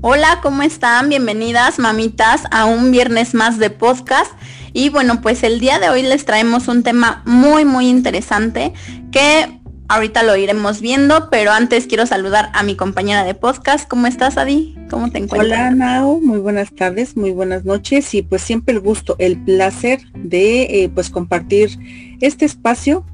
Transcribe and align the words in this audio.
Hola, 0.00 0.38
¿cómo 0.44 0.62
están? 0.62 1.08
Bienvenidas, 1.08 1.80
mamitas, 1.80 2.44
a 2.52 2.66
un 2.66 2.92
viernes 2.92 3.34
más 3.34 3.58
de 3.58 3.70
podcast. 3.70 4.30
Y 4.72 4.90
bueno, 4.90 5.20
pues 5.20 5.42
el 5.42 5.58
día 5.58 5.80
de 5.80 5.88
hoy 5.88 6.02
les 6.02 6.24
traemos 6.24 6.68
un 6.68 6.84
tema 6.84 7.24
muy, 7.26 7.64
muy 7.64 7.88
interesante 7.88 8.72
que 9.10 9.58
ahorita 9.88 10.22
lo 10.22 10.36
iremos 10.36 10.80
viendo, 10.80 11.30
pero 11.30 11.50
antes 11.50 11.88
quiero 11.88 12.06
saludar 12.06 12.50
a 12.54 12.62
mi 12.62 12.76
compañera 12.76 13.24
de 13.24 13.34
podcast. 13.34 13.88
¿Cómo 13.88 14.06
estás, 14.06 14.38
Adi? 14.38 14.76
¿Cómo 14.88 15.10
te 15.10 15.18
encuentras? 15.18 15.58
Hola, 15.58 15.70
Nao. 15.72 16.20
Muy 16.20 16.38
buenas 16.38 16.72
tardes, 16.72 17.16
muy 17.16 17.32
buenas 17.32 17.64
noches 17.64 18.14
y 18.14 18.22
pues 18.22 18.42
siempre 18.42 18.74
el 18.74 18.80
gusto, 18.80 19.16
el 19.18 19.42
placer 19.42 19.98
de 20.14 20.84
eh, 20.84 20.90
pues 20.94 21.10
compartir 21.10 21.76
este 22.20 22.44
espacio, 22.44 23.04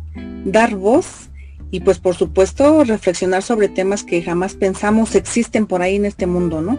dar 0.45 0.75
voz 0.75 1.31
y 1.71 1.81
pues 1.81 1.99
por 1.99 2.15
supuesto 2.15 2.85
reflexionar 2.85 3.43
sobre 3.43 3.69
temas 3.69 4.05
que 4.05 4.23
jamás 4.23 4.55
pensamos 4.55 5.15
existen 5.15 5.67
por 5.67 5.83
ahí 5.83 5.97
en 5.97 6.05
este 6.05 6.27
mundo, 6.27 6.63
¿no? 6.63 6.79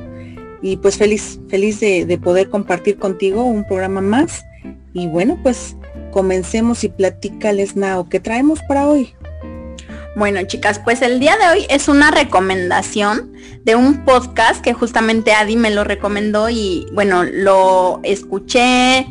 Y 0.62 0.78
pues 0.78 0.98
feliz, 0.98 1.40
feliz 1.50 1.80
de, 1.80 2.20
poder 2.24 2.50
compartir 2.50 2.98
contigo 2.98 3.44
un 3.44 3.66
programa 3.66 4.02
más. 4.02 4.46
Y 4.94 5.08
bueno, 5.08 5.38
pues 5.44 5.76
comencemos 6.12 6.84
y 6.84 6.90
platícales, 6.90 7.76
Nao, 7.76 8.10
¿qué 8.10 8.20
traemos 8.20 8.62
para 8.68 8.88
hoy? 8.88 9.14
Bueno, 10.16 10.42
chicas, 10.44 10.80
pues 10.80 11.02
el 11.02 11.20
día 11.20 11.36
de 11.38 11.48
hoy 11.48 11.66
es 11.70 11.90
una 11.90 12.10
recomendación 12.10 13.34
de 13.66 13.76
un 13.76 14.06
podcast 14.06 14.64
que 14.64 14.74
justamente 14.74 15.34
Adi 15.34 15.58
me 15.58 15.72
lo 15.72 15.84
recomendó 15.84 16.50
y 16.50 16.88
bueno, 16.94 17.26
lo 17.26 18.00
escuché, 18.04 19.08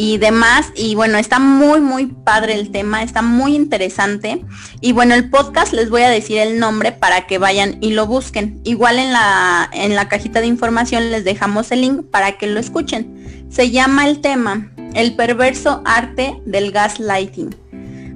y 0.00 0.16
demás. 0.18 0.70
Y 0.76 0.94
bueno, 0.94 1.18
está 1.18 1.40
muy, 1.40 1.80
muy 1.80 2.06
padre 2.06 2.54
el 2.54 2.70
tema, 2.70 3.02
está 3.02 3.20
muy 3.20 3.56
interesante. 3.56 4.44
Y 4.80 4.92
bueno, 4.92 5.12
el 5.16 5.28
podcast 5.28 5.72
les 5.72 5.90
voy 5.90 6.02
a 6.02 6.08
decir 6.08 6.38
el 6.38 6.60
nombre 6.60 6.92
para 6.92 7.26
que 7.26 7.38
vayan 7.38 7.78
y 7.80 7.90
lo 7.90 8.06
busquen. 8.06 8.60
Igual 8.62 9.00
en 9.00 9.12
la, 9.12 9.68
en 9.72 9.96
la 9.96 10.08
cajita 10.08 10.40
de 10.40 10.46
información 10.46 11.10
les 11.10 11.24
dejamos 11.24 11.72
el 11.72 11.80
link 11.80 12.04
para 12.12 12.38
que 12.38 12.46
lo 12.46 12.60
escuchen. 12.60 13.48
Se 13.50 13.72
llama 13.72 14.06
el 14.06 14.20
tema 14.20 14.70
El 14.94 15.16
perverso 15.16 15.82
arte 15.84 16.40
del 16.46 16.70
gaslighting. 16.70 17.56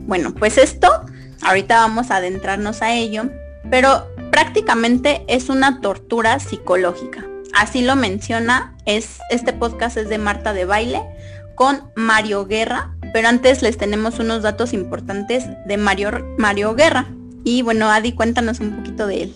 Bueno, 0.06 0.34
pues 0.34 0.58
esto, 0.58 0.88
ahorita 1.42 1.74
vamos 1.78 2.12
a 2.12 2.18
adentrarnos 2.18 2.80
a 2.82 2.94
ello, 2.94 3.24
pero 3.70 4.06
prácticamente 4.30 5.24
es 5.26 5.48
una 5.48 5.80
tortura 5.80 6.38
psicológica. 6.38 7.26
Así 7.54 7.82
lo 7.82 7.96
menciona, 7.96 8.76
es, 8.86 9.18
este 9.30 9.52
podcast 9.52 9.96
es 9.96 10.08
de 10.08 10.18
Marta 10.18 10.52
de 10.52 10.64
Baile 10.64 11.02
con 11.54 11.90
Mario 11.96 12.46
Guerra, 12.46 12.94
pero 13.12 13.28
antes 13.28 13.62
les 13.62 13.76
tenemos 13.76 14.18
unos 14.18 14.42
datos 14.42 14.72
importantes 14.72 15.44
de 15.66 15.76
Mario, 15.76 16.10
Mario 16.38 16.74
Guerra. 16.74 17.06
Y 17.44 17.62
bueno, 17.62 17.90
Adi, 17.90 18.12
cuéntanos 18.12 18.60
un 18.60 18.76
poquito 18.76 19.06
de 19.06 19.24
él. 19.24 19.34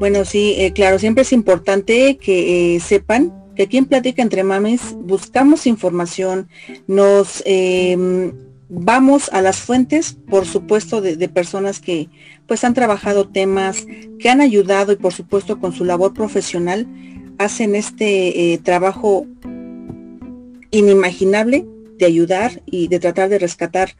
Bueno, 0.00 0.24
sí, 0.24 0.54
eh, 0.56 0.72
claro, 0.72 0.98
siempre 0.98 1.22
es 1.22 1.32
importante 1.32 2.16
que 2.16 2.76
eh, 2.76 2.80
sepan 2.80 3.34
que 3.54 3.64
aquí 3.64 3.76
en 3.76 3.84
Plática 3.84 4.22
Entre 4.22 4.42
Mames 4.42 4.94
buscamos 4.98 5.66
información, 5.66 6.48
nos 6.86 7.42
em, 7.44 8.32
vamos 8.70 9.28
a 9.32 9.42
las 9.42 9.58
fuentes, 9.58 10.16
por 10.28 10.46
supuesto, 10.46 11.00
de, 11.02 11.28
personas 11.28 11.80
que 11.80 12.08
pues 12.46 12.64
han 12.64 12.72
trabajado 12.74 13.28
temas, 13.28 13.86
que 14.18 14.30
han 14.30 14.40
ayudado 14.40 14.92
y 14.92 14.96
por 14.96 15.12
supuesto 15.12 15.60
con 15.60 15.72
su 15.72 15.84
labor 15.84 16.14
profesional 16.14 16.86
hacen 17.38 17.74
este 17.74 18.52
eh, 18.52 18.58
trabajo 18.58 19.26
inimaginable 20.70 21.66
de 21.98 22.06
ayudar 22.06 22.62
y 22.66 22.88
de 22.88 22.98
tratar 22.98 23.28
de 23.28 23.38
rescatar 23.38 23.94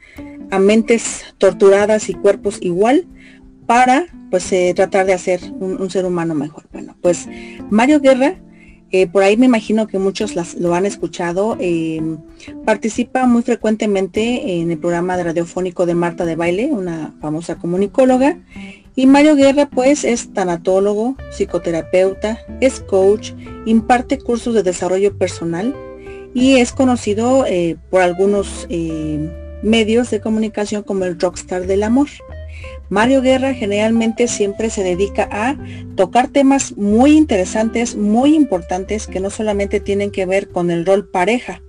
a 0.49 0.59
mentes 0.59 1.23
torturadas 1.37 2.09
y 2.09 2.13
cuerpos 2.13 2.57
igual 2.61 3.07
para 3.65 4.07
pues 4.29 4.51
eh, 4.51 4.73
tratar 4.75 5.05
de 5.05 5.13
hacer 5.13 5.39
un, 5.59 5.89
ser 5.89 6.05
humano 6.05 6.35
mejor. 6.35 6.63
Bueno, 6.71 6.95
pues 7.01 7.27
Mario 7.69 7.99
Guerra, 7.99 8.35
eh, 8.91 9.07
por 9.07 9.23
ahí 9.23 9.37
me 9.37 9.45
imagino 9.45 9.87
que 9.87 9.99
muchos 9.99 10.35
lo 10.57 10.73
han 10.73 10.85
escuchado, 10.85 11.57
em, 11.59 12.17
participa 12.65 13.25
muy 13.27 13.43
frecuentemente 13.43 14.59
en 14.59 14.71
el 14.71 14.77
programa 14.77 15.15
de 15.15 15.23
radiofónico 15.23 15.85
de 15.85 15.95
Marta 15.95 16.25
de 16.25 16.35
Baile, 16.35 16.69
una 16.71 17.13
famosa 17.21 17.55
comunicóloga, 17.55 18.39
y 18.95 19.05
Mario 19.05 19.35
Guerra 19.35 19.69
pues 19.69 20.03
es 20.03 20.33
tanatólogo, 20.33 21.15
psicoterapeuta, 21.31 22.39
es 22.59 22.81
coach, 22.81 23.31
imparte 23.65 24.17
cursos 24.17 24.53
de 24.53 24.63
desarrollo 24.63 25.17
personal, 25.17 25.73
y 26.33 26.57
es 26.57 26.71
conocido 26.71 27.45
eh, 27.45 27.77
por 27.89 28.01
algunos 28.01 28.67
eh, 28.69 29.29
medios 29.63 30.09
de 30.09 30.21
comunicación 30.21 30.83
como 30.83 31.05
el 31.05 31.19
rockstar 31.19 31.67
del 31.67 31.83
amor. 31.83 32.07
Mario 32.89 33.21
Guerra 33.21 33.53
generalmente 33.53 34.27
siempre 34.27 34.69
se 34.69 34.83
dedica 34.83 35.27
a 35.31 35.57
tocar 35.95 36.27
temas 36.27 36.75
muy 36.77 37.15
interesantes, 37.15 37.95
muy 37.95 38.35
importantes, 38.35 39.07
que 39.07 39.19
no 39.19 39.29
solamente 39.29 39.79
tienen 39.79 40.11
que 40.11 40.25
ver 40.25 40.49
con 40.49 40.71
el 40.71 40.85
rol 40.85 41.07
pareja, 41.07 41.61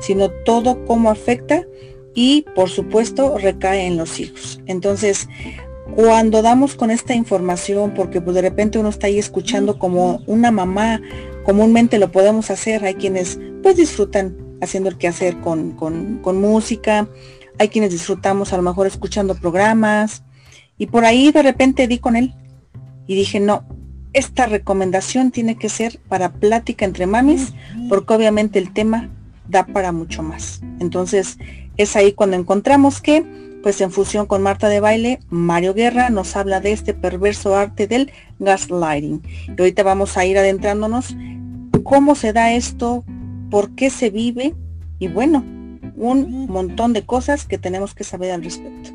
sino 0.00 0.30
todo 0.30 0.84
cómo 0.84 1.10
afecta 1.10 1.64
y 2.14 2.44
por 2.54 2.70
supuesto 2.70 3.38
recae 3.38 3.86
en 3.86 3.96
los 3.96 4.18
hijos. 4.18 4.60
Entonces, 4.66 5.28
cuando 5.94 6.42
damos 6.42 6.74
con 6.74 6.90
esta 6.90 7.14
información, 7.14 7.92
porque 7.94 8.20
pues 8.20 8.34
de 8.34 8.42
repente 8.42 8.78
uno 8.78 8.88
está 8.88 9.06
ahí 9.06 9.18
escuchando 9.18 9.78
como 9.78 10.22
una 10.26 10.50
mamá 10.50 11.00
comúnmente 11.44 11.98
lo 11.98 12.10
podemos 12.10 12.50
hacer. 12.50 12.84
Hay 12.84 12.94
quienes 12.94 13.38
pues 13.62 13.76
disfrutan 13.76 14.36
haciendo 14.60 14.88
el 14.88 14.98
quehacer 14.98 15.40
con, 15.40 15.72
con, 15.72 16.18
con 16.18 16.40
música, 16.40 17.08
hay 17.58 17.68
quienes 17.68 17.90
disfrutamos 17.90 18.52
a 18.52 18.56
lo 18.56 18.62
mejor 18.62 18.86
escuchando 18.86 19.34
programas 19.34 20.22
y 20.78 20.86
por 20.86 21.04
ahí 21.04 21.30
de 21.30 21.42
repente 21.42 21.86
di 21.86 21.98
con 21.98 22.16
él 22.16 22.34
y 23.06 23.14
dije, 23.14 23.40
no, 23.40 23.64
esta 24.12 24.46
recomendación 24.46 25.30
tiene 25.30 25.56
que 25.56 25.68
ser 25.68 25.98
para 26.08 26.32
plática 26.32 26.84
entre 26.84 27.06
mamis 27.06 27.52
porque 27.88 28.14
obviamente 28.14 28.58
el 28.58 28.72
tema 28.72 29.10
da 29.48 29.66
para 29.66 29.92
mucho 29.92 30.22
más. 30.22 30.62
Entonces 30.80 31.38
es 31.76 31.96
ahí 31.96 32.12
cuando 32.12 32.36
encontramos 32.36 33.00
que 33.00 33.24
pues 33.64 33.80
en 33.80 33.90
fusión 33.90 34.26
con 34.26 34.42
Marta 34.42 34.68
de 34.68 34.78
Baile, 34.78 35.20
Mario 35.30 35.72
Guerra 35.72 36.10
nos 36.10 36.36
habla 36.36 36.60
de 36.60 36.72
este 36.72 36.92
perverso 36.92 37.56
arte 37.56 37.86
del 37.86 38.12
gaslighting. 38.38 39.22
Y 39.48 39.58
ahorita 39.58 39.82
vamos 39.82 40.18
a 40.18 40.26
ir 40.26 40.36
adentrándonos 40.36 41.16
cómo 41.82 42.14
se 42.14 42.34
da 42.34 42.52
esto, 42.52 43.04
por 43.50 43.74
qué 43.74 43.88
se 43.88 44.10
vive 44.10 44.54
y 44.98 45.08
bueno, 45.08 45.42
un 45.96 46.46
montón 46.46 46.92
de 46.92 47.06
cosas 47.06 47.46
que 47.46 47.56
tenemos 47.56 47.94
que 47.94 48.04
saber 48.04 48.32
al 48.32 48.44
respecto. 48.44 48.90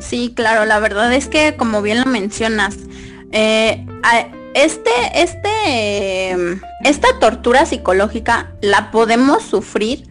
Sí, 0.00 0.32
claro, 0.34 0.64
la 0.64 0.80
verdad 0.80 1.12
es 1.12 1.28
que 1.28 1.54
como 1.56 1.82
bien 1.82 2.00
lo 2.00 2.06
mencionas, 2.06 2.76
eh, 3.30 3.86
este, 4.54 4.90
este, 5.14 6.58
esta 6.82 7.16
tortura 7.20 7.64
psicológica 7.64 8.50
la 8.60 8.90
podemos 8.90 9.44
sufrir 9.44 10.08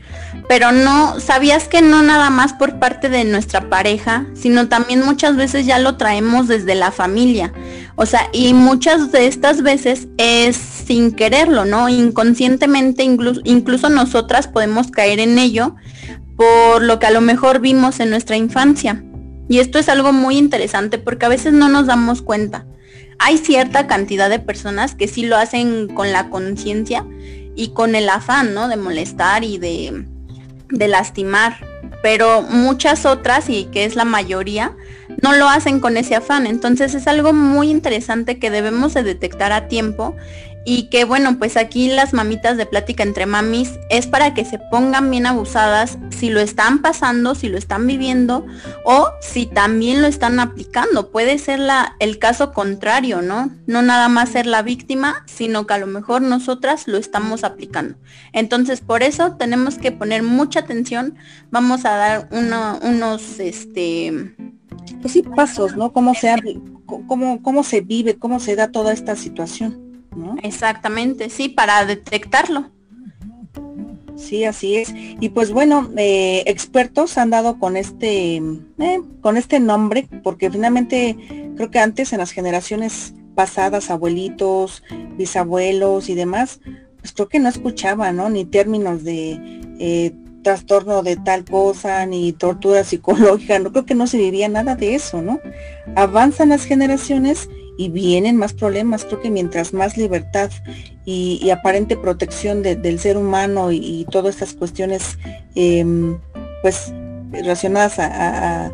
pero 0.48 0.72
no, 0.72 1.20
sabías 1.20 1.68
que 1.68 1.82
no 1.82 2.02
nada 2.02 2.30
más 2.30 2.54
por 2.54 2.80
parte 2.80 3.10
de 3.10 3.24
nuestra 3.24 3.70
pareja, 3.70 4.26
sino 4.34 4.68
también 4.68 5.04
muchas 5.04 5.36
veces 5.36 5.66
ya 5.66 5.80
lo 5.80 5.98
traemos 5.98 6.48
desde 6.48 6.76
la 6.76 6.92
familia. 6.92 7.54
O 7.96 8.06
sea, 8.06 8.30
y 8.34 8.54
muchas 8.54 9.12
de 9.12 9.28
estas 9.28 9.62
veces 9.62 10.08
es 10.18 10.58
sin 10.58 11.12
quererlo, 11.12 11.66
¿no? 11.66 11.90
Inconscientemente, 11.90 13.04
incluso, 13.04 13.42
incluso 13.44 13.90
nosotras 13.90 14.48
podemos 14.48 14.92
caer 14.92 15.20
en 15.20 15.38
ello 15.38 15.76
por 16.36 16.82
lo 16.82 17.00
que 17.00 17.06
a 17.06 17.12
lo 17.12 17.22
mejor 17.22 17.60
vimos 17.60 18.00
en 18.00 18.10
nuestra 18.10 18.36
infancia. 18.36 19.04
Y 19.48 19.60
esto 19.60 19.80
es 19.80 19.90
algo 19.90 20.14
muy 20.14 20.38
interesante 20.38 20.98
porque 20.98 21.26
a 21.26 21.30
veces 21.30 21.54
no 21.54 21.70
nos 21.70 21.86
damos 21.86 22.22
cuenta. 22.22 22.66
Hay 23.20 23.38
cierta 23.38 23.86
cantidad 23.86 24.30
de 24.30 24.40
personas 24.40 24.96
que 24.96 25.08
sí 25.08 25.26
lo 25.26 25.38
hacen 25.38 25.88
con 25.88 26.12
la 26.12 26.30
conciencia 26.30 27.06
y 27.56 27.70
con 27.74 27.96
el 27.96 28.10
afán, 28.10 28.54
¿no? 28.54 28.68
De 28.68 28.78
molestar 28.78 29.44
y 29.44 29.58
de, 29.60 30.06
de 30.72 30.88
lastimar, 30.88 31.58
pero 32.02 32.42
muchas 32.42 33.06
otras, 33.06 33.50
y 33.50 33.66
que 33.66 33.86
es 33.86 33.96
la 33.96 34.06
mayoría, 34.06 34.76
no 35.22 35.34
lo 35.34 35.48
hacen 35.48 35.80
con 35.80 35.98
ese 35.98 36.16
afán. 36.16 36.48
Entonces 36.48 36.96
es 36.96 37.08
algo 37.08 37.34
muy 37.34 37.70
interesante 37.70 38.40
que 38.40 38.50
debemos 38.50 38.94
de 38.94 39.04
detectar 39.04 39.52
a 39.52 39.68
tiempo 39.68 40.16
y 40.64 40.84
que 40.90 41.06
bueno, 41.06 41.38
pues 41.40 41.58
aquí 41.58 41.90
las 41.90 42.14
mamitas 42.14 42.56
de 42.58 42.66
plática 42.66 43.04
entre 43.04 43.26
mamis 43.26 43.80
es 43.90 44.06
para 44.06 44.34
que 44.34 44.46
se 44.46 44.60
pongan 44.60 45.10
bien 45.10 45.26
abusadas 45.26 45.98
si 46.10 46.30
lo 46.30 46.40
están 46.40 46.82
pasando, 46.82 47.34
si 47.34 47.50
lo 47.50 47.58
están 47.58 47.88
viviendo 47.88 48.46
o 48.86 49.10
si 49.22 49.48
también 49.48 50.02
lo 50.02 50.08
están 50.08 50.40
aplicando. 50.40 51.10
Puede 51.12 51.40
ser 51.40 51.60
la, 51.60 51.96
el 52.00 52.20
caso 52.20 52.52
contrario, 52.52 53.22
¿no? 53.22 53.52
No 53.66 53.82
nada 53.82 54.08
más 54.08 54.30
ser 54.30 54.46
la 54.46 54.62
víctima, 54.62 55.24
sino 55.26 55.66
que 55.66 55.74
a 55.74 55.80
lo 55.80 55.88
mejor 55.88 56.22
nosotras 56.22 56.88
lo 56.88 56.98
estamos 56.98 57.44
aplicando. 57.44 57.98
Entonces, 58.32 58.82
por 58.82 59.02
eso 59.02 59.36
tenemos 59.38 59.78
que 59.78 59.92
poner 59.92 60.22
mucha 60.22 60.60
atención. 60.60 61.16
Vamos 61.50 61.86
a 61.86 61.96
dar 61.96 62.30
unos, 62.32 63.40
este... 63.40 64.36
Pues 65.02 65.14
sí, 65.14 65.24
pasos, 65.24 65.76
¿no? 65.76 65.92
Cómo 65.92 66.14
se, 66.14 66.36
cómo, 66.86 67.42
cómo 67.42 67.64
se 67.64 67.82
vive, 67.82 68.18
cómo 68.18 68.40
se 68.40 68.56
da 68.56 68.72
toda 68.72 68.94
esta 68.94 69.16
situación. 69.16 69.91
Exactamente, 70.44 71.30
sí, 71.30 71.50
para 71.50 71.86
detectarlo. 71.86 72.70
Sí, 74.16 74.46
así 74.46 74.76
es. 74.76 74.94
Y 74.94 75.30
pues 75.30 75.52
bueno, 75.52 75.90
eh, 75.98 76.44
expertos 76.46 77.18
han 77.18 77.32
dado 77.32 77.58
con 77.60 77.76
este, 77.76 78.36
eh, 78.36 79.02
con 79.22 79.38
este 79.38 79.60
nombre, 79.60 80.08
porque 80.24 80.52
finalmente 80.52 81.18
creo 81.56 81.72
que 81.72 81.80
antes 81.80 82.14
en 82.14 82.20
las 82.20 82.32
generaciones 82.32 83.14
antepasadas, 83.32 83.90
abuelitos, 83.90 84.84
bisabuelos 85.18 86.10
y 86.10 86.16
demás, 86.16 86.60
pues 87.00 87.14
creo 87.14 87.30
que 87.30 87.40
no 87.40 87.50
escuchaba, 87.50 88.12
¿no? 88.12 88.30
Ni 88.30 88.46
términos 88.46 89.04
de 89.04 89.40
eh, 89.80 90.14
trastorno 90.44 91.02
de 91.02 91.16
tal 91.16 91.46
cosa, 91.46 92.06
ni 92.06 92.34
tortura 92.34 92.84
psicológica, 92.84 93.58
no 93.60 93.72
creo 93.72 93.86
que 93.86 93.96
no 93.96 94.08
se 94.08 94.18
vivía 94.18 94.50
nada 94.50 94.76
de 94.76 94.96
eso, 94.96 95.22
¿no? 95.22 95.40
Avanzan 95.96 96.50
las 96.50 96.66
generaciones 96.66 97.50
y 97.82 97.90
vienen 97.90 98.38
más 98.38 98.54
problemas. 98.54 99.06
Creo 99.06 99.22
que 99.22 99.32
mientras 99.32 99.74
más 99.74 99.98
libertad 99.98 100.52
y, 101.04 101.50
aparente 101.50 101.98
protección 101.98 102.62
del 102.62 103.00
ser 103.00 103.18
humano 103.18 103.72
y, 103.72 104.06
todas 104.12 104.36
estas 104.36 104.54
cuestiones, 104.54 105.18
em, 105.56 106.20
pues 106.62 106.94
relacionadas 107.32 107.96
a, 107.98 108.72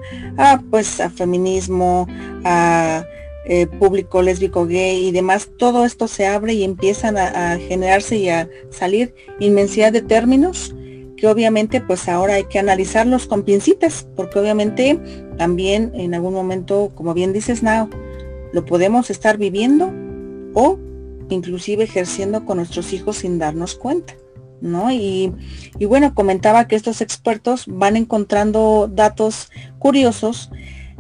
pues 0.70 1.00
a 1.00 1.10
feminismo, 1.10 2.08
a 2.44 3.06
eh, 3.46 3.68
público 3.80 4.22
lésbico 4.22 4.66
gay 4.66 5.08
y 5.08 5.12
demás, 5.14 5.48
todo 5.58 5.86
esto 5.86 6.10
se 6.10 6.26
abre 6.26 6.54
y 6.54 6.66
empiezan 6.66 7.18
a, 7.18 7.58
generarse 7.58 8.18
y 8.18 8.28
a 8.28 8.50
salir 8.72 9.16
inmensidad 9.40 9.94
de 9.94 10.02
términos 10.02 10.76
que 11.16 11.28
obviamente 11.28 11.80
pues 11.80 12.10
ahora 12.10 12.36
hay 12.36 12.44
que 12.44 12.60
analizarlos 12.60 13.26
con 13.26 13.44
pincitas, 13.44 14.06
porque 14.16 14.38
obviamente 14.38 15.00
también 15.38 15.92
en 15.96 16.14
algún 16.14 16.34
momento, 16.34 16.92
como 16.94 17.14
bien 17.14 17.32
dices, 17.34 17.64
Now, 17.64 17.90
lo 18.54 18.66
podemos 18.66 19.10
estar 19.10 19.38
viviendo 19.38 19.92
o 20.54 20.80
inclusive 21.30 21.84
ejerciendo 21.84 22.46
con 22.46 22.58
nuestros 22.58 22.94
hijos 22.94 23.18
sin 23.18 23.40
darnos 23.40 23.76
cuenta. 23.76 24.16
¿No? 24.60 24.92
Y, 24.92 25.32
y 25.78 25.86
bueno, 25.86 26.16
comentaba 26.16 26.68
que 26.68 26.76
estos 26.76 27.02
expertos 27.02 27.66
van 27.68 27.96
encontrando 27.96 28.90
datos 28.92 29.52
curiosos 29.78 30.50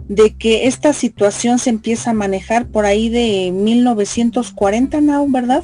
de 0.07 0.35
que 0.35 0.67
esta 0.67 0.93
situación 0.93 1.57
se 1.59 1.71
empieza 1.71 2.11
a 2.11 2.13
manejar 2.13 2.67
por 2.67 2.85
ahí 2.85 3.09
de 3.09 3.51
1940, 3.51 5.01
¿no? 5.01 5.27
¿Verdad? 5.27 5.63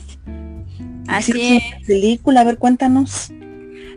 Así 1.07 1.57
es. 1.57 1.85
Película, 1.85 2.41
a 2.41 2.43
ver, 2.43 2.57
cuéntanos. 2.57 3.31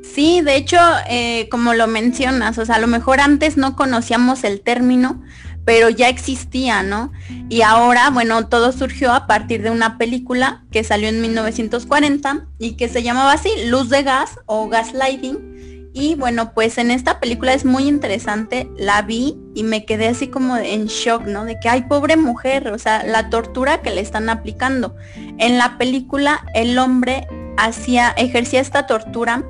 Sí, 0.02 0.40
de 0.40 0.56
hecho, 0.56 0.78
eh, 1.08 1.48
como 1.50 1.74
lo 1.74 1.86
mencionas, 1.86 2.58
o 2.58 2.64
sea, 2.64 2.76
a 2.76 2.80
lo 2.80 2.86
mejor 2.86 3.20
antes 3.20 3.56
no 3.56 3.76
conocíamos 3.76 4.44
el 4.44 4.60
término, 4.60 5.22
pero 5.66 5.90
ya 5.90 6.08
existía, 6.08 6.84
¿no? 6.84 7.12
Y 7.48 7.62
ahora, 7.62 8.08
bueno, 8.10 8.46
todo 8.46 8.70
surgió 8.70 9.12
a 9.12 9.26
partir 9.26 9.62
de 9.62 9.70
una 9.70 9.98
película 9.98 10.64
que 10.70 10.84
salió 10.84 11.08
en 11.08 11.20
1940 11.20 12.46
y 12.60 12.76
que 12.76 12.88
se 12.88 13.02
llamaba 13.02 13.32
así, 13.32 13.50
Luz 13.66 13.88
de 13.90 14.04
Gas 14.04 14.38
o 14.46 14.68
Gaslighting. 14.68 15.90
Y 15.92 16.14
bueno, 16.14 16.52
pues 16.54 16.78
en 16.78 16.92
esta 16.92 17.18
película 17.18 17.52
es 17.52 17.64
muy 17.64 17.88
interesante, 17.88 18.70
la 18.76 19.02
vi 19.02 19.36
y 19.56 19.64
me 19.64 19.84
quedé 19.84 20.06
así 20.06 20.28
como 20.28 20.56
en 20.56 20.86
shock, 20.86 21.22
¿no? 21.26 21.44
De 21.44 21.58
que, 21.58 21.68
ay, 21.68 21.82
pobre 21.88 22.16
mujer, 22.16 22.68
o 22.68 22.78
sea, 22.78 23.02
la 23.02 23.28
tortura 23.28 23.82
que 23.82 23.90
le 23.90 24.02
están 24.02 24.28
aplicando. 24.28 24.94
En 25.38 25.58
la 25.58 25.78
película 25.78 26.46
el 26.54 26.78
hombre 26.78 27.26
hacía, 27.56 28.10
ejercía 28.10 28.60
esta 28.60 28.86
tortura 28.86 29.42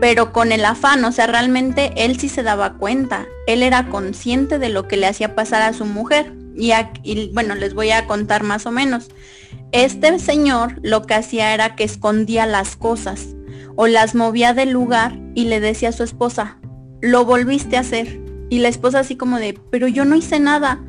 pero 0.00 0.32
con 0.32 0.52
el 0.52 0.64
afán, 0.64 1.04
o 1.04 1.12
sea, 1.12 1.26
realmente 1.26 1.92
él 1.96 2.18
sí 2.18 2.28
se 2.28 2.42
daba 2.42 2.74
cuenta, 2.74 3.26
él 3.46 3.62
era 3.62 3.88
consciente 3.88 4.58
de 4.58 4.68
lo 4.68 4.88
que 4.88 4.96
le 4.96 5.06
hacía 5.06 5.34
pasar 5.34 5.62
a 5.62 5.72
su 5.72 5.84
mujer. 5.84 6.32
Y, 6.56 6.72
y, 7.02 7.30
bueno, 7.32 7.54
les 7.54 7.74
voy 7.74 7.90
a 7.90 8.06
contar 8.06 8.42
más 8.44 8.66
o 8.66 8.70
menos. 8.70 9.08
Este 9.72 10.18
señor 10.18 10.78
lo 10.82 11.02
que 11.02 11.14
hacía 11.14 11.52
era 11.52 11.74
que 11.74 11.84
escondía 11.84 12.46
las 12.46 12.76
cosas 12.76 13.34
o 13.76 13.88
las 13.88 14.14
movía 14.14 14.54
del 14.54 14.70
lugar 14.70 15.18
y 15.34 15.46
le 15.46 15.58
decía 15.58 15.88
a 15.88 15.92
su 15.92 16.04
esposa, 16.04 16.58
lo 17.00 17.24
volviste 17.24 17.76
a 17.76 17.80
hacer. 17.80 18.20
Y 18.50 18.60
la 18.60 18.68
esposa 18.68 19.00
así 19.00 19.16
como 19.16 19.38
de, 19.38 19.58
pero 19.70 19.88
yo 19.88 20.04
no 20.04 20.14
hice 20.14 20.38
nada. 20.38 20.80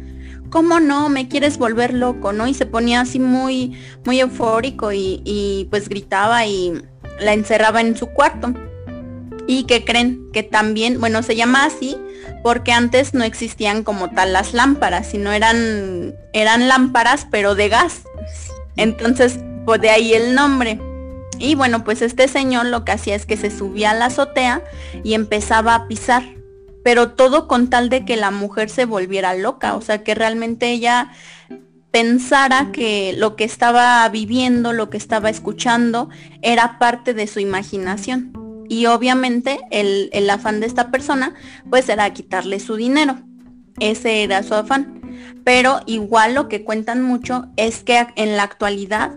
¿Cómo 0.52 0.80
no? 0.80 1.10
Me 1.10 1.28
quieres 1.28 1.58
volver 1.58 1.94
loco, 1.94 2.32
¿no? 2.32 2.48
Y 2.48 2.54
se 2.54 2.68
ponía 2.68 3.02
así 3.02 3.20
muy, 3.20 3.76
muy 4.06 4.20
eufórico 4.20 4.92
y 4.94 5.68
pues 5.72 5.90
gritaba 5.90 6.46
y 6.46 6.74
la 7.20 7.34
encerraba 7.34 7.82
en 7.82 7.98
su 7.98 8.08
cuarto. 8.08 8.54
Y 9.48 9.66
que 9.66 9.86
creen 9.86 10.30
que 10.34 10.44
también, 10.44 11.00
bueno, 11.00 11.22
se 11.24 11.36
llama 11.36 11.66
así 11.66 11.98
porque 12.44 12.72
antes 12.72 13.14
no 13.14 13.24
existían 13.24 13.84
como 13.84 14.12
tal 14.12 14.34
las 14.34 14.54
lámparas, 14.54 15.08
sino 15.08 15.32
eran, 15.32 16.16
eran 16.34 16.68
lámparas 16.68 17.28
pero 17.30 17.56
de 17.56 17.70
gas. 17.70 18.04
Entonces, 18.76 19.40
pues 19.66 19.82
de 19.82 19.90
ahí 19.90 20.14
el 20.14 20.36
nombre. 20.36 20.80
Y 21.40 21.56
bueno, 21.56 21.84
pues 21.84 22.02
este 22.02 22.28
señor 22.28 22.68
lo 22.68 22.86
que 22.86 22.92
hacía 22.92 23.16
es 23.16 23.26
que 23.26 23.36
se 23.36 23.50
subía 23.50 23.92
a 23.92 23.94
la 23.96 24.06
azotea 24.06 24.64
y 25.04 25.16
empezaba 25.16 25.76
a 25.76 25.88
pisar, 25.88 26.24
pero 26.84 27.12
todo 27.12 27.48
con 27.48 27.70
tal 27.70 27.90
de 27.90 28.06
que 28.06 28.16
la 28.16 28.32
mujer 28.32 28.70
se 28.70 28.86
volviera 28.86 29.34
loca, 29.34 29.76
o 29.76 29.82
sea, 29.82 30.04
que 30.04 30.16
realmente 30.16 30.70
ella 30.70 31.12
pensara 31.92 32.72
que 32.72 33.14
lo 33.18 33.36
que 33.36 33.44
estaba 33.44 34.08
viviendo, 34.10 34.72
lo 34.72 34.90
que 34.90 34.98
estaba 34.98 35.30
escuchando, 35.30 36.10
era 36.42 36.78
parte 36.78 37.14
de 37.14 37.26
su 37.26 37.40
imaginación. 37.40 38.45
Y 38.70 38.86
obviamente 38.88 39.60
el, 39.72 40.30
afán 40.30 40.60
de 40.60 40.68
esta 40.68 40.92
persona 40.92 41.34
pues 41.70 41.90
era 41.90 42.12
quitarle 42.14 42.60
su 42.60 42.76
dinero. 42.76 43.20
Ese 43.80 44.24
era 44.24 44.44
su 44.44 44.54
afán. 44.54 45.02
Pero 45.44 45.80
igual 45.86 46.34
lo 46.34 46.48
que 46.48 46.64
cuentan 46.64 47.04
mucho 47.04 47.48
es 47.58 47.84
que 47.84 48.08
en 48.16 48.38
la 48.38 48.44
actualidad 48.44 49.14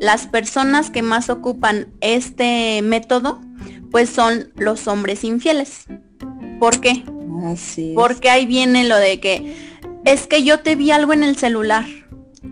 las 0.00 0.26
personas 0.26 0.90
que 0.90 1.02
más 1.02 1.30
ocupan 1.30 1.88
este 2.00 2.80
método 2.82 3.40
pues 3.90 4.10
son 4.10 4.52
los 4.56 4.86
hombres 4.86 5.24
infieles. 5.24 5.84
¿Por 6.58 6.80
qué? 6.80 7.04
Porque 7.94 8.30
ahí 8.30 8.46
viene 8.46 8.84
lo 8.84 8.96
de 8.96 9.18
que 9.20 9.56
es 10.04 10.26
que 10.26 10.42
yo 10.42 10.60
te 10.60 10.76
vi 10.76 10.90
algo 10.90 11.12
en 11.12 11.24
el 11.24 11.36
celular. 11.36 11.86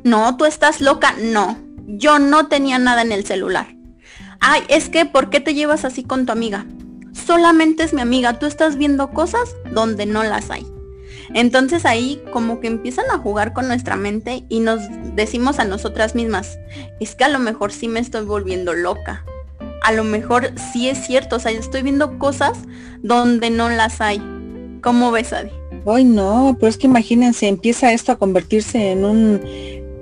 No, 0.05 0.37
tú 0.37 0.45
estás 0.45 0.81
loca. 0.81 1.15
No, 1.21 1.59
yo 1.87 2.19
no 2.19 2.49
tenía 2.49 2.79
nada 2.79 3.03
en 3.03 3.13
el 3.13 3.25
celular 3.25 3.78
ay, 4.41 4.63
es 4.69 4.89
que, 4.89 5.05
¿por 5.07 5.31
qué 5.31 5.41
te 5.41 5.55
llevas 5.55 5.85
así 5.85 6.05
con 6.05 6.27
tu 6.27 6.33
amiga? 6.33 6.67
Solamente 7.13 7.83
es 7.83 7.93
mi 7.93 8.01
amiga, 8.01 8.39
tú 8.39 8.47
estás 8.47 8.77
viendo 8.77 9.11
cosas 9.11 9.55
donde 9.73 10.07
no 10.07 10.23
las 10.23 10.51
hay. 10.51 10.67
Entonces 11.35 11.85
ahí 11.85 12.23
como 12.33 12.61
que 12.61 12.69
empiezan 12.69 13.05
a 13.11 13.19
jugar 13.19 13.53
con 13.53 13.69
nuestra 13.69 13.97
mente 13.97 14.45
y 14.49 14.61
nos 14.61 14.81
decimos 15.15 15.59
a 15.59 15.65
nosotras 15.65 16.15
mismas, 16.15 16.59
es 17.01 17.15
que 17.15 17.25
a 17.25 17.29
lo 17.29 17.39
mejor 17.39 17.73
sí 17.73 17.89
me 17.89 18.01
estoy 18.01 18.25
volviendo 18.25 18.73
loca. 18.73 19.25
A 19.83 19.93
lo 19.93 20.05
mejor 20.05 20.53
sí 20.73 20.89
es 20.89 21.07
cierto, 21.07 21.37
o 21.37 21.39
sea, 21.39 21.53
estoy 21.53 21.83
viendo 21.83 22.19
cosas 22.19 22.59
donde 23.03 23.51
no 23.51 23.69
las 23.69 24.01
hay. 24.01 24.23
¿Cómo 24.83 25.11
ves, 25.11 25.33
Adi? 25.33 25.51
Ay, 25.87 26.05
no, 26.05 26.57
pero 26.59 26.69
es 26.69 26.77
que 26.77 26.87
imagínense, 26.87 27.47
empieza 27.49 27.93
esto 27.93 28.13
a 28.13 28.17
convertirse 28.17 28.93
en 28.93 29.05
un 29.05 29.41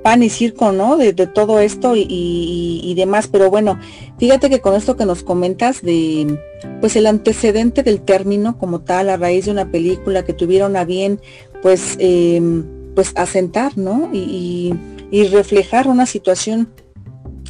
pan 0.07 0.23
y 0.23 0.31
circo, 0.31 0.71
¿no? 0.71 0.97
De, 0.97 1.13
todo 1.27 1.59
esto 1.59 1.95
y, 1.97 2.95
demás. 2.97 3.27
Pero 3.27 3.51
bueno, 3.51 3.77
fíjate 4.21 4.49
que 4.49 4.61
con 4.61 4.77
esto 4.77 4.97
que 4.97 5.05
nos 5.05 5.25
comentas 5.25 5.83
de, 5.83 6.39
pues 6.81 6.95
el 6.95 7.09
antecedente 7.09 7.83
del 7.83 8.01
término 8.03 8.57
como 8.57 8.83
tal, 8.83 9.09
a 9.09 9.17
raíz 9.17 9.47
de 9.47 9.51
una 9.51 9.73
película 9.73 10.25
que 10.25 10.33
tuvieron 10.33 10.77
a 10.77 10.85
bien, 10.85 11.21
pues, 11.61 11.97
em, 11.99 12.65
pues 12.95 13.15
asentar, 13.17 13.77
¿no? 13.77 14.09
Y, 14.13 14.73
reflejar 15.33 15.89
una 15.89 16.07
situación 16.07 16.69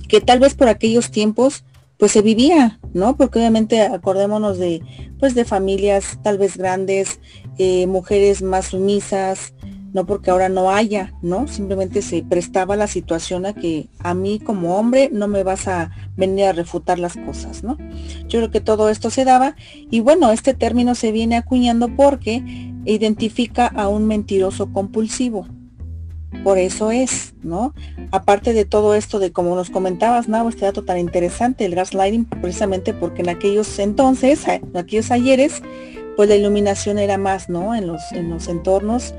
que 0.09 0.23
tal 0.23 0.39
vez 0.39 0.55
por 0.55 0.69
aquellos 0.69 1.11
tiempos, 1.11 1.63
pues 1.99 2.13
se 2.13 2.23
vivía, 2.23 2.81
¿no? 2.95 3.19
Porque 3.19 3.39
obviamente 3.39 3.83
acordémonos 3.83 4.57
de, 4.57 4.81
pues 5.21 5.35
de 5.35 5.45
familias 5.45 6.19
tal 6.23 6.39
vez 6.39 6.57
grandes, 6.57 7.21
eh, 7.59 7.87
mujeres 7.87 8.41
más 8.41 8.69
sumisas, 8.69 9.53
no 9.97 10.05
porque 10.05 10.31
ahora 10.31 10.51
no 10.51 10.71
haya, 10.71 11.15
¿no? 11.23 11.49
Simplemente 11.49 12.03
se 12.03 12.23
prestaba 12.23 12.77
la 12.77 12.87
situación 12.87 13.47
a 13.47 13.55
que 13.55 13.89
a 13.99 14.13
mí 14.13 14.39
como 14.39 14.77
hombre 14.77 15.09
no 15.11 15.27
me 15.27 15.43
vas 15.43 15.69
a 15.69 15.91
venir 16.19 16.45
a 16.45 16.53
refutar 16.53 16.99
las 16.99 17.17
cosas, 17.17 17.65
¿no? 17.65 17.79
Yo 18.29 18.41
creo 18.41 18.51
que 18.51 18.61
todo 18.61 18.91
esto 18.91 19.09
se 19.09 19.25
daba 19.25 19.57
y 19.91 20.01
bueno, 20.01 20.33
este 20.33 20.53
término 20.53 20.95
se 20.95 21.13
viene 21.13 21.39
acuñando 21.39 21.89
porque 21.97 22.43
identifica 22.85 23.69
a 23.69 23.89
un 23.89 24.07
mentiroso 24.07 24.71
compulsivo. 24.71 25.47
Por 26.45 26.59
eso 26.59 26.91
es, 26.91 27.33
¿no? 27.43 27.73
Aparte 28.11 28.53
de 28.53 28.67
todo 28.67 28.95
esto 28.95 29.19
de 29.19 29.33
como 29.33 29.57
nos 29.57 29.71
comentabas, 29.71 30.29
¿no? 30.29 30.47
Este 30.47 30.67
dato 30.67 30.85
tan 30.85 30.99
interesante, 30.99 31.65
el 31.65 31.75
gaslighting, 31.75 32.27
precisamente 32.27 32.93
porque 32.93 33.23
en 33.23 33.31
aquellos 33.31 33.79
entonces, 33.79 34.47
en 34.47 34.77
aquellos 34.77 35.11
ayeres, 35.11 35.63
pues 36.17 36.29
la 36.29 36.37
iluminación 36.37 36.99
era 36.99 37.17
más, 37.17 37.49
¿no? 37.49 37.75
En 37.75 37.87
los, 37.87 38.13
en 38.13 38.29
los 38.29 38.47
entornos 38.49 39.15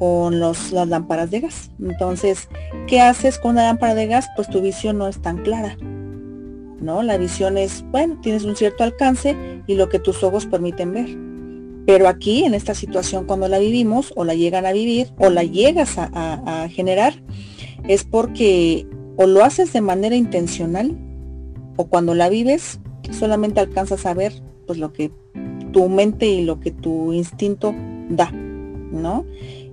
con 0.00 0.40
los, 0.40 0.72
las 0.72 0.88
lámparas 0.88 1.30
de 1.30 1.40
gas. 1.40 1.70
Entonces, 1.78 2.48
¿qué 2.88 3.02
haces 3.02 3.38
con 3.38 3.56
la 3.56 3.64
lámpara 3.64 3.94
de 3.94 4.06
gas? 4.06 4.28
Pues 4.34 4.48
tu 4.48 4.62
visión 4.62 4.96
no 4.96 5.06
es 5.06 5.20
tan 5.20 5.42
clara. 5.42 5.76
¿No? 6.80 7.02
La 7.02 7.18
visión 7.18 7.58
es, 7.58 7.84
bueno, 7.90 8.18
tienes 8.22 8.44
un 8.44 8.56
cierto 8.56 8.82
alcance 8.82 9.36
y 9.66 9.74
lo 9.74 9.90
que 9.90 9.98
tus 9.98 10.24
ojos 10.24 10.46
permiten 10.46 10.94
ver. 10.94 11.18
Pero 11.86 12.08
aquí, 12.08 12.44
en 12.44 12.54
esta 12.54 12.74
situación, 12.74 13.26
cuando 13.26 13.46
la 13.48 13.58
vivimos, 13.58 14.14
o 14.16 14.24
la 14.24 14.34
llegan 14.34 14.64
a 14.64 14.72
vivir, 14.72 15.08
o 15.18 15.28
la 15.28 15.44
llegas 15.44 15.98
a, 15.98 16.08
a 16.14 16.68
generar, 16.70 17.22
es 17.86 18.04
porque 18.04 18.86
o 19.16 19.26
lo 19.26 19.44
haces 19.44 19.74
de 19.74 19.82
manera 19.82 20.16
intencional, 20.16 20.96
o 21.76 21.88
cuando 21.88 22.14
la 22.14 22.30
vives, 22.30 22.80
solamente 23.12 23.60
alcanzas 23.60 24.06
a 24.06 24.14
ver 24.14 24.32
pues 24.66 24.78
lo 24.78 24.94
que 24.94 25.10
tu 25.72 25.90
mente 25.90 26.26
y 26.26 26.44
lo 26.44 26.58
que 26.60 26.70
tu 26.70 27.12
instinto 27.12 27.74
da, 28.08 28.30
¿no? 28.30 29.26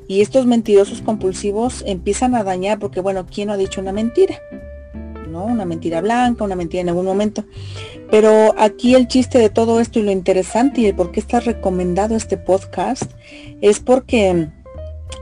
Y 0.07 0.21
estos 0.21 0.45
mentirosos 0.45 1.01
compulsivos 1.01 1.83
empiezan 1.85 2.35
a 2.35 2.43
dañar 2.43 2.79
porque, 2.79 3.01
bueno, 3.01 3.25
¿quién 3.25 3.47
no 3.47 3.53
ha 3.53 3.57
dicho 3.57 3.81
una 3.81 3.91
mentira? 3.91 4.39
¿No? 5.29 5.45
Una 5.45 5.65
mentira 5.65 6.01
blanca, 6.01 6.43
una 6.43 6.55
mentira 6.55 6.81
en 6.81 6.89
algún 6.89 7.05
momento. 7.05 7.43
Pero 8.09 8.55
aquí 8.57 8.95
el 8.95 9.07
chiste 9.07 9.37
de 9.37 9.49
todo 9.49 9.81
esto 9.81 9.99
y 9.99 10.03
lo 10.03 10.11
interesante 10.11 10.81
y 10.81 10.85
el 10.85 10.95
por 10.95 11.11
qué 11.11 11.19
está 11.19 11.41
recomendado 11.41 12.15
este 12.15 12.37
podcast 12.37 13.11
es 13.61 13.79
porque 13.79 14.47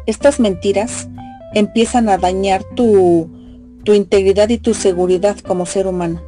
estas 0.06 0.40
mentiras 0.40 1.08
empiezan 1.56 2.10
a 2.10 2.18
dañar 2.18 2.64
tu, 2.76 3.30
tu 3.84 3.94
integridad 3.94 4.50
y 4.50 4.58
tu 4.58 4.74
seguridad 4.74 5.40
como 5.40 5.66
ser 5.66 5.88
humano, 5.88 6.22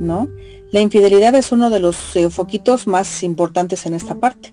¿no? 0.00 0.28
La 0.70 0.80
infidelidad 0.80 1.34
es 1.34 1.52
uno 1.52 1.70
de 1.70 1.80
los 1.80 2.16
eh, 2.16 2.30
foquitos 2.30 2.86
más 2.86 3.22
importantes 3.22 3.86
en 3.86 3.94
esta 3.94 4.14
parte. 4.16 4.52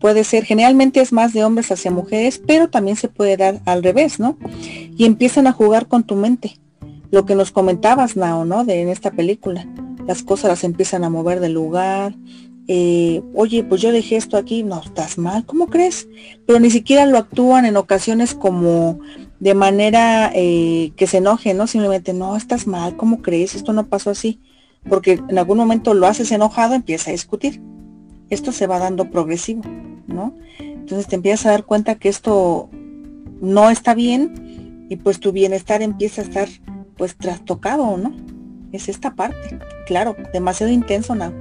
Puede 0.00 0.24
ser, 0.24 0.44
generalmente 0.44 1.00
es 1.00 1.12
más 1.12 1.32
de 1.32 1.44
hombres 1.44 1.72
hacia 1.72 1.90
mujeres, 1.90 2.40
pero 2.46 2.68
también 2.68 2.96
se 2.96 3.08
puede 3.08 3.36
dar 3.36 3.60
al 3.64 3.82
revés, 3.82 4.20
¿no? 4.20 4.38
Y 4.96 5.04
empiezan 5.04 5.46
a 5.46 5.52
jugar 5.52 5.88
con 5.88 6.04
tu 6.04 6.14
mente. 6.14 6.58
Lo 7.10 7.26
que 7.26 7.34
nos 7.34 7.50
comentabas, 7.50 8.16
Nao, 8.16 8.44
¿no? 8.44 8.64
De 8.64 8.80
en 8.80 8.88
esta 8.88 9.10
película. 9.10 9.66
Las 10.06 10.22
cosas 10.22 10.50
las 10.50 10.64
empiezan 10.64 11.04
a 11.04 11.10
mover 11.10 11.40
del 11.40 11.54
lugar. 11.54 12.14
Eh, 12.68 13.22
oye, 13.34 13.64
pues 13.64 13.80
yo 13.80 13.92
dejé 13.92 14.16
esto 14.16 14.36
aquí, 14.36 14.62
no, 14.62 14.82
estás 14.82 15.16
mal, 15.16 15.46
¿cómo 15.46 15.68
crees? 15.68 16.06
Pero 16.46 16.60
ni 16.60 16.70
siquiera 16.70 17.06
lo 17.06 17.16
actúan 17.16 17.64
en 17.64 17.78
ocasiones 17.78 18.34
como 18.34 19.00
de 19.40 19.54
manera 19.54 20.30
eh, 20.34 20.92
que 20.96 21.06
se 21.06 21.16
enoje, 21.16 21.54
¿no? 21.54 21.66
Simplemente, 21.66 22.12
no, 22.12 22.36
estás 22.36 22.66
mal, 22.66 22.96
¿cómo 22.96 23.22
crees? 23.22 23.54
Esto 23.54 23.72
no 23.72 23.86
pasó 23.86 24.10
así. 24.10 24.38
Porque 24.88 25.20
en 25.28 25.38
algún 25.38 25.58
momento 25.58 25.94
lo 25.94 26.06
haces 26.06 26.30
enojado, 26.30 26.74
empieza 26.74 27.10
a 27.10 27.12
discutir. 27.12 27.60
Esto 28.30 28.52
se 28.52 28.66
va 28.66 28.78
dando 28.78 29.10
progresivo, 29.10 29.62
¿no? 30.06 30.34
Entonces 30.58 31.06
te 31.06 31.16
empiezas 31.16 31.46
a 31.46 31.50
dar 31.50 31.64
cuenta 31.64 31.96
que 31.96 32.08
esto 32.08 32.68
no 33.40 33.70
está 33.70 33.94
bien 33.94 34.86
y 34.88 34.96
pues 34.96 35.20
tu 35.20 35.32
bienestar 35.32 35.82
empieza 35.82 36.22
a 36.22 36.24
estar 36.24 36.48
pues 36.96 37.16
trastocado, 37.16 37.96
¿no? 37.96 38.14
Es 38.72 38.88
esta 38.88 39.14
parte. 39.14 39.58
Claro, 39.86 40.16
demasiado 40.32 40.72
intenso, 40.72 41.14
¿no? 41.14 41.32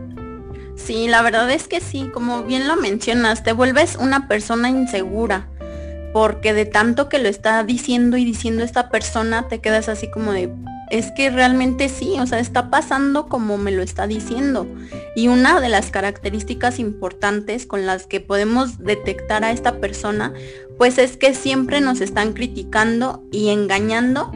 Sí, 0.76 1.08
la 1.08 1.22
verdad 1.22 1.50
es 1.52 1.68
que 1.68 1.82
sí, 1.82 2.10
como 2.14 2.44
bien 2.44 2.68
lo 2.68 2.76
mencionas, 2.76 3.44
te 3.44 3.52
vuelves 3.52 3.96
una 3.96 4.28
persona 4.28 4.70
insegura 4.70 5.50
porque 6.14 6.54
de 6.54 6.66
tanto 6.66 7.10
que 7.10 7.20
lo 7.20 7.30
está 7.30 7.64
diciendo 7.64 8.18
y 8.18 8.26
diciendo 8.26 8.64
esta 8.64 8.90
persona, 8.90 9.48
te 9.48 9.60
quedas 9.60 9.90
así 9.90 10.10
como 10.10 10.32
de, 10.32 10.52
es 10.90 11.12
que 11.12 11.30
realmente 11.30 11.90
sí, 11.90 12.16
o 12.20 12.26
sea, 12.26 12.40
está 12.40 12.70
pasando 12.70 13.28
como 13.28 13.58
me 13.58 13.72
lo 13.72 13.82
está 13.82 14.08
diciendo. 14.08 14.68
Y 15.16 15.28
una 15.28 15.60
de 15.60 15.70
las 15.70 15.92
características 15.92 16.80
importantes 16.80 17.66
con 17.66 17.86
las 17.86 18.08
que 18.08 18.22
podemos 18.22 18.80
detectar 18.80 19.44
a 19.44 19.52
esta 19.52 19.80
persona, 19.80 20.34
pues 20.78 20.98
es 20.98 21.18
que 21.18 21.34
siempre 21.34 21.82
nos 21.82 22.02
están 22.02 22.34
criticando 22.34 23.24
y 23.32 23.50
engañando 23.50 24.32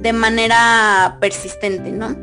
de 0.00 0.12
manera 0.12 1.18
persistente, 1.20 1.92
¿no? 1.92 2.16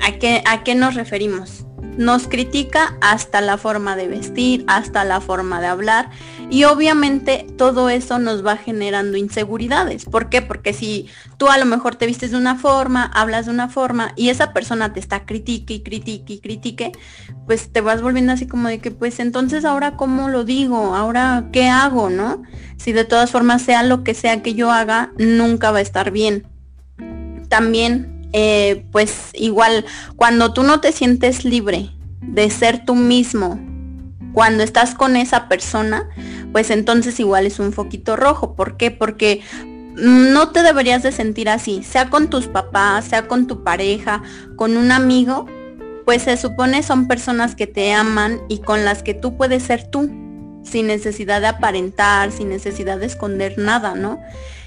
¿A 0.00 0.18
qué, 0.18 0.42
a 0.46 0.64
qué 0.64 0.74
nos 0.74 0.94
referimos? 0.94 1.66
Nos 1.96 2.26
critica 2.26 2.96
hasta 3.02 3.40
la 3.40 3.58
forma 3.58 3.96
de 3.96 4.08
vestir, 4.08 4.64
hasta 4.66 5.04
la 5.04 5.20
forma 5.20 5.60
de 5.60 5.66
hablar 5.66 6.10
y 6.52 6.64
obviamente 6.64 7.46
todo 7.56 7.88
eso 7.88 8.18
nos 8.18 8.44
va 8.44 8.58
generando 8.58 9.16
inseguridades. 9.16 10.04
¿Por 10.04 10.28
qué? 10.28 10.42
Porque 10.42 10.74
si 10.74 11.08
tú 11.38 11.48
a 11.48 11.56
lo 11.56 11.64
mejor 11.64 11.94
te 11.94 12.04
vistes 12.04 12.30
de 12.30 12.36
una 12.36 12.56
forma, 12.56 13.04
hablas 13.04 13.46
de 13.46 13.52
una 13.52 13.70
forma 13.70 14.12
y 14.16 14.28
esa 14.28 14.52
persona 14.52 14.92
te 14.92 15.00
está 15.00 15.24
critique 15.24 15.72
y 15.72 15.80
critique 15.82 16.34
y 16.34 16.40
critique, 16.40 16.92
pues 17.46 17.72
te 17.72 17.80
vas 17.80 18.02
volviendo 18.02 18.34
así 18.34 18.46
como 18.46 18.68
de 18.68 18.80
que 18.80 18.90
pues 18.90 19.18
entonces 19.18 19.64
ahora 19.64 19.96
cómo 19.96 20.28
lo 20.28 20.44
digo, 20.44 20.94
ahora 20.94 21.48
qué 21.54 21.70
hago, 21.70 22.10
¿no? 22.10 22.42
Si 22.76 22.92
de 22.92 23.06
todas 23.06 23.30
formas 23.30 23.62
sea 23.62 23.82
lo 23.82 24.04
que 24.04 24.12
sea 24.12 24.42
que 24.42 24.52
yo 24.52 24.70
haga, 24.70 25.10
nunca 25.16 25.70
va 25.70 25.78
a 25.78 25.80
estar 25.80 26.10
bien. 26.10 26.46
También 27.48 28.28
eh, 28.34 28.84
pues 28.92 29.30
igual, 29.32 29.86
cuando 30.16 30.52
tú 30.52 30.64
no 30.64 30.82
te 30.82 30.92
sientes 30.92 31.46
libre 31.46 31.92
de 32.20 32.50
ser 32.50 32.84
tú 32.84 32.94
mismo, 32.94 33.58
cuando 34.32 34.62
estás 34.62 34.94
con 34.94 35.16
esa 35.16 35.48
persona, 35.48 36.08
pues 36.52 36.70
entonces 36.70 37.18
igual 37.18 37.46
es 37.46 37.58
un 37.58 37.72
foquito 37.72 38.16
rojo. 38.16 38.54
¿Por 38.54 38.76
qué? 38.76 38.90
Porque 38.90 39.40
no 39.94 40.50
te 40.50 40.62
deberías 40.62 41.02
de 41.02 41.12
sentir 41.12 41.48
así, 41.48 41.82
sea 41.82 42.08
con 42.08 42.30
tus 42.30 42.46
papás, 42.46 43.06
sea 43.06 43.28
con 43.28 43.46
tu 43.46 43.62
pareja, 43.62 44.22
con 44.56 44.76
un 44.76 44.90
amigo, 44.90 45.46
pues 46.04 46.22
se 46.22 46.36
supone 46.36 46.82
son 46.82 47.08
personas 47.08 47.54
que 47.54 47.66
te 47.66 47.92
aman 47.92 48.40
y 48.48 48.58
con 48.58 48.84
las 48.84 49.02
que 49.02 49.14
tú 49.14 49.36
puedes 49.36 49.62
ser 49.62 49.90
tú, 49.90 50.10
sin 50.64 50.86
necesidad 50.86 51.40
de 51.40 51.48
aparentar, 51.48 52.32
sin 52.32 52.48
necesidad 52.48 52.98
de 52.98 53.06
esconder 53.06 53.58
nada, 53.58 53.94
¿no? 53.94 54.20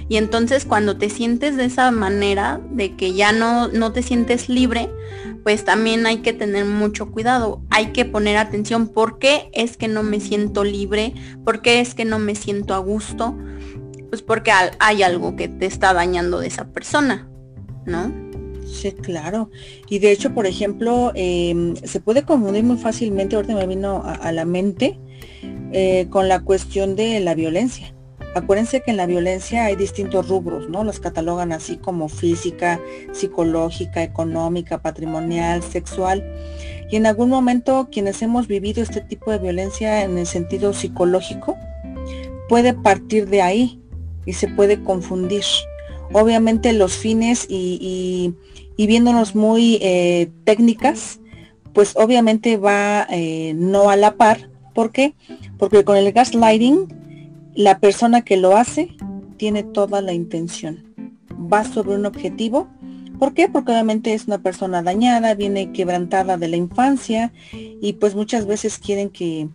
Y 0.08 0.18
entonces 0.18 0.66
cuando 0.66 0.98
te 0.98 1.10
sientes 1.10 1.58
de 1.58 1.66
esa 1.66 1.90
manera, 1.92 2.62
de 2.72 2.96
que 2.96 3.14
ya 3.14 3.32
no, 3.32 3.68
no 3.70 3.92
te 3.92 4.04
sientes 4.04 4.50
libre, 4.50 4.90
pues 5.44 5.64
también 5.66 6.06
hay 6.06 6.18
que 6.18 6.34
tener 6.34 6.66
mucho 6.66 7.12
cuidado. 7.12 7.62
Hay 7.70 7.88
que 7.88 8.06
poner 8.06 8.38
atención 8.38 8.88
por 8.88 9.20
qué 9.20 9.50
es 9.54 9.78
que 9.78 9.88
no 9.88 10.04
me 10.04 10.20
siento 10.20 10.64
libre, 10.64 11.14
por 11.44 11.62
qué 11.62 11.80
es 11.80 11.96
que 11.96 12.06
no 12.06 12.20
me 12.20 12.36
siento 12.36 12.74
a 12.74 12.80
gusto. 12.80 13.36
Pues 14.10 14.22
porque 14.22 14.52
hay 14.80 15.04
algo 15.04 15.36
que 15.36 15.48
te 15.48 15.66
está 15.66 15.94
dañando 15.94 16.40
de 16.40 16.48
esa 16.48 16.72
persona, 16.72 17.28
¿no? 17.86 18.12
Sí, 18.66 18.92
claro. 18.92 19.50
Y 19.90 20.00
de 20.00 20.12
hecho, 20.12 20.34
por 20.34 20.46
ejemplo, 20.48 21.12
em, 21.16 21.76
se 21.76 22.00
puede 22.00 22.24
confundir 22.24 22.64
muy 22.64 22.78
fácilmente, 22.78 23.36
ahorita 23.36 23.56
me 23.56 23.68
vino 23.68 24.04
a, 24.04 24.32
la 24.32 24.46
mente, 24.46 25.00
eh, 25.72 26.08
con 26.10 26.28
la 26.28 26.42
cuestión 26.42 26.96
de 26.96 27.20
la 27.20 27.36
violencia. 27.36 27.95
Acuérdense 28.36 28.82
que 28.82 28.92
en 28.92 28.98
la 28.98 29.06
violencia 29.06 29.64
hay 29.64 29.78
distintos 29.78 30.28
rubros, 30.28 30.68
¿no? 30.68 30.84
Los 30.84 31.00
catalogan 31.00 31.54
así 31.54 31.78
como 31.78 32.10
física, 32.10 32.82
psicológica, 33.14 34.04
económica, 34.04 34.82
patrimonial, 34.82 35.64
sexual. 35.64 36.22
Y 36.92 36.98
en 36.98 37.06
algún 37.06 37.30
momento 37.30 37.88
quienes 37.90 38.22
hemos 38.22 38.50
vivido 38.50 38.84
este 38.84 39.00
tipo 39.00 39.32
de 39.32 39.38
violencia 39.38 40.04
en 40.04 40.18
el 40.18 40.28
sentido 40.28 40.74
psicológico, 40.74 41.56
puede 42.50 42.74
partir 42.74 43.30
de 43.30 43.42
ahí 43.42 43.82
y 44.26 44.34
se 44.34 44.50
puede 44.50 44.84
confundir. 44.84 45.46
Obviamente 46.12 46.74
los 46.74 46.98
fines 46.98 47.48
y, 47.50 48.34
viéndonos 48.78 49.34
muy 49.34 49.80
eh, 49.82 50.30
técnicas, 50.44 51.22
pues 51.72 51.96
obviamente 51.96 52.58
va 52.58 53.08
eh, 53.10 53.54
no 53.56 53.90
a 53.90 53.96
la 53.96 54.16
par. 54.16 54.50
¿Por 54.74 54.92
qué? 54.92 55.14
Porque 55.58 55.86
con 55.86 55.96
el 55.96 56.12
gaslighting 56.12 57.05
la 57.56 57.80
persona 57.80 58.22
que 58.22 58.38
lo 58.38 58.58
hace 58.58 58.90
tiene 59.38 59.64
toda 59.64 60.02
la 60.02 60.14
intención. 60.14 60.84
Va 61.32 61.64
sobre 61.64 61.96
un 61.96 62.06
objetivo. 62.06 62.68
¿Por 63.18 63.34
qué? 63.34 63.48
Porque 63.48 63.72
obviamente 63.72 64.14
es 64.14 64.28
una 64.28 64.40
persona 64.40 64.84
dañada, 64.84 65.36
viene 65.36 65.72
quebrantada 65.72 66.38
de 66.38 66.50
la 66.50 66.58
infancia 66.58 67.32
y 67.54 67.94
pues 67.94 68.14
muchas 68.14 68.46
veces 68.46 68.78
quieren 68.78 69.10
que 69.10 69.48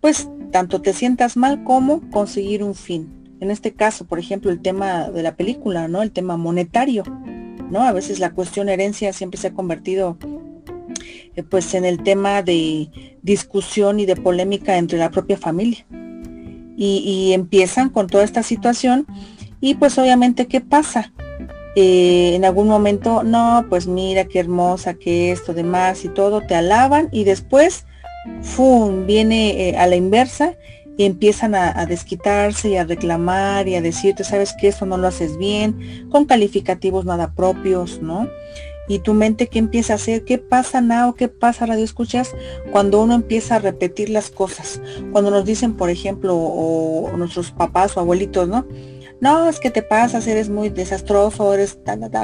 pues 0.00 0.28
tanto 0.52 0.80
te 0.80 0.92
sientas 0.92 1.36
mal 1.36 1.64
como 1.64 2.08
conseguir 2.10 2.62
un 2.62 2.76
fin. 2.76 3.08
En 3.40 3.50
este 3.50 3.72
caso, 3.72 4.04
por 4.04 4.20
ejemplo, 4.20 4.52
el 4.52 4.60
tema 4.60 5.10
de 5.10 5.22
la 5.22 5.34
película, 5.34 5.88
¿no? 5.88 6.02
El 6.02 6.12
tema 6.12 6.36
monetario, 6.36 7.02
¿no? 7.70 7.82
A 7.82 7.92
veces 7.92 8.20
la 8.20 8.30
cuestión 8.30 8.68
herencia 8.68 9.12
siempre 9.12 9.40
se 9.40 9.48
ha 9.48 9.52
convertido 9.52 10.16
eh, 11.34 11.42
pues 11.42 11.74
en 11.74 11.84
el 11.84 12.04
tema 12.04 12.42
de 12.42 13.16
discusión 13.22 13.98
y 13.98 14.06
de 14.06 14.16
polémica 14.16 14.76
entre 14.78 14.98
la 14.98 15.10
propia 15.10 15.36
familia 15.36 15.84
y, 16.78 17.32
empiezan 17.32 17.90
con 17.90 18.06
toda 18.06 18.24
esta 18.24 18.42
situación 18.42 19.06
y 19.60 19.74
pues 19.74 19.98
obviamente 19.98 20.46
¿qué 20.46 20.60
pasa? 20.60 21.12
Eh, 21.74 22.34
en 22.34 22.44
algún 22.44 22.68
momento, 22.68 23.22
no, 23.22 23.66
pues 23.68 23.86
mira 23.86 24.24
qué 24.24 24.40
hermosa, 24.40 24.94
que 24.94 25.30
esto, 25.30 25.54
demás 25.54 26.04
y 26.04 26.08
todo, 26.08 26.40
te 26.40 26.54
alaban 26.54 27.08
y 27.12 27.24
después, 27.24 27.84
¡fum!, 28.42 29.06
viene 29.06 29.68
eh, 29.68 29.76
a 29.76 29.86
la 29.86 29.96
inversa 29.96 30.54
y 30.96 31.04
empiezan 31.04 31.54
a, 31.54 31.78
a, 31.78 31.86
desquitarse 31.86 32.70
y 32.70 32.76
a 32.76 32.84
reclamar 32.84 33.68
y 33.68 33.76
a 33.76 33.82
decirte, 33.82 34.24
sabes 34.24 34.54
que 34.60 34.66
esto 34.66 34.86
no 34.86 34.96
lo 34.96 35.06
haces 35.06 35.38
bien, 35.38 36.08
con 36.10 36.24
calificativos 36.24 37.04
nada 37.04 37.32
propios, 37.34 38.02
¿no? 38.02 38.28
Y 38.88 39.00
tu 39.00 39.14
mente 39.14 39.46
qué 39.46 39.58
empieza 39.58 39.92
a 39.92 39.96
hacer, 39.96 40.24
qué 40.24 40.38
pasa 40.38 40.80
Nao, 40.80 41.14
qué 41.14 41.28
pasa 41.28 41.66
radio 41.66 41.84
escuchas 41.84 42.34
cuando 42.72 43.02
uno 43.02 43.14
empieza 43.14 43.56
a 43.56 43.58
repetir 43.58 44.08
las 44.08 44.30
cosas, 44.30 44.80
cuando 45.12 45.30
nos 45.30 45.44
dicen 45.44 45.74
por 45.74 45.90
ejemplo 45.90 46.34
o, 46.34 47.12
nuestros 47.16 47.50
papás 47.52 47.96
o 47.96 48.00
abuelitos, 48.00 48.48
¿no? 48.48 48.66
No, 49.20 49.48
es 49.48 49.58
que 49.58 49.70
te 49.70 49.82
pasas, 49.82 50.26
eres 50.26 50.48
muy 50.48 50.70
desastroso, 50.70 51.52
eres 51.52 51.78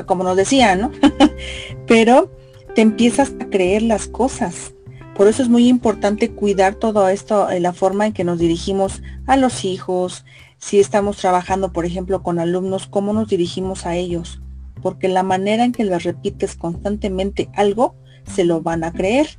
como 0.06 0.24
nos 0.24 0.36
decían, 0.36 0.80
¿no? 0.80 0.92
Pero 1.86 2.30
te 2.74 2.82
empiezas 2.82 3.32
a 3.40 3.46
creer 3.50 3.82
las 3.82 4.06
cosas. 4.06 4.74
Por 5.16 5.26
eso 5.26 5.42
es 5.42 5.48
muy 5.48 5.68
importante 5.68 6.30
cuidar 6.30 6.76
todo 6.76 7.08
esto, 7.08 7.48
la 7.58 7.72
forma 7.72 8.06
en 8.06 8.12
que 8.12 8.24
nos 8.24 8.38
dirigimos 8.38 9.02
a 9.26 9.36
los 9.36 9.64
hijos, 9.64 10.24
si 10.58 10.78
estamos 10.78 11.16
trabajando, 11.16 11.72
por 11.72 11.84
ejemplo, 11.84 12.22
con 12.22 12.38
alumnos, 12.38 12.86
cómo 12.86 13.12
nos 13.12 13.28
dirigimos 13.28 13.86
a 13.86 13.96
ellos 13.96 14.40
porque 14.84 15.08
la 15.08 15.22
manera 15.22 15.64
en 15.64 15.72
que 15.72 15.82
le 15.82 15.98
repites 15.98 16.56
constantemente 16.56 17.48
algo, 17.54 17.94
se 18.30 18.44
lo 18.44 18.60
van 18.60 18.84
a 18.84 18.92
creer. 18.92 19.38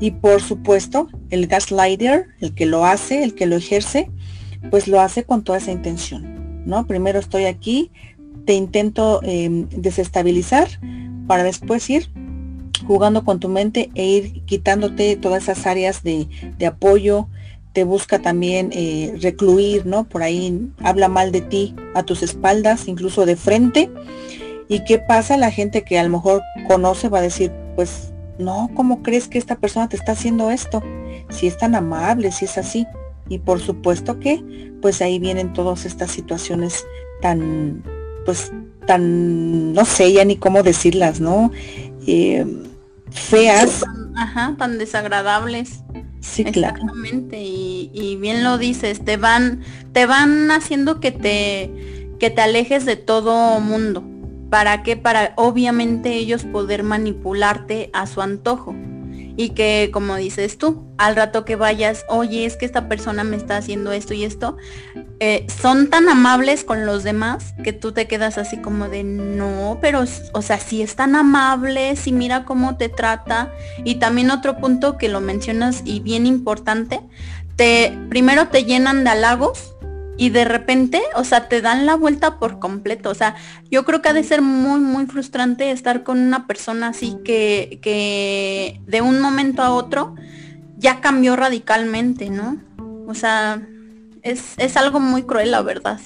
Y 0.00 0.12
por 0.12 0.40
supuesto, 0.40 1.08
el 1.28 1.48
gaslighter, 1.48 2.28
el 2.40 2.54
que 2.54 2.64
lo 2.64 2.86
hace, 2.86 3.22
el 3.22 3.34
que 3.34 3.44
lo 3.44 3.56
ejerce, 3.56 4.10
pues 4.70 4.88
lo 4.88 5.02
hace 5.02 5.24
con 5.24 5.44
toda 5.44 5.58
esa 5.58 5.70
intención. 5.70 6.64
¿no? 6.64 6.86
Primero 6.86 7.18
estoy 7.18 7.44
aquí, 7.44 7.90
te 8.46 8.54
intento 8.54 9.20
em, 9.22 9.68
desestabilizar 9.68 10.68
para 11.26 11.44
después 11.44 11.90
ir 11.90 12.10
jugando 12.86 13.22
con 13.22 13.40
tu 13.40 13.50
mente 13.50 13.90
e 13.94 14.06
ir 14.06 14.44
quitándote 14.46 15.16
todas 15.16 15.42
esas 15.42 15.66
áreas 15.66 16.02
de, 16.02 16.26
apoyo, 16.66 17.28
te 17.74 17.84
busca 17.84 18.20
también 18.20 18.70
eh, 18.72 19.14
recluir, 19.20 19.84
¿no? 19.84 20.04
Por 20.04 20.22
ahí 20.22 20.70
habla 20.78 21.10
mal 21.10 21.32
de 21.32 21.42
ti 21.42 21.74
a 21.92 22.02
tus 22.02 22.22
espaldas, 22.22 22.88
incluso 22.88 23.26
de 23.26 23.36
frente. 23.36 23.90
¿Y 24.68 24.84
qué 24.84 24.98
pasa? 24.98 25.36
La 25.36 25.50
gente 25.50 25.82
que 25.82 25.98
a 25.98 26.04
lo 26.04 26.10
mejor 26.10 26.42
conoce 26.66 27.08
va 27.08 27.18
a 27.18 27.22
decir, 27.22 27.52
pues, 27.76 28.12
no, 28.38 28.70
¿cómo 28.74 29.02
crees 29.02 29.28
que 29.28 29.38
esta 29.38 29.56
persona 29.56 29.88
te 29.88 29.96
está 29.96 30.12
haciendo 30.12 30.50
esto? 30.50 30.82
Si 31.30 31.46
es 31.46 31.56
tan 31.58 31.74
amable, 31.74 32.32
si 32.32 32.46
es 32.46 32.58
así. 32.58 32.86
Y 33.28 33.38
por 33.38 33.60
supuesto 33.60 34.18
que, 34.20 34.72
pues 34.82 35.00
ahí 35.00 35.18
vienen 35.18 35.52
todas 35.52 35.84
estas 35.84 36.10
situaciones 36.10 36.84
tan, 37.20 37.82
pues, 38.24 38.52
tan, 38.86 39.72
no 39.72 39.84
sé 39.84 40.12
ya 40.12 40.24
ni 40.24 40.36
cómo 40.36 40.62
decirlas, 40.62 41.20
¿no? 41.20 41.50
Eh, 42.06 42.46
feas. 43.10 43.84
Ajá, 44.16 44.54
tan 44.58 44.78
desagradables. 44.78 45.80
Sí, 46.20 46.42
Exactamente. 46.46 47.42
Y, 47.42 47.90
y, 47.92 48.16
bien 48.16 48.44
lo 48.44 48.56
dices, 48.56 49.04
te 49.04 49.16
van, 49.18 49.62
te 49.92 50.06
van 50.06 50.50
haciendo 50.50 50.98
que 50.98 51.12
te, 51.12 52.14
que 52.18 52.30
te 52.30 52.40
alejes 52.40 52.86
de 52.86 52.96
todo 52.96 53.60
mundo. 53.60 54.02
¿Para 54.54 54.84
qué? 54.84 54.96
Para 54.96 55.32
obviamente 55.34 56.12
ellos 56.12 56.44
poder 56.44 56.84
manipularte 56.84 57.90
a 57.92 58.06
su 58.06 58.22
antojo 58.22 58.72
y 59.36 59.48
que 59.48 59.90
como 59.92 60.14
dices 60.14 60.58
tú, 60.58 60.84
al 60.96 61.16
rato 61.16 61.44
que 61.44 61.56
vayas, 61.56 62.04
oye, 62.08 62.44
es 62.46 62.56
que 62.56 62.64
esta 62.64 62.88
persona 62.88 63.24
me 63.24 63.34
está 63.34 63.56
haciendo 63.56 63.90
esto 63.90 64.14
y 64.14 64.22
esto, 64.22 64.56
eh, 65.18 65.44
son 65.60 65.90
tan 65.90 66.08
amables 66.08 66.62
con 66.62 66.86
los 66.86 67.02
demás 67.02 67.52
que 67.64 67.72
tú 67.72 67.90
te 67.90 68.06
quedas 68.06 68.38
así 68.38 68.58
como 68.58 68.88
de, 68.88 69.02
no, 69.02 69.78
pero, 69.80 70.04
o 70.34 70.42
sea, 70.42 70.60
si 70.60 70.82
es 70.82 70.94
tan 70.94 71.16
amable, 71.16 71.96
si 71.96 72.12
mira 72.12 72.44
cómo 72.44 72.76
te 72.76 72.88
trata. 72.88 73.52
Y 73.82 73.96
también 73.96 74.30
otro 74.30 74.58
punto 74.58 74.98
que 74.98 75.08
lo 75.08 75.20
mencionas 75.20 75.82
y 75.84 75.98
bien 75.98 76.26
importante, 76.26 77.00
te, 77.56 77.98
primero 78.08 78.46
te 78.46 78.62
llenan 78.62 79.02
de 79.02 79.10
halagos 79.10 79.73
y 80.16 80.30
de 80.30 80.44
repente, 80.44 81.02
o 81.16 81.24
sea, 81.24 81.48
te 81.48 81.60
dan 81.60 81.86
la 81.86 81.96
vuelta 81.96 82.38
por 82.38 82.58
completo. 82.58 83.10
O 83.10 83.14
sea, 83.14 83.34
yo 83.70 83.84
creo 83.84 84.00
que 84.00 84.10
ha 84.10 84.12
de 84.12 84.22
ser 84.22 84.42
muy, 84.42 84.80
muy 84.80 85.06
frustrante 85.06 85.70
estar 85.70 86.02
con 86.02 86.18
una 86.18 86.46
persona 86.46 86.88
así 86.88 87.16
que, 87.24 87.78
que 87.82 88.80
de 88.86 89.00
un 89.00 89.20
momento 89.20 89.62
a 89.62 89.72
otro 89.72 90.14
ya 90.76 91.00
cambió 91.00 91.36
radicalmente, 91.36 92.30
¿no? 92.30 92.58
O 93.06 93.14
sea, 93.14 93.60
es, 94.22 94.54
es 94.58 94.76
algo 94.76 95.00
muy 95.00 95.22
cruel, 95.22 95.50
la 95.50 95.62
verdad. 95.62 95.98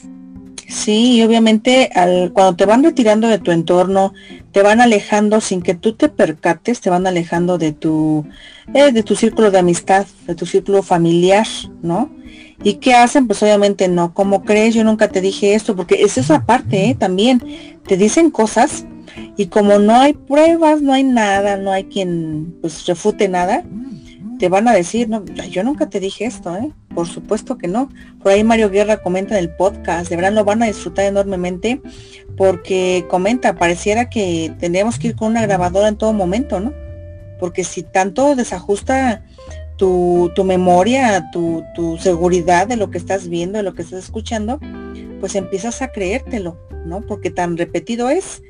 Sí, 0.69 1.17
y 1.17 1.23
obviamente 1.23 1.89
al, 1.95 2.31
cuando 2.35 2.55
te 2.55 2.67
van 2.67 2.85
retirando 2.85 3.27
de 3.27 3.39
tu 3.39 3.53
entorno, 3.53 4.13
te 4.53 4.63
van 4.63 4.83
alejando 4.83 5.41
sin 5.41 5.63
que 5.63 5.75
tú 5.75 5.95
te 5.95 6.11
percates, 6.11 6.83
te 6.83 6.91
van 6.91 7.07
alejando 7.07 7.57
de 7.57 7.73
tu, 7.73 8.27
eh, 8.75 8.93
de 8.93 9.03
tu 9.03 9.17
círculo 9.17 9.51
de 9.51 9.61
amistad, 9.61 10.07
de 10.27 10.35
tu 10.35 10.45
círculo 10.45 10.83
familiar, 10.83 11.47
¿no? 11.81 12.11
¿Y 12.63 12.75
qué 12.75 12.93
hacen? 12.93 13.27
Pues 13.27 13.43
obviamente 13.43 13.89
no. 13.89 14.13
como 14.13 14.45
crees? 14.45 14.75
Yo 14.75 14.85
nunca 14.85 15.09
te 15.09 15.23
dije 15.23 15.55
esto, 15.55 15.75
porque 15.75 16.03
es 16.03 16.19
esa 16.19 16.45
parte, 16.45 16.91
¿eh? 16.91 16.95
También 16.95 17.43
te 17.87 17.97
dicen 17.97 18.31
cosas 18.31 18.85
y 19.39 19.47
como 19.47 19.79
no 19.79 19.95
hay 19.95 20.13
pruebas, 20.13 20.83
no 20.83 20.93
hay 20.93 21.05
nada, 21.05 21.57
no 21.57 21.73
hay 21.73 21.85
quien 21.85 22.55
pues 22.61 22.85
refute 22.87 23.27
nada, 23.29 23.65
te 24.39 24.49
van 24.49 24.69
a 24.69 24.73
decir, 24.73 25.09
no, 25.09 25.25
yo 25.25 25.65
nunca 25.65 25.89
te 25.89 26.01
dije 26.01 26.25
esto, 26.25 26.57
¿eh? 26.57 26.71
Por 26.95 27.07
supuesto 27.07 27.59
que 27.59 27.69
no. 27.69 27.91
Por 28.23 28.33
ahí 28.33 28.45
Mario 28.45 28.71
Guerra 28.71 29.03
comenta 29.03 29.37
en 29.37 29.45
el 29.45 29.51
podcast, 29.51 30.09
de 30.09 30.17
verdad 30.17 30.33
lo 30.33 30.45
van 30.45 30.63
a 30.63 30.67
disfrutar 30.67 31.07
enormemente 31.07 31.81
porque 32.37 33.05
comenta, 33.09 33.57
pareciera 33.57 34.09
que 34.09 34.55
tendríamos 34.61 34.99
que 34.99 35.09
ir 35.09 35.17
con 35.17 35.33
una 35.33 35.43
grabadora 35.45 35.89
en 35.89 35.97
todo 35.97 36.13
momento, 36.13 36.61
¿no? 36.61 36.73
Porque 37.41 37.65
si 37.65 37.83
tanto 37.83 38.37
desajusta 38.37 39.25
tu, 39.77 40.33
memoria, 40.45 41.31
tu, 41.33 41.65
tu, 41.75 41.99
seguridad 41.99 42.67
de 42.67 42.77
lo 42.77 42.91
que 42.91 42.99
estás 42.99 43.29
viendo, 43.29 43.59
de 43.59 43.65
lo 43.65 43.75
que 43.75 43.83
estás 43.83 44.05
escuchando, 44.05 44.61
pues 45.21 45.35
empiezas 45.35 45.83
a 45.83 45.89
creértelo, 45.89 46.59
¿no? 46.85 47.01
Porque 47.03 47.31
tan 47.31 47.57
repetido 47.57 48.09
es 48.11 48.43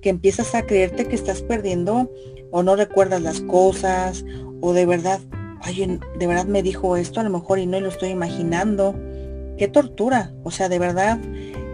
que 0.00 0.10
empiezas 0.10 0.54
a 0.54 0.62
creerte 0.62 1.06
que 1.06 1.16
estás 1.16 1.42
perdiendo 1.42 2.10
o 2.50 2.62
no 2.62 2.76
recuerdas 2.76 3.22
las 3.22 3.40
cosas 3.40 4.24
o 4.60 4.72
de 4.72 4.86
verdad, 4.86 5.20
ay, 5.62 6.00
de 6.18 6.26
verdad 6.26 6.46
me 6.46 6.62
dijo 6.62 6.96
esto 6.96 7.20
a 7.20 7.24
lo 7.24 7.30
mejor 7.30 7.58
y 7.58 7.66
no 7.66 7.80
lo 7.80 7.88
estoy 7.88 8.10
imaginando. 8.10 8.94
Qué 9.58 9.68
tortura, 9.68 10.32
o 10.44 10.50
sea, 10.50 10.68
de 10.68 10.78
verdad, 10.78 11.18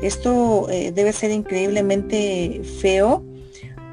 esto 0.02 0.68
eh, 0.70 0.92
debe 0.92 1.12
ser 1.12 1.30
increíblemente 1.32 2.62
feo 2.80 3.24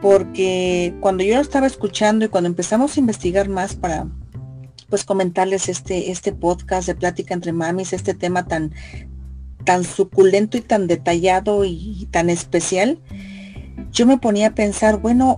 porque 0.01 0.93
cuando 1.01 1.23
yo 1.23 1.35
lo 1.35 1.41
estaba 1.41 1.67
escuchando 1.67 2.25
y 2.25 2.29
cuando 2.29 2.47
empezamos 2.47 2.95
a 2.95 2.99
investigar 2.99 3.49
más 3.49 3.75
para 3.75 4.07
pues 4.89 5.03
comentarles 5.03 5.69
este, 5.69 6.11
este 6.11 6.33
podcast 6.33 6.87
de 6.87 6.95
plática 6.95 7.33
entre 7.33 7.51
mamis, 7.51 7.93
este 7.93 8.13
tema 8.13 8.47
tan, 8.47 8.73
tan 9.63 9.83
suculento 9.83 10.57
y 10.57 10.61
tan 10.61 10.87
detallado 10.87 11.63
y, 11.63 12.07
tan 12.11 12.29
especial, 12.29 12.99
yo 13.91 14.05
me 14.07 14.17
ponía 14.17 14.47
a 14.47 14.55
pensar, 14.55 14.99
bueno, 14.99 15.37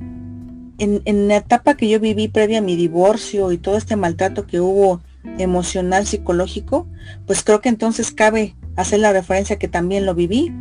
en, 0.82 1.28
la 1.28 1.38
etapa 1.38 1.78
que 1.78 1.88
yo 1.88 2.00
viví 2.00 2.28
previa 2.28 2.58
a 2.58 2.62
mi 2.62 2.76
divorcio 2.76 3.52
y 3.52 3.58
todo 3.58 3.78
este 3.78 3.96
maltrato 3.96 4.48
que 4.48 4.60
hubo 4.60 5.02
emocional, 5.38 6.08
psicológico, 6.08 6.88
pues 7.28 7.44
creo 7.44 7.62
que 7.62 7.70
entonces 7.70 8.12
cabe 8.12 8.56
hacer 8.76 9.00
la 9.00 9.14
referencia 9.14 9.60
que 9.60 9.68
también 9.68 10.06
lo 10.06 10.16
viví. 10.16 10.52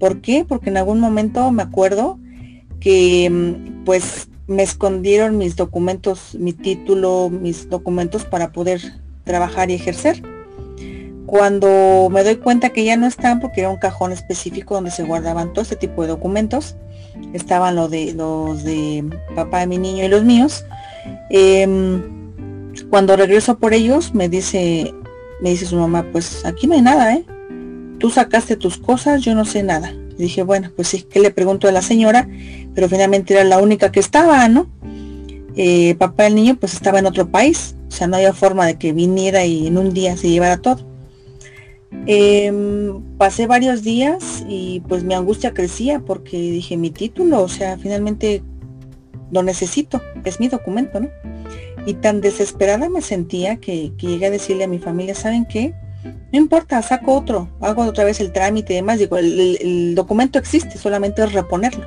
¿Por 0.00 0.20
qué? 0.20 0.44
Porque 0.46 0.70
en 0.70 0.78
algún 0.78 0.98
momento 0.98 1.52
me 1.52 1.62
acuerdo 1.62 2.18
que 2.80 3.30
mm, 3.30 3.84
pues 3.84 4.28
me 4.48 4.64
escondieron 4.64 5.38
mis 5.38 5.54
documentos, 5.54 6.34
mi 6.34 6.52
título, 6.52 7.30
mis 7.30 7.70
documentos 7.70 8.24
para 8.24 8.50
poder 8.50 8.80
trabajar 9.22 9.70
y 9.70 9.74
ejercer. 9.74 10.20
Cuando 11.26 12.08
me 12.10 12.24
doy 12.24 12.36
cuenta 12.36 12.70
que 12.70 12.84
ya 12.84 12.96
no 12.96 13.06
están, 13.06 13.38
porque 13.38 13.60
era 13.60 13.70
un 13.70 13.78
cajón 13.78 14.10
específico 14.10 14.74
donde 14.74 14.90
se 14.90 15.04
guardaban 15.04 15.52
todo 15.52 15.62
este 15.62 15.76
tipo 15.76 16.02
de 16.02 16.08
documentos, 16.08 16.74
estaban 17.32 17.76
los 17.76 17.90
de 17.90 18.12
los 18.12 18.64
de 18.64 19.04
papá 19.34 19.60
de 19.60 19.66
mi 19.66 19.78
niño 19.78 20.04
y 20.04 20.08
los 20.08 20.24
míos. 20.24 20.64
Em, 21.30 22.02
cuando 22.90 23.16
regreso 23.16 23.58
por 23.58 23.74
ellos, 23.74 24.14
me 24.14 24.28
dice, 24.28 24.94
me 25.40 25.50
dice 25.50 25.66
su 25.66 25.76
mamá, 25.76 26.06
pues 26.12 26.44
aquí 26.44 26.66
no 26.66 26.74
hay 26.74 26.82
nada, 26.82 27.14
¿eh? 27.14 27.24
Tú 27.98 28.10
sacaste 28.10 28.56
tus 28.56 28.78
cosas, 28.78 29.22
yo 29.22 29.34
no 29.34 29.44
sé 29.44 29.62
nada. 29.62 29.92
Y 30.18 30.24
dije, 30.24 30.42
bueno, 30.42 30.70
pues 30.74 30.88
sí, 30.88 31.02
que 31.02 31.20
le 31.20 31.30
pregunto 31.30 31.68
a 31.68 31.72
la 31.72 31.82
señora, 31.82 32.28
pero 32.74 32.88
finalmente 32.88 33.34
era 33.34 33.44
la 33.44 33.58
única 33.58 33.92
que 33.92 34.00
estaba, 34.00 34.48
¿no? 34.48 34.68
Eh, 35.56 35.94
papá 35.96 36.24
del 36.24 36.34
niño 36.34 36.56
pues 36.58 36.72
estaba 36.72 36.98
en 36.98 37.06
otro 37.06 37.28
país, 37.28 37.74
o 37.88 37.90
sea, 37.90 38.06
no 38.06 38.16
había 38.16 38.32
forma 38.32 38.66
de 38.66 38.78
que 38.78 38.94
viniera 38.94 39.44
y 39.44 39.66
en 39.66 39.76
un 39.76 39.92
día 39.92 40.16
se 40.16 40.30
llevara 40.30 40.56
todo. 40.56 40.91
Em, 42.06 43.00
pasé 43.16 43.46
varios 43.46 43.82
días 43.82 44.44
y 44.48 44.80
pues 44.88 45.04
mi 45.04 45.14
angustia 45.14 45.54
crecía 45.54 46.00
porque 46.00 46.36
dije 46.36 46.76
mi 46.76 46.90
título, 46.90 47.42
o 47.42 47.48
sea, 47.48 47.78
finalmente 47.78 48.42
lo 49.30 49.42
necesito, 49.42 50.00
es 50.24 50.40
mi 50.40 50.48
documento, 50.48 51.00
¿no? 51.00 51.08
Y 51.86 51.94
tan 51.94 52.20
desesperada 52.20 52.88
me 52.88 53.02
sentía 53.02 53.56
que, 53.56 53.92
llegué 53.96 54.26
a 54.26 54.30
decirle 54.30 54.64
a 54.64 54.68
mi 54.68 54.78
familia, 54.78 55.14
¿saben 55.14 55.46
qué? 55.46 55.74
No 56.32 56.38
importa, 56.38 56.82
saco 56.82 57.14
otro, 57.14 57.48
hago 57.60 57.82
otra 57.82 58.04
vez 58.04 58.20
el 58.20 58.32
trámite 58.32 58.72
y 58.72 58.76
demás. 58.76 58.98
Digo, 58.98 59.16
el, 59.16 59.94
documento 59.94 60.38
existe, 60.38 60.78
solamente 60.78 61.22
es 61.22 61.32
reponerlo. 61.32 61.86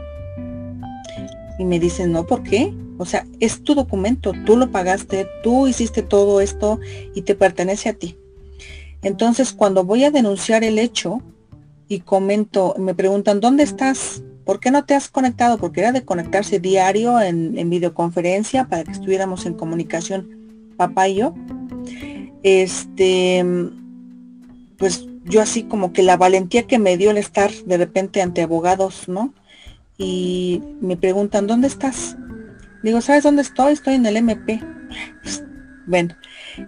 Y 1.60 1.66
me 1.66 1.80
dicen, 1.80 2.12
no, 2.12 2.26
¿por 2.26 2.44
qué? 2.44 2.74
O 2.98 3.06
sea, 3.06 3.26
es 3.40 3.64
tu 3.64 3.76
documento, 3.76 4.34
tú 4.46 4.56
lo 4.56 4.72
pagaste, 4.72 5.28
tú 5.44 5.68
hiciste 5.68 6.02
todo 6.02 6.42
esto 6.42 6.80
y 7.14 7.24
te 7.24 7.36
pertenece 7.36 7.90
a 7.90 7.94
ti. 7.94 8.18
Entonces, 9.06 9.54
cuando 9.54 9.84
voy 9.84 10.04
a 10.04 10.10
denunciar 10.10 10.64
el 10.64 10.80
hecho 10.80 11.22
y 11.88 12.00
comento, 12.00 12.74
me 12.80 12.96
preguntan, 12.96 13.40
¿dónde 13.40 13.62
estás? 13.62 14.24
¿Por 14.44 14.60
qué 14.60 14.72
no 14.72 14.84
te 14.84 14.96
has 14.96 15.10
conectado? 15.10 15.60
Porque 15.60 15.82
era 15.82 15.92
de 15.92 16.04
conectarse 16.04 16.60
diario 16.60 17.22
en, 17.22 17.56
en 17.56 17.70
videoconferencia 17.70 18.66
para 18.66 18.84
que 18.84 18.94
estuviéramos 18.94 19.46
en 19.46 19.54
comunicación, 19.54 20.28
papá 20.76 21.08
y 21.08 21.18
yo. 21.18 21.36
Este, 22.42 23.46
pues 24.80 25.06
yo 25.26 25.40
así 25.40 25.62
como 25.62 25.94
que 25.94 26.02
la 26.02 26.18
valentía 26.18 26.66
que 26.66 26.80
me 26.80 26.98
dio 26.98 27.12
el 27.12 27.18
estar 27.18 27.52
de 27.52 27.78
repente 27.78 28.24
ante 28.24 28.42
abogados, 28.42 29.08
¿no? 29.08 29.36
Y 30.00 30.64
me 30.82 30.98
preguntan, 30.98 31.46
¿dónde 31.46 31.68
estás? 31.68 32.18
Digo, 32.82 33.02
¿sabes 33.02 33.22
dónde 33.22 33.44
estoy? 33.44 33.74
Estoy 33.74 33.94
en 33.94 34.08
el 34.08 34.18
MP. 34.18 34.64
bueno, 35.86 36.16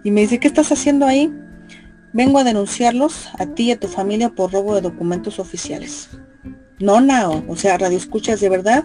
y 0.04 0.12
me 0.12 0.20
dice, 0.20 0.38
¿qué 0.38 0.46
estás 0.46 0.70
haciendo 0.70 1.04
ahí? 1.04 1.32
Vengo 2.12 2.38
a 2.38 2.44
denunciarlos 2.44 3.28
a 3.38 3.46
ti 3.46 3.64
y 3.64 3.72
a 3.72 3.80
tu 3.80 3.88
familia 3.88 4.30
por 4.30 4.52
robo 4.52 4.74
de 4.74 4.80
documentos 4.80 5.38
oficiales. 5.38 6.10
No, 6.78 7.00
no, 7.00 7.44
o 7.48 7.56
sea, 7.56 7.76
radio 7.76 7.98
escuchas 7.98 8.40
de 8.40 8.48
verdad, 8.48 8.84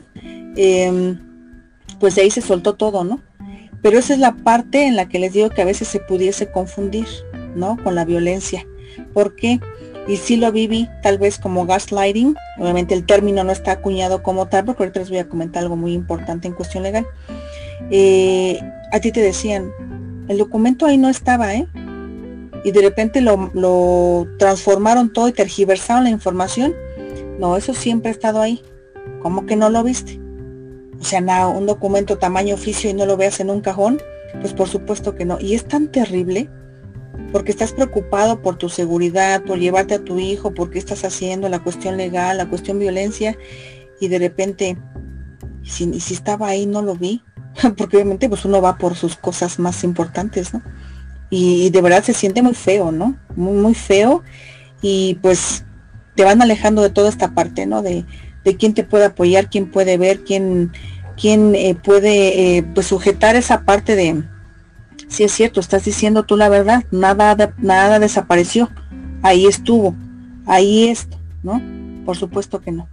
em, 0.56 1.20
pues 2.00 2.16
de 2.16 2.24
ahí 2.24 2.32
se 2.32 2.42
soltó 2.42 2.74
todo, 2.74 3.04
¿no? 3.04 3.22
Pero 3.82 4.00
esa 4.00 4.14
es 4.14 4.20
la 4.20 4.34
parte 4.34 4.86
en 4.86 4.96
la 4.96 5.08
que 5.08 5.20
les 5.20 5.34
digo 5.34 5.50
que 5.50 5.62
a 5.62 5.66
veces 5.66 5.88
se 5.88 6.00
pudiese 6.00 6.52
confundir, 6.52 7.08
¿no? 7.56 7.78
Con 7.84 7.96
la 7.96 8.06
violencia. 8.06 8.66
¿Por 9.14 9.36
qué? 9.36 9.60
y 10.08 10.18
sí 10.18 10.36
lo 10.36 10.52
viví 10.52 10.90
tal 11.02 11.18
vez 11.18 11.38
como 11.38 11.66
gaslighting. 11.66 12.36
Obviamente 12.58 12.94
el 12.94 13.06
término 13.06 13.44
no 13.44 13.52
está 13.52 13.74
acuñado 13.74 14.24
como 14.24 14.48
tal, 14.48 14.66
porque 14.66 14.84
ahorita 14.84 15.00
les 15.00 15.10
voy 15.10 15.20
a 15.20 15.30
comentar 15.30 15.64
algo 15.64 15.76
muy 15.76 15.94
importante 15.94 16.48
en 16.48 16.54
cuestión 16.54 16.84
legal. 16.84 17.06
Eh, 17.90 18.60
a 18.92 19.00
ti 19.00 19.12
te 19.12 19.22
decían, 19.22 19.72
el 20.28 20.38
documento 20.38 20.86
ahí 20.86 20.98
no 20.98 21.10
estaba, 21.10 21.54
¿eh? 21.54 21.68
Y 22.64 22.72
de 22.72 22.82
repente 22.82 23.22
lo, 23.22 24.28
transformaron 24.38 25.12
todo 25.12 25.28
y 25.28 25.34
tergiversaron 25.34 26.06
la 26.06 26.10
información. 26.10 26.74
No, 27.40 27.58
eso 27.58 27.74
siempre 27.74 28.10
ha 28.10 28.14
estado 28.14 28.42
ahí. 28.42 28.62
¿Cómo 29.22 29.46
que 29.46 29.56
no 29.56 29.70
lo 29.70 29.84
viste? 29.84 30.20
O 31.00 31.04
sea, 31.04 31.20
nada, 31.20 31.48
un 31.48 31.66
documento 31.66 32.18
tamaño 32.18 32.56
oficio 32.56 32.90
y 32.90 32.94
no 32.94 33.06
lo 33.06 33.18
veas 33.18 33.40
en 33.40 33.50
un 33.50 33.60
cajón, 33.60 34.02
pues 34.40 34.54
por 34.54 34.70
supuesto 34.70 35.16
que 35.16 35.26
no. 35.26 35.38
Y 35.40 35.56
es 35.56 35.66
tan 35.66 35.90
terrible 35.90 36.50
porque 37.34 37.52
estás 37.52 37.74
preocupado 37.74 38.42
por 38.42 38.58
tu 38.58 38.70
seguridad, 38.70 39.44
por 39.44 39.60
llevarte 39.60 39.96
a 39.96 40.04
tu 40.04 40.20
hijo, 40.20 40.54
porque 40.54 40.80
estás 40.80 41.04
haciendo 41.04 41.50
la 41.50 41.60
cuestión 41.60 41.98
legal, 41.98 42.38
la 42.38 42.48
cuestión 42.48 42.80
violencia, 42.80 43.38
y 44.00 44.08
de 44.08 44.20
repente, 44.20 44.78
si, 45.64 46.00
si 46.00 46.14
estaba 46.14 46.48
ahí, 46.48 46.66
no 46.66 46.82
lo 46.82 46.96
vi, 46.96 47.22
porque 47.78 47.98
obviamente 47.98 48.30
pues 48.30 48.46
uno 48.46 48.62
va 48.62 48.78
por 48.78 48.96
sus 48.96 49.16
cosas 49.16 49.60
más 49.60 49.84
importantes, 49.84 50.54
¿no? 50.54 50.62
Y, 51.36 51.72
de 51.72 51.82
verdad 51.82 52.04
se 52.04 52.14
siente 52.14 52.44
muy 52.44 52.54
feo, 52.54 52.92
¿no? 52.92 53.18
Muy, 53.36 53.74
feo, 53.74 54.22
y 54.84 55.16
pues 55.16 55.66
te 56.14 56.24
van 56.24 56.44
alejando 56.44 56.84
de 56.84 56.92
toda 56.92 57.10
esta 57.10 57.34
parte, 57.34 57.66
¿no? 57.66 57.82
De, 57.82 58.06
de 58.44 58.56
quién 58.56 58.76
te 58.76 58.84
puede 58.84 59.06
apoyar, 59.06 59.50
quién 59.50 59.72
puede 59.72 59.98
ver, 59.98 60.24
quién, 60.24 60.72
quién 61.20 61.56
eh, 61.56 61.74
puede 61.74 62.58
eh, 62.58 62.64
pues 62.76 62.86
sujetar 62.86 63.36
esa 63.36 63.66
parte 63.66 63.96
de, 63.96 64.24
si 65.08 65.24
es 65.24 65.32
cierto, 65.32 65.60
estás 65.60 65.86
diciendo 65.86 66.22
tú 66.22 66.38
la 66.38 66.50
verdad, 66.50 66.84
nada, 66.92 67.56
nada 67.58 67.98
desapareció, 67.98 68.70
ahí 69.24 69.48
estuvo, 69.48 69.96
ahí 70.46 70.90
esto, 70.90 71.18
¿no? 71.42 71.60
Por 72.06 72.16
supuesto 72.16 72.62
que 72.62 72.72
no. 72.72 72.88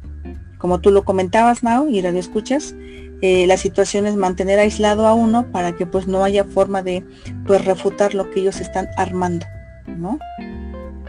Como 0.57 0.81
tú 0.81 0.91
lo 0.91 1.05
comentabas, 1.05 1.63
Nao, 1.63 1.91
y 1.91 2.01
lo 2.01 2.09
escuchas, 2.09 2.75
eh, 3.23 3.47
la 3.47 3.57
situación 3.57 4.07
es 4.07 4.17
mantener 4.17 4.59
aislado 4.59 5.07
a 5.07 5.15
uno 5.15 5.47
para 5.53 5.77
que 5.77 5.87
pues 5.87 6.07
no 6.07 6.25
haya 6.25 6.45
forma 6.45 6.83
de 6.83 7.05
pues 7.47 7.65
refutar 7.65 8.15
lo 8.15 8.31
que 8.31 8.41
ellos 8.41 8.61
están 8.61 8.89
armando, 8.97 9.47
¿no? 9.87 10.19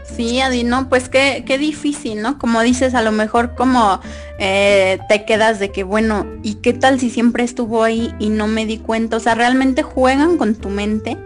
Sí, 0.04 0.40
Adi, 0.40 0.64
no, 0.64 0.88
pues 0.88 1.08
qué, 1.08 1.44
qué 1.46 1.58
difícil, 1.58 2.20
¿no? 2.22 2.38
Como 2.38 2.60
dices, 2.60 2.94
a 2.94 3.02
lo 3.02 3.12
mejor 3.12 3.54
como 3.54 4.00
eh, 4.38 4.98
te 5.08 5.24
quedas 5.24 5.58
de 5.58 5.70
que, 5.70 5.84
bueno, 5.84 6.26
¿y 6.42 6.54
qué 6.56 6.72
tal 6.72 6.98
si 6.98 7.08
siempre 7.08 7.44
estuvo 7.44 7.84
ahí 7.84 8.12
y 8.18 8.28
no 8.28 8.46
me 8.48 8.66
di 8.66 8.78
cuenta? 8.78 9.16
O 9.16 9.20
sea, 9.20 9.34
realmente 9.34 9.82
juegan 9.82 10.38
con 10.38 10.54
tu 10.54 10.68
mente 10.70 11.16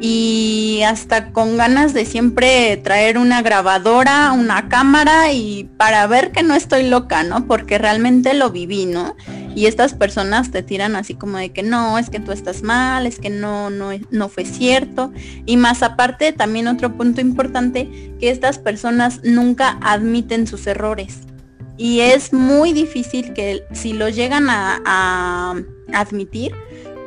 y 0.00 0.80
hasta 0.86 1.30
con 1.32 1.58
ganas 1.58 1.92
de 1.92 2.06
siempre 2.06 2.78
traer 2.78 3.18
una 3.18 3.42
grabadora, 3.42 4.32
una 4.32 4.68
cámara 4.68 5.30
y 5.32 5.68
para 5.76 6.06
ver 6.06 6.32
que 6.32 6.42
no 6.42 6.54
estoy 6.54 6.88
loca, 6.88 7.22
¿no? 7.22 7.46
Porque 7.46 7.76
realmente 7.76 8.32
lo 8.32 8.50
viví, 8.50 8.86
¿no? 8.86 9.14
Y 9.54 9.66
estas 9.66 9.92
personas 9.92 10.50
te 10.50 10.62
tiran 10.62 10.96
así 10.96 11.14
como 11.14 11.36
de 11.36 11.50
que 11.50 11.62
no, 11.62 11.98
es 11.98 12.08
que 12.08 12.18
tú 12.18 12.32
estás 12.32 12.62
mal, 12.62 13.06
es 13.06 13.18
que 13.18 13.28
no, 13.28 13.68
no, 13.68 13.90
no 14.10 14.28
fue 14.30 14.46
cierto. 14.46 15.12
Y 15.44 15.58
más 15.58 15.82
aparte, 15.82 16.32
también 16.32 16.68
otro 16.68 16.96
punto 16.96 17.20
importante, 17.20 18.14
que 18.18 18.30
estas 18.30 18.58
personas 18.58 19.20
nunca 19.22 19.78
admiten 19.82 20.46
sus 20.46 20.66
errores. 20.66 21.18
Y 21.76 22.00
es 22.00 22.32
muy 22.32 22.72
difícil 22.72 23.34
que 23.34 23.64
si 23.72 23.92
lo 23.92 24.08
llegan 24.08 24.48
a, 24.48 24.80
a 24.84 25.56
admitir, 25.92 26.52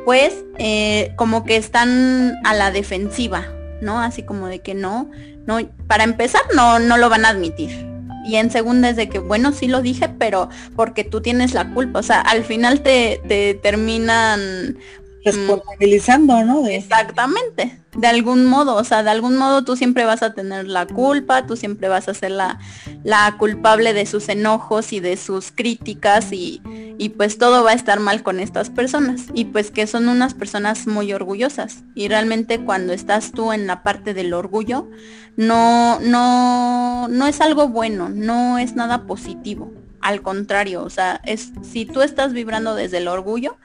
pues 0.04 0.44
eh, 0.58 1.12
como 1.16 1.44
que 1.44 1.56
están 1.56 2.34
a 2.44 2.54
la 2.54 2.70
defensiva, 2.70 3.46
¿no? 3.80 4.00
Así 4.00 4.22
como 4.22 4.46
de 4.46 4.60
que 4.60 4.74
no, 4.74 5.10
no, 5.46 5.58
para 5.86 6.04
empezar 6.04 6.42
no, 6.54 6.78
no 6.78 6.96
lo 6.96 7.08
van 7.08 7.24
a 7.24 7.30
admitir. 7.30 7.94
Y 8.26 8.36
en 8.36 8.50
segunda 8.50 8.88
es 8.88 8.96
de 8.96 9.10
que, 9.10 9.18
bueno, 9.18 9.52
sí 9.52 9.68
lo 9.68 9.82
dije, 9.82 10.08
pero 10.08 10.48
porque 10.74 11.04
tú 11.04 11.20
tienes 11.20 11.52
la 11.52 11.74
culpa. 11.74 11.98
O 11.98 12.02
sea, 12.02 12.20
al 12.20 12.42
final 12.42 12.80
te, 12.80 13.20
te 13.28 13.52
terminan 13.52 14.78
responsabilizando, 15.24 16.44
¿no? 16.44 16.66
Exactamente, 16.66 17.80
de 17.96 18.06
algún 18.06 18.46
modo, 18.46 18.74
o 18.76 18.84
sea, 18.84 19.02
de 19.02 19.10
algún 19.10 19.36
modo 19.36 19.64
tú 19.64 19.76
siempre 19.76 20.04
vas 20.04 20.22
a 20.22 20.34
tener 20.34 20.66
la 20.66 20.86
culpa, 20.86 21.46
tú 21.46 21.56
siempre 21.56 21.88
vas 21.88 22.08
a 22.08 22.14
ser 22.14 22.32
la, 22.32 22.58
la 23.04 23.36
culpable 23.38 23.94
de 23.94 24.06
sus 24.06 24.28
enojos 24.28 24.92
y 24.92 25.00
de 25.00 25.16
sus 25.16 25.52
críticas 25.52 26.32
y, 26.32 26.60
y 26.98 27.10
pues 27.10 27.38
todo 27.38 27.64
va 27.64 27.70
a 27.70 27.74
estar 27.74 28.00
mal 28.00 28.22
con 28.22 28.40
estas 28.40 28.70
personas. 28.70 29.26
Y 29.34 29.46
pues 29.46 29.70
que 29.70 29.86
son 29.86 30.08
unas 30.08 30.34
personas 30.34 30.86
muy 30.86 31.12
orgullosas. 31.12 31.84
Y 31.94 32.08
realmente 32.08 32.64
cuando 32.64 32.92
estás 32.92 33.32
tú 33.32 33.52
en 33.52 33.66
la 33.66 33.82
parte 33.82 34.14
del 34.14 34.34
orgullo 34.34 34.88
no 35.36 35.98
no 36.00 37.08
no 37.08 37.26
es 37.26 37.40
algo 37.40 37.68
bueno 37.68 38.08
no 38.08 38.58
es 38.58 38.76
nada 38.76 39.06
positivo 39.06 39.72
al 40.04 40.20
contrario, 40.20 40.84
o 40.84 40.90
sea, 40.90 41.22
es 41.24 41.52
si 41.62 41.86
tú 41.86 42.02
estás 42.02 42.34
vibrando 42.34 42.74
desde 42.74 42.98
el 42.98 43.08
orgullo, 43.08 43.56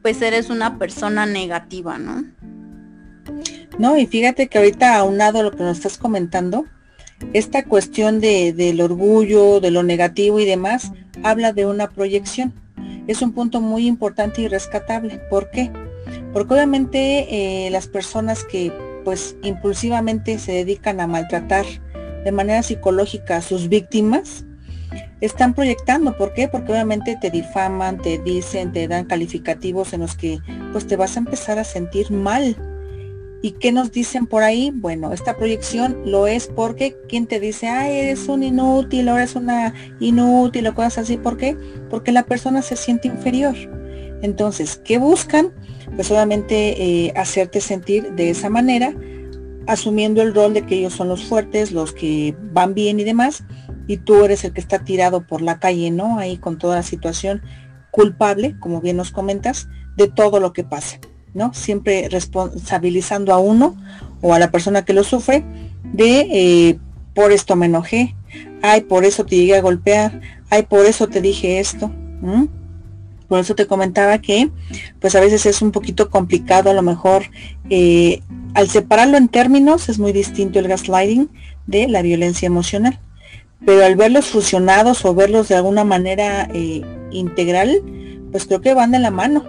pues 0.00 0.22
eres 0.22 0.48
una 0.48 0.78
persona 0.78 1.26
negativa, 1.26 1.98
¿no? 1.98 2.24
No, 3.80 3.98
y 3.98 4.06
fíjate 4.06 4.46
que 4.46 4.58
ahorita 4.58 4.96
aunado 4.96 5.42
lo 5.42 5.50
que 5.50 5.64
nos 5.64 5.76
estás 5.76 5.98
comentando, 5.98 6.66
esta 7.32 7.64
cuestión 7.64 8.20
de, 8.20 8.52
del 8.52 8.80
orgullo, 8.80 9.58
de 9.58 9.72
lo 9.72 9.82
negativo 9.82 10.38
y 10.38 10.44
demás, 10.44 10.92
habla 11.24 11.52
de 11.52 11.66
una 11.66 11.90
proyección. 11.90 12.52
Es 13.08 13.20
un 13.20 13.32
punto 13.32 13.60
muy 13.60 13.88
importante 13.88 14.40
y 14.42 14.46
rescatable. 14.46 15.20
¿Por 15.28 15.50
qué? 15.50 15.72
Porque 16.32 16.54
obviamente 16.54 17.66
eh, 17.66 17.70
las 17.70 17.88
personas 17.88 18.44
que 18.44 18.72
pues 19.04 19.34
impulsivamente 19.42 20.38
se 20.38 20.52
dedican 20.52 21.00
a 21.00 21.08
maltratar 21.08 21.66
de 22.24 22.30
manera 22.30 22.62
psicológica 22.62 23.38
a 23.38 23.42
sus 23.42 23.68
víctimas, 23.68 24.44
están 25.20 25.54
proyectando. 25.54 26.16
¿Por 26.16 26.32
qué? 26.32 26.48
Porque 26.48 26.72
obviamente 26.72 27.16
te 27.20 27.30
difaman, 27.30 27.98
te 27.98 28.18
dicen, 28.18 28.72
te 28.72 28.88
dan 28.88 29.06
calificativos 29.06 29.92
en 29.92 30.00
los 30.00 30.16
que 30.16 30.38
pues 30.72 30.86
te 30.86 30.96
vas 30.96 31.16
a 31.16 31.20
empezar 31.20 31.58
a 31.58 31.64
sentir 31.64 32.10
mal. 32.10 32.56
¿Y 33.40 33.52
qué 33.52 33.70
nos 33.70 33.92
dicen 33.92 34.26
por 34.26 34.42
ahí? 34.42 34.72
Bueno, 34.74 35.12
esta 35.12 35.36
proyección 35.36 36.02
lo 36.04 36.26
es 36.26 36.48
porque 36.48 36.96
quien 37.08 37.26
te 37.26 37.38
dice, 37.38 37.68
ay, 37.68 37.98
eres 37.98 38.26
un 38.28 38.42
inútil, 38.42 39.08
ahora 39.08 39.22
eres 39.22 39.36
una 39.36 39.74
inútil 40.00 40.66
o 40.66 40.74
cosas 40.74 40.98
así. 40.98 41.16
¿Por 41.16 41.36
qué? 41.36 41.56
Porque 41.88 42.10
la 42.10 42.24
persona 42.24 42.62
se 42.62 42.74
siente 42.74 43.06
inferior. 43.06 43.54
Entonces, 44.22 44.80
¿qué 44.84 44.98
buscan? 44.98 45.52
Pues 45.94 46.10
obviamente 46.10 46.82
eh, 46.82 47.12
hacerte 47.14 47.60
sentir 47.60 48.12
de 48.12 48.30
esa 48.30 48.50
manera, 48.50 48.92
asumiendo 49.68 50.20
el 50.22 50.34
rol 50.34 50.54
de 50.54 50.62
que 50.62 50.76
ellos 50.76 50.94
son 50.94 51.08
los 51.08 51.24
fuertes, 51.24 51.70
los 51.70 51.92
que 51.92 52.34
van 52.52 52.74
bien 52.74 52.98
y 52.98 53.04
demás, 53.04 53.44
y 53.88 53.96
tú 53.96 54.22
eres 54.24 54.44
el 54.44 54.52
que 54.52 54.60
está 54.60 54.84
tirado 54.84 55.26
por 55.26 55.42
la 55.42 55.58
calle, 55.58 55.90
¿no? 55.90 56.18
Ahí 56.20 56.36
con 56.36 56.58
toda 56.58 56.76
la 56.76 56.82
situación 56.84 57.42
culpable, 57.90 58.54
como 58.60 58.80
bien 58.80 58.98
nos 58.98 59.10
comentas, 59.10 59.66
de 59.96 60.06
todo 60.06 60.38
lo 60.38 60.52
que 60.52 60.62
pasa, 60.62 61.00
¿no? 61.34 61.52
Siempre 61.54 62.08
responsabilizando 62.08 63.32
a 63.32 63.38
uno 63.38 63.76
o 64.20 64.34
a 64.34 64.38
la 64.38 64.52
persona 64.52 64.84
que 64.84 64.92
lo 64.92 65.02
sufre 65.02 65.44
de 65.82 66.28
eh, 66.30 66.78
por 67.14 67.32
esto 67.32 67.56
me 67.56 67.66
enojé, 67.66 68.14
ay, 68.62 68.82
por 68.82 69.04
eso 69.04 69.24
te 69.24 69.36
llegué 69.36 69.56
a 69.56 69.62
golpear, 69.62 70.20
ay, 70.50 70.64
por 70.64 70.84
eso 70.84 71.08
te 71.08 71.20
dije 71.20 71.58
esto. 71.58 71.90
Por 73.26 73.38
eso 73.40 73.54
te 73.54 73.66
comentaba 73.66 74.18
que 74.18 74.50
pues 75.00 75.14
a 75.14 75.20
veces 75.20 75.46
es 75.46 75.62
un 75.62 75.70
poquito 75.70 76.10
complicado 76.10 76.70
a 76.70 76.74
lo 76.74 76.82
mejor 76.82 77.24
eh, 77.70 78.22
al 78.54 78.68
separarlo 78.68 79.16
en 79.16 79.28
términos 79.28 79.88
es 79.88 79.98
muy 79.98 80.12
distinto 80.12 80.58
el 80.58 80.66
gaslighting 80.66 81.28
de 81.66 81.86
la 81.86 82.02
violencia 82.02 82.46
emocional 82.46 82.98
pero 83.64 83.84
al 83.84 83.96
verlos 83.96 84.26
fusionados 84.26 85.04
o 85.04 85.14
verlos 85.14 85.48
de 85.48 85.56
alguna 85.56 85.84
manera 85.84 86.48
eh, 86.52 86.82
integral, 87.10 87.82
pues 88.30 88.46
creo 88.46 88.60
que 88.60 88.74
van 88.74 88.92
de 88.92 88.98
la 88.98 89.10
mano. 89.10 89.44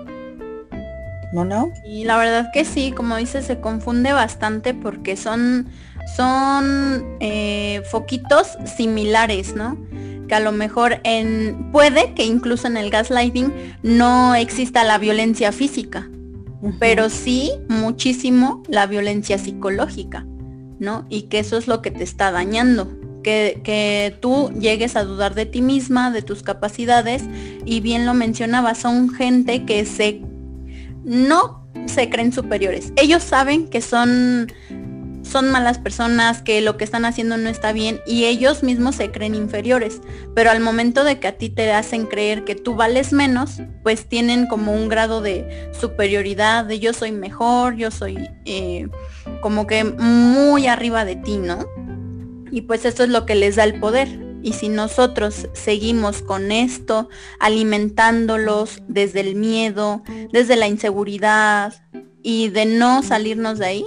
¿No, 1.32 1.46
no? 1.46 1.72
Y 1.86 2.06
la 2.06 2.18
verdad 2.18 2.50
que 2.52 2.66
sí, 2.66 2.92
como 2.92 3.16
dices, 3.18 3.46
se 3.46 3.60
confunde 3.60 4.14
bastante 4.14 4.74
porque 4.74 5.16
son, 5.16 5.68
son 6.16 7.06
eh, 7.20 7.84
foquitos 7.92 8.58
similares, 8.66 9.56
¿no? 9.56 9.78
Que 10.28 10.34
a 10.34 10.40
lo 10.40 10.52
mejor 10.52 11.02
en, 11.04 11.72
puede 11.72 12.16
que 12.16 12.26
incluso 12.26 12.66
en 12.66 12.78
el 12.78 12.90
gaslighting 12.90 13.54
no 13.84 14.34
exista 14.34 14.84
la 14.84 14.98
violencia 14.98 15.52
física, 15.52 16.10
pero 16.80 17.12
sí 17.12 17.52
muchísimo 17.68 18.64
la 18.68 18.88
violencia 18.88 19.38
psicológica, 19.38 20.26
¿no? 20.80 21.06
Y 21.10 21.24
que 21.24 21.38
eso 21.40 21.58
es 21.58 21.68
lo 21.68 21.84
que 21.84 21.92
te 21.92 22.04
está 22.04 22.32
dañando 22.32 22.99
que, 23.24 24.16
tú 24.22 24.52
llegues 24.60 24.96
a 24.96 25.04
dudar 25.04 25.36
de 25.36 25.46
ti 25.46 25.62
misma, 25.62 26.12
de 26.12 26.22
tus 26.22 26.44
capacidades, 26.44 27.24
y 27.66 27.80
bien 27.80 28.06
lo 28.06 28.14
mencionaba, 28.14 28.76
son 28.76 29.10
gente 29.10 29.66
que 29.66 29.86
no 31.04 31.68
se 31.86 32.10
creen 32.10 32.32
superiores. 32.32 32.94
Ellos 32.96 33.24
saben 33.24 33.68
que 33.68 33.82
son 33.82 34.48
son 35.30 35.52
malas 35.52 35.78
personas, 35.78 36.42
que 36.42 36.62
lo 36.62 36.76
que 36.76 36.84
están 36.84 37.06
haciendo 37.06 37.38
no 37.38 37.50
está 37.50 37.72
bien 37.72 38.02
y 38.08 38.26
ellos 38.26 38.64
mismos 38.64 38.96
se 38.96 39.12
creen 39.12 39.36
inferiores. 39.36 40.02
Pero 40.34 40.50
al 40.50 40.60
momento 40.60 41.04
de 41.04 41.20
que 41.20 41.28
a 41.28 41.38
ti 41.38 41.50
te 41.50 41.72
hacen 41.72 42.08
creer 42.08 42.44
que 42.44 42.56
tú 42.56 42.76
vales 42.76 43.14
menos, 43.14 43.62
pues 43.84 44.08
tienen 44.08 44.48
como 44.48 44.74
un 44.74 44.90
grado 44.90 45.22
de 45.22 45.70
superioridad, 45.80 46.66
de 46.66 46.80
yo 46.80 46.94
soy 46.94 47.12
mejor, 47.12 47.76
yo 47.76 47.92
soy 47.92 48.30
eh, 48.46 48.88
como 49.42 49.68
que 49.68 49.84
muy 49.84 50.68
arriba 50.68 51.06
de 51.06 51.16
ti, 51.16 51.38
¿no? 51.38 51.66
Y 52.52 52.62
pues 52.62 52.86
esto 52.86 53.04
es 53.04 53.10
lo 53.10 53.26
que 53.26 53.36
les 53.36 53.56
da 53.56 53.64
el 53.64 53.80
poder. 53.80 54.08
Y 54.42 54.54
si 54.54 54.70
nosotros 54.70 55.48
seguimos 55.54 56.22
con 56.22 56.52
esto, 56.52 57.10
alimentándolos 57.40 58.82
desde 58.88 59.20
el 59.20 59.36
miedo, 59.36 60.02
desde 60.32 60.56
la 60.56 60.68
inseguridad 60.68 61.74
y 62.24 62.50
de 62.50 62.66
no 62.66 63.04
salirnos 63.04 63.60
de 63.60 63.66
ahí, 63.66 63.86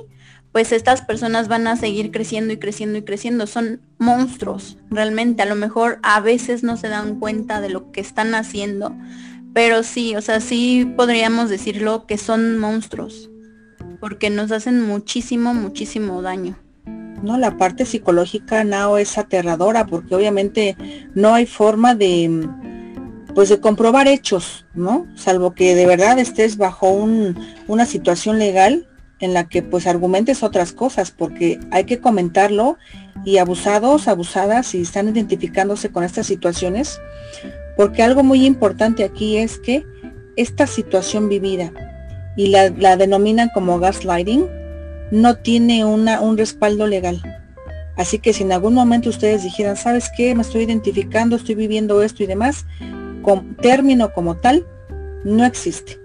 pues 0.52 0.70
estas 0.72 1.00
personas 1.00 1.48
van 1.48 1.66
a 1.66 1.76
seguir 1.76 2.10
creciendo 2.10 2.52
y 2.52 2.58
creciendo 2.58 2.98
y 2.98 3.02
creciendo. 3.02 3.46
Son 3.46 3.80
monstruos, 3.98 4.76
realmente. 4.90 5.42
A 5.42 5.46
lo 5.46 5.54
mejor 5.54 5.98
a 6.02 6.20
veces 6.20 6.62
no 6.62 6.76
se 6.76 6.88
dan 6.88 7.18
cuenta 7.18 7.62
de 7.62 7.70
lo 7.70 7.90
que 7.90 8.02
están 8.02 8.34
haciendo, 8.34 8.94
pero 9.54 9.82
sí, 9.82 10.14
o 10.14 10.20
sea, 10.20 10.40
sí 10.40 10.92
podríamos 10.96 11.48
decirlo 11.48 12.06
que 12.06 12.18
son 12.18 12.58
monstruos, 12.58 13.30
porque 14.00 14.28
nos 14.28 14.52
hacen 14.52 14.82
muchísimo, 14.82 15.54
muchísimo 15.54 16.20
daño. 16.20 16.58
¿No? 17.22 17.38
La 17.38 17.56
parte 17.56 17.84
psicológica 17.86 18.64
Nao 18.64 18.98
es 18.98 19.18
aterradora 19.18 19.86
porque 19.86 20.14
obviamente 20.14 20.76
no 21.14 21.34
hay 21.34 21.46
forma 21.46 21.94
de 21.94 22.48
pues 23.34 23.48
de 23.48 23.60
comprobar 23.60 24.08
hechos, 24.08 24.66
¿no? 24.74 25.06
Salvo 25.14 25.54
que 25.54 25.74
de 25.74 25.86
verdad 25.86 26.18
estés 26.18 26.56
bajo 26.56 26.90
un, 26.90 27.38
una 27.66 27.86
situación 27.86 28.38
legal 28.38 28.86
en 29.20 29.34
la 29.34 29.48
que 29.48 29.62
pues 29.62 29.86
argumentes 29.86 30.42
otras 30.42 30.72
cosas, 30.72 31.12
porque 31.12 31.60
hay 31.70 31.84
que 31.84 32.00
comentarlo 32.00 32.76
y 33.24 33.38
abusados, 33.38 34.08
abusadas, 34.08 34.66
si 34.66 34.82
están 34.82 35.08
identificándose 35.08 35.90
con 35.90 36.04
estas 36.04 36.26
situaciones, 36.26 37.00
porque 37.76 38.02
algo 38.02 38.22
muy 38.22 38.44
importante 38.44 39.04
aquí 39.04 39.38
es 39.38 39.58
que 39.58 39.86
esta 40.36 40.66
situación 40.66 41.28
vivida 41.28 41.72
y 42.36 42.48
la, 42.48 42.70
la 42.70 42.96
denominan 42.96 43.48
como 43.54 43.78
gaslighting, 43.78 44.46
no 45.12 45.36
tiene 45.36 45.84
una, 45.84 46.22
un 46.22 46.38
respaldo 46.38 46.86
legal. 46.86 47.22
Así 47.96 48.18
que 48.18 48.32
si 48.32 48.42
en 48.44 48.52
algún 48.52 48.72
momento 48.72 49.10
ustedes 49.10 49.42
dijeran, 49.44 49.76
¿sabes 49.76 50.10
qué? 50.16 50.34
Me 50.34 50.40
estoy 50.40 50.62
identificando, 50.62 51.36
estoy 51.36 51.54
viviendo 51.54 52.02
esto 52.02 52.22
y 52.22 52.26
demás, 52.26 52.64
con 53.20 53.54
término 53.56 54.14
como 54.14 54.38
tal, 54.38 54.66
no 55.22 55.44
existe. 55.44 56.00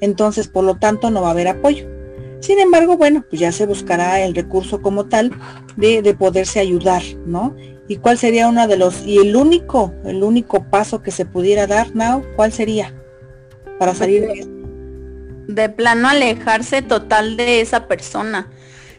Entonces, 0.00 0.48
por 0.48 0.64
lo 0.64 0.76
tanto, 0.76 1.10
no 1.10 1.20
va 1.20 1.28
a 1.28 1.32
haber 1.32 1.48
apoyo. 1.48 1.86
Sin 2.40 2.58
embargo, 2.58 2.96
bueno, 2.96 3.22
pues 3.28 3.38
ya 3.38 3.52
se 3.52 3.66
buscará 3.66 4.22
el 4.22 4.34
recurso 4.34 4.80
como 4.80 5.04
tal 5.04 5.30
de, 5.76 6.00
de 6.00 6.14
poderse 6.14 6.58
ayudar, 6.58 7.02
¿no? 7.26 7.54
¿Y 7.86 7.96
cuál 7.96 8.16
sería 8.16 8.48
uno 8.48 8.66
de 8.66 8.78
los, 8.78 9.04
y 9.04 9.18
el 9.18 9.36
único, 9.36 9.92
el 10.06 10.22
único 10.22 10.64
paso 10.64 11.02
que 11.02 11.10
se 11.10 11.26
pudiera 11.26 11.66
dar, 11.66 11.94
Now, 11.94 12.24
cuál 12.34 12.52
sería 12.52 12.94
para 13.78 13.94
salir 13.94 14.22
de 14.22 14.32
esto? 14.32 14.57
De 15.48 15.68
plano 15.68 16.08
alejarse 16.08 16.82
total 16.82 17.36
de 17.36 17.60
esa 17.60 17.88
persona. 17.88 18.46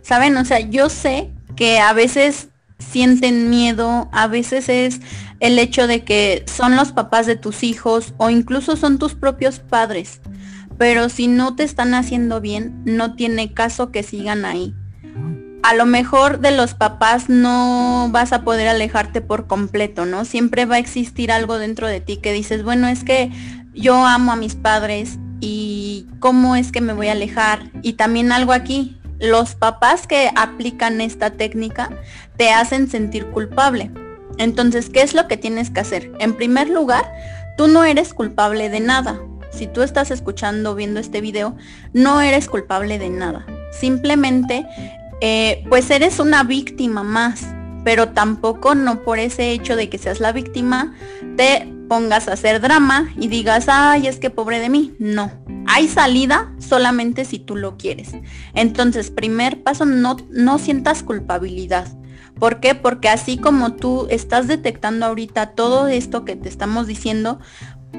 ¿Saben? 0.01 0.35
O 0.35 0.43
sea, 0.43 0.59
yo 0.59 0.89
sé 0.89 1.31
que 1.55 1.79
a 1.79 1.93
veces 1.93 2.49
sienten 2.79 3.49
miedo, 3.49 4.09
a 4.11 4.27
veces 4.27 4.67
es 4.67 4.99
el 5.39 5.59
hecho 5.59 5.87
de 5.87 6.03
que 6.03 6.43
son 6.47 6.75
los 6.75 6.91
papás 6.91 7.25
de 7.27 7.35
tus 7.35 7.63
hijos 7.63 8.13
o 8.17 8.29
incluso 8.29 8.75
son 8.75 8.97
tus 8.97 9.13
propios 9.13 9.59
padres. 9.59 10.21
Pero 10.77 11.09
si 11.09 11.27
no 11.27 11.55
te 11.55 11.63
están 11.63 11.93
haciendo 11.93 12.41
bien, 12.41 12.81
no 12.85 13.15
tiene 13.15 13.53
caso 13.53 13.91
que 13.91 14.01
sigan 14.03 14.45
ahí. 14.45 14.73
A 15.61 15.73
lo 15.73 15.85
mejor 15.85 16.39
de 16.39 16.51
los 16.51 16.73
papás 16.73 17.27
no 17.27 18.07
vas 18.11 18.31
a 18.31 18.43
poder 18.43 18.69
alejarte 18.69 19.19
por 19.19 19.45
completo, 19.45 20.05
¿no? 20.05 20.23
Siempre 20.23 20.65
va 20.65 20.75
a 20.75 20.79
existir 20.79 21.33
algo 21.33 21.59
dentro 21.59 21.85
de 21.85 21.99
ti 21.99 22.17
que 22.17 22.31
dices, 22.31 22.63
bueno, 22.63 22.87
es 22.87 23.03
que 23.03 23.29
yo 23.73 24.05
amo 24.05 24.31
a 24.31 24.37
mis 24.37 24.55
padres 24.55 25.19
y 25.39 26.07
cómo 26.19 26.55
es 26.55 26.71
que 26.71 26.81
me 26.81 26.93
voy 26.93 27.07
a 27.07 27.13
alejar. 27.13 27.71
Y 27.81 27.93
también 27.93 28.31
algo 28.31 28.53
aquí, 28.53 28.97
los 29.19 29.55
papás 29.55 30.07
que 30.07 30.31
aplican 30.35 31.01
esta 31.01 31.31
técnica 31.31 31.89
te 32.37 32.51
hacen 32.51 32.89
sentir 32.89 33.27
culpable. 33.27 33.91
Entonces, 34.37 34.89
¿qué 34.89 35.01
es 35.01 35.13
lo 35.13 35.27
que 35.27 35.37
tienes 35.37 35.69
que 35.69 35.81
hacer? 35.81 36.11
En 36.19 36.33
primer 36.35 36.69
lugar, 36.69 37.11
tú 37.57 37.67
no 37.67 37.83
eres 37.83 38.13
culpable 38.13 38.69
de 38.69 38.79
nada. 38.79 39.19
Si 39.51 39.67
tú 39.67 39.81
estás 39.81 40.11
escuchando, 40.11 40.75
viendo 40.75 40.99
este 40.99 41.19
video, 41.19 41.57
no 41.91 42.21
eres 42.21 42.47
culpable 42.47 42.99
de 42.99 43.09
nada. 43.09 43.45
Simplemente, 43.71 44.65
eh, 45.21 45.65
pues 45.67 45.89
eres 45.89 46.19
una 46.19 46.43
víctima 46.43 47.03
más, 47.03 47.45
pero 47.83 48.09
tampoco 48.09 48.75
no 48.75 49.03
por 49.03 49.19
ese 49.19 49.51
hecho 49.51 49.75
de 49.75 49.89
que 49.89 49.97
seas 49.97 50.21
la 50.21 50.31
víctima, 50.31 50.93
te 51.35 51.73
pongas 51.89 52.29
a 52.29 52.33
hacer 52.33 52.61
drama 52.61 53.11
y 53.17 53.27
digas, 53.27 53.65
ay, 53.67 54.07
es 54.07 54.17
que 54.17 54.29
pobre 54.29 54.59
de 54.59 54.69
mí. 54.69 54.93
No, 54.99 55.31
hay 55.67 55.89
salida 55.89 56.53
solamente 56.59 57.25
si 57.25 57.39
tú 57.39 57.57
lo 57.57 57.75
quieres. 57.75 58.11
Entonces, 58.53 59.11
primer 59.11 59.63
paso, 59.63 59.85
no, 59.85 60.15
no 60.29 60.59
sientas 60.59 61.03
culpabilidad. 61.03 61.87
¿Por 62.39 62.61
qué? 62.61 62.75
Porque 62.75 63.09
así 63.09 63.37
como 63.37 63.73
tú 63.73 64.07
estás 64.09 64.47
detectando 64.47 65.05
ahorita 65.05 65.47
todo 65.47 65.89
esto 65.89 66.23
que 66.23 66.37
te 66.37 66.47
estamos 66.47 66.87
diciendo 66.87 67.39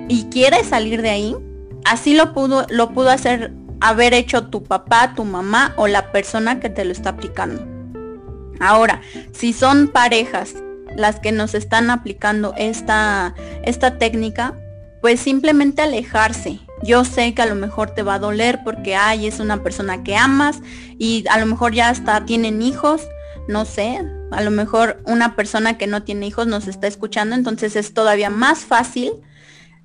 y 0.09 0.25
quieres 0.25 0.69
salir 0.69 1.03
de 1.03 1.11
ahí, 1.11 1.37
así 1.85 2.15
lo 2.15 2.33
pudo, 2.33 2.67
lo 2.71 2.95
pudo 2.95 3.11
hacer, 3.11 3.53
haber 3.81 4.15
hecho 4.15 4.47
tu 4.47 4.63
papá, 4.63 5.15
tu 5.15 5.25
mamá 5.25 5.75
o 5.77 5.89
la 5.89 6.11
persona 6.11 6.59
que 6.61 6.71
te 6.71 6.87
lo 6.87 6.93
está 6.93 7.11
aplicando. 7.11 7.67
Ahora, 8.61 9.03
si 9.33 9.53
son 9.53 9.89
parejas 9.89 10.55
las 10.97 11.21
que 11.21 11.33
nos 11.33 11.55
están 11.55 11.91
aplicando 11.91 12.55
esta, 12.57 13.35
esta 13.63 13.99
técnica, 13.99 14.55
pues 15.01 15.21
simplemente 15.21 15.83
alejarse. 15.83 16.61
Yo 16.83 17.05
sé 17.05 17.35
que 17.35 17.43
a 17.43 17.47
lo 17.47 17.55
mejor 17.55 17.91
te 17.91 18.03
va 18.03 18.15
a 18.15 18.19
doler 18.19 18.61
porque 18.65 18.97
ay, 18.97 19.27
es 19.27 19.41
una 19.41 19.63
persona 19.63 20.03
que 20.03 20.17
amas 20.17 20.61
y 20.99 21.25
a 21.31 21.39
lo 21.39 21.47
mejor 21.47 21.75
ya 21.75 21.89
hasta 21.89 22.25
tienen 22.25 22.63
hijos, 22.63 23.03
no 23.49 23.65
sé, 23.65 24.01
a 24.31 24.43
lo 24.43 24.51
mejor 24.51 25.01
una 25.05 25.37
persona 25.37 25.77
que 25.77 25.87
no 25.87 26.03
tiene 26.03 26.27
hijos 26.27 26.47
nos 26.47 26.69
está 26.69 26.87
escuchando, 26.87 27.35
entonces 27.35 27.77
es 27.77 27.93
todavía 27.93 28.31
más 28.31 28.61
fácil 28.61 29.13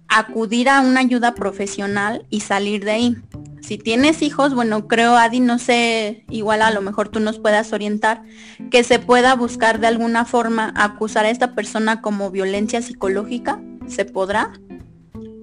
acudir 0.08 0.70
a 0.70 0.82
una 0.82 1.02
ayuda 1.02 1.36
profesional 1.36 2.26
y 2.30 2.42
salir 2.42 2.86
de 2.86 2.92
ahí 2.92 3.18
si 3.66 3.80
tienes 3.80 4.22
hijos, 4.22 4.54
bueno, 4.54 4.88
creo, 4.88 5.16
Adi, 5.16 5.40
no 5.40 5.58
sé, 5.58 6.24
igual 6.30 6.62
a 6.62 6.70
lo 6.70 6.82
mejor 6.82 7.10
tú 7.10 7.20
nos 7.20 7.40
puedas 7.40 7.74
orientar, 7.74 8.22
que 8.70 8.84
se 8.84 9.00
pueda 9.00 9.36
buscar 9.36 9.80
de 9.80 9.88
alguna 9.88 10.24
forma 10.26 10.72
acusar 10.76 11.26
a 11.26 11.32
esta 11.32 11.56
persona 11.56 12.02
como 12.02 12.30
violencia 12.30 12.82
psicológica, 12.84 13.60
¿se 13.88 14.06
podrá? 14.06 14.54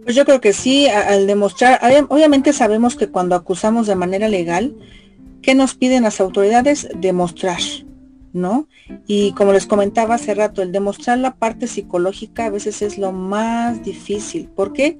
Pues 0.04 0.14
yo 0.14 0.24
creo 0.24 0.40
que 0.40 0.52
sí, 0.52 0.86
al 0.88 1.26
demostrar, 1.26 1.80
obviamente 2.08 2.52
sabemos 2.52 2.94
que 2.94 3.08
cuando 3.08 3.34
acusamos 3.34 3.88
de 3.88 3.96
manera 3.96 4.28
legal, 4.28 4.76
¿qué 5.42 5.56
nos 5.56 5.74
piden 5.74 6.04
las 6.04 6.20
autoridades? 6.20 6.88
Demostrar, 6.94 7.60
¿no? 8.32 8.68
Y 9.06 9.32
como 9.32 9.52
les 9.52 9.66
comentaba 9.66 10.14
hace 10.14 10.34
rato, 10.34 10.62
el 10.62 10.72
demostrar 10.72 11.18
la 11.18 11.34
parte 11.34 11.66
psicológica 11.66 12.46
a 12.46 12.50
veces 12.50 12.82
es 12.82 12.98
lo 12.98 13.12
más 13.12 13.82
difícil. 13.82 14.48
¿Por 14.48 14.72
qué? 14.72 14.98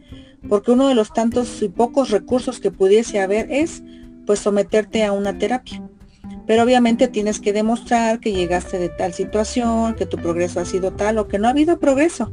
porque 0.49 0.73
uno 0.73 0.89
de 0.89 0.95
los 0.95 1.13
tantos 1.13 1.63
y 1.63 1.69
pocos 1.69 2.11
recursos 2.11 2.61
que 2.61 2.71
pudiese 2.71 3.21
haber 3.21 3.51
es 3.51 3.83
pues 4.27 4.41
someterte 4.41 5.05
a 5.05 5.13
una 5.13 5.39
terapia. 5.39 5.83
Pero 6.47 6.63
obviamente 6.63 7.09
tienes 7.09 7.41
que 7.41 7.53
demostrar 7.53 8.21
que 8.21 8.33
llegaste 8.33 8.79
de 8.79 8.89
tal 8.89 9.13
situación, 9.13 9.95
que 9.95 10.07
tu 10.07 10.17
progreso 10.17 10.61
ha 10.61 10.65
sido 10.65 10.93
tal 10.93 11.19
o 11.19 11.29
que 11.29 11.39
no 11.39 11.47
ha 11.47 11.51
habido 11.51 11.79
progreso. 11.79 12.33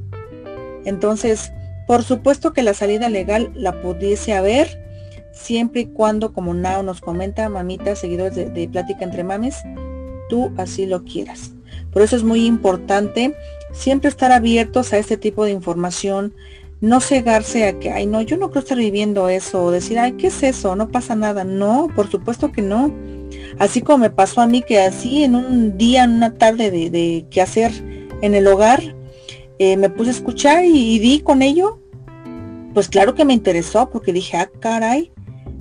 Entonces, 0.86 1.52
por 1.88 2.04
supuesto 2.04 2.54
que 2.54 2.64
la 2.64 2.74
salida 2.74 3.10
legal 3.10 3.52
la 3.56 3.82
pudiese 3.82 4.34
haber 4.34 4.84
siempre 5.32 5.82
y 5.82 5.86
cuando, 5.88 6.34
como 6.34 6.54
Nao 6.54 6.84
nos 6.84 7.02
comenta, 7.02 7.50
mamita, 7.50 7.96
seguidores 7.96 8.36
de, 8.36 8.50
de 8.50 8.68
Plática 8.68 9.06
entre 9.06 9.24
Mames, 9.24 9.58
tú 10.30 10.52
así 10.58 10.86
lo 10.86 11.04
quieras. 11.04 11.52
Por 11.92 12.02
eso 12.02 12.16
es 12.16 12.24
muy 12.24 12.46
importante 12.46 13.36
siempre 13.74 14.10
estar 14.10 14.32
abiertos 14.32 14.94
a 14.94 14.98
este 14.98 15.18
tipo 15.18 15.44
de 15.44 15.52
información, 15.52 16.34
no 16.82 17.02
cegarse 17.02 17.68
a 17.68 17.78
que, 17.78 17.92
ay, 17.92 18.06
no, 18.06 18.22
yo 18.22 18.38
no 18.38 18.50
creo 18.50 18.62
estar 18.62 18.78
viviendo 18.78 19.28
eso, 19.28 19.66
o 19.66 19.72
decir, 19.72 20.00
ay, 20.00 20.14
¿qué 20.14 20.28
es 20.28 20.44
eso? 20.44 20.76
No 20.76 20.90
pasa 20.90 21.16
nada. 21.16 21.44
No, 21.44 21.90
por 21.94 22.10
supuesto 22.10 22.52
que 22.52 22.62
no. 22.62 22.94
Así 23.58 23.82
como 23.82 23.98
me 24.00 24.10
pasó 24.10 24.40
a 24.42 24.48
mí 24.48 24.62
que 24.62 24.80
así 24.80 25.24
en 25.24 25.36
un 25.36 25.78
día, 25.78 26.06
en 26.06 26.12
una 26.12 26.36
tarde 26.36 26.72
de, 26.72 26.90
de 26.90 27.26
qué 27.30 27.42
hacer 27.42 27.72
en 28.22 28.34
el 28.34 28.48
hogar, 28.48 28.96
eh, 29.60 29.76
me 29.76 29.90
puse 29.90 30.10
a 30.10 30.14
escuchar 30.14 30.64
y, 30.64 31.00
di 31.00 31.20
con 31.20 31.42
ello. 31.42 31.80
Pues 32.74 32.88
claro 32.88 33.14
que 33.14 33.26
me 33.26 33.34
interesó 33.34 33.90
porque 33.90 34.14
dije, 34.14 34.38
ah, 34.38 34.50
caray, 34.60 35.12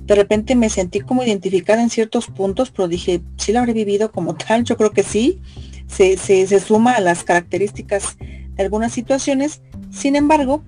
de 0.09 0.15
repente 0.15 0.55
me 0.55 0.69
sentí 0.69 1.01
como 1.01 1.21
identificada 1.21 1.83
en 1.83 1.91
ciertos 1.91 2.25
puntos, 2.25 2.71
pero 2.71 2.87
dije, 2.87 3.21
sí 3.37 3.53
lo 3.53 3.59
habré 3.59 3.73
vivido 3.73 4.11
como 4.11 4.33
tal, 4.33 4.63
yo 4.63 4.75
creo 4.75 4.89
que 4.89 5.03
sí, 5.03 5.39
se, 5.85 6.17
se, 6.17 6.47
se 6.47 6.59
suma 6.59 6.93
a 6.93 6.99
las 6.99 7.23
características 7.23 8.17
de 8.17 8.63
algunas 8.63 8.91
situaciones. 8.91 9.61
Sin 9.91 10.15
embargo, 10.15 10.63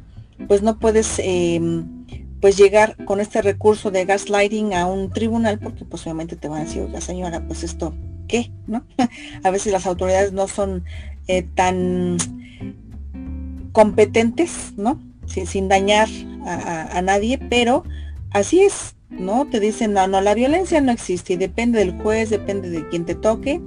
pues 0.47 0.61
no 0.61 0.77
puedes 0.77 1.19
em, 1.23 2.05
pues 2.39 2.55
llegar 2.55 3.03
con 3.05 3.19
este 3.19 3.41
recurso 3.41 3.89
de 3.89 4.05
gaslighting 4.05 4.75
a 4.75 4.85
un 4.85 5.09
tribunal 5.09 5.57
porque 5.57 5.85
pues 5.85 6.03
obviamente 6.03 6.35
te 6.35 6.47
van 6.47 6.61
a 6.61 6.65
decir, 6.65 6.83
oiga 6.83 7.01
señora, 7.01 7.41
pues 7.47 7.63
esto, 7.63 7.95
¿qué? 8.27 8.51
¿No? 8.67 8.85
a 9.43 9.49
veces 9.49 9.73
las 9.73 9.87
autoridades 9.87 10.33
no 10.33 10.47
son 10.47 10.83
eh, 11.27 11.47
tan 11.55 12.17
competentes, 13.71 14.73
¿no? 14.77 15.01
Sin, 15.25 15.67
dañar 15.67 16.09
a, 16.45 16.97
a, 16.97 17.01
nadie, 17.01 17.39
pero 17.39 17.83
así 18.31 18.59
es, 18.59 18.95
¿no? 19.11 19.47
Te 19.47 19.59
dicen, 19.59 19.93
no, 19.93 20.07
no, 20.07 20.21
la 20.21 20.33
violencia 20.33 20.81
no 20.81 20.91
existe 20.91 21.33
y 21.33 21.37
depende 21.37 21.79
del 21.79 22.01
juez, 22.01 22.29
depende 22.29 22.69
de 22.69 22.87
quien 22.89 23.05
te 23.05 23.15
toque, 23.15 23.61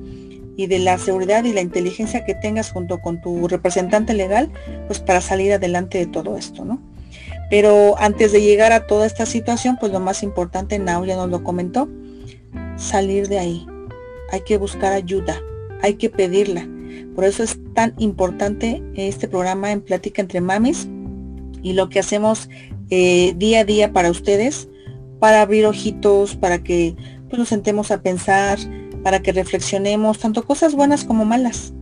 y 0.56 0.66
de 0.66 0.78
la 0.78 0.98
seguridad 0.98 1.44
y 1.44 1.52
la 1.52 1.60
inteligencia 1.60 2.24
que 2.24 2.34
tengas 2.34 2.70
junto 2.70 3.00
con 3.00 3.20
tu 3.20 3.48
representante 3.48 4.14
legal, 4.14 4.50
pues 4.86 5.00
para 5.00 5.20
salir 5.20 5.52
adelante 5.52 5.98
de 5.98 6.06
todo 6.06 6.36
esto, 6.36 6.64
¿no? 6.64 6.80
Pero 7.50 7.98
antes 7.98 8.32
de 8.32 8.40
llegar 8.40 8.72
a 8.72 8.86
toda 8.86 9.06
esta 9.06 9.26
situación, 9.26 9.76
pues 9.78 9.92
lo 9.92 10.00
más 10.00 10.22
importante, 10.22 10.78
Nau 10.78 11.04
ya 11.04 11.16
nos 11.16 11.28
lo 11.28 11.42
comentó, 11.44 11.88
salir 12.76 13.28
de 13.28 13.38
ahí. 13.38 13.66
Hay 14.30 14.40
que 14.42 14.56
buscar 14.56 14.92
ayuda, 14.92 15.40
hay 15.82 15.94
que 15.94 16.08
pedirla. 16.08 16.66
Por 17.14 17.24
eso 17.24 17.42
es 17.42 17.58
tan 17.74 17.94
importante 17.98 18.82
este 18.94 19.28
programa 19.28 19.72
en 19.72 19.80
Plática 19.80 20.22
entre 20.22 20.40
Mamis 20.40 20.88
y 21.62 21.74
lo 21.74 21.88
que 21.88 22.00
hacemos 22.00 22.48
eh, 22.90 23.34
día 23.36 23.60
a 23.60 23.64
día 23.64 23.92
para 23.92 24.10
ustedes, 24.10 24.68
para 25.24 25.40
abrir 25.40 25.64
ojitos, 25.64 26.36
para 26.36 26.62
que 26.62 26.94
pues, 27.30 27.38
nos 27.38 27.48
sentemos 27.48 27.90
a 27.90 28.02
pensar, 28.02 28.58
para 29.02 29.22
que 29.22 29.32
reflexionemos 29.32 30.18
tanto 30.18 30.44
cosas 30.44 30.74
buenas 30.74 31.02
como 31.04 31.24
malas. 31.24 31.72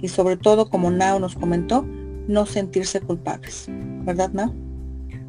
Y 0.00 0.08
sobre 0.08 0.36
todo, 0.36 0.68
como 0.68 0.90
Nao 0.90 1.20
nos 1.20 1.36
comentó, 1.36 1.86
no 2.26 2.46
sentirse 2.46 3.00
culpables. 3.00 3.66
¿Verdad, 3.68 4.30
Nao? 4.32 4.52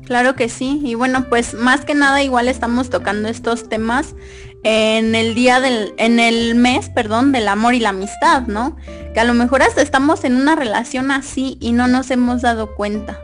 Claro 0.05 0.33
que 0.33 0.49
sí. 0.49 0.81
Y 0.83 0.95
bueno, 0.95 1.29
pues 1.29 1.53
más 1.53 1.85
que 1.85 1.93
nada 1.93 2.23
igual 2.23 2.47
estamos 2.47 2.89
tocando 2.89 3.29
estos 3.29 3.69
temas 3.69 4.15
en 4.63 5.13
el 5.13 5.35
día 5.35 5.59
del, 5.59 5.93
en 5.97 6.19
el 6.19 6.55
mes, 6.55 6.89
perdón, 6.89 7.31
del 7.31 7.47
amor 7.47 7.75
y 7.75 7.79
la 7.79 7.89
amistad, 7.89 8.47
¿no? 8.47 8.75
Que 9.13 9.19
a 9.19 9.23
lo 9.23 9.35
mejor 9.35 9.61
hasta 9.61 9.83
estamos 9.83 10.23
en 10.23 10.35
una 10.35 10.55
relación 10.55 11.11
así 11.11 11.59
y 11.61 11.73
no 11.73 11.87
nos 11.87 12.09
hemos 12.09 12.41
dado 12.41 12.73
cuenta, 12.73 13.19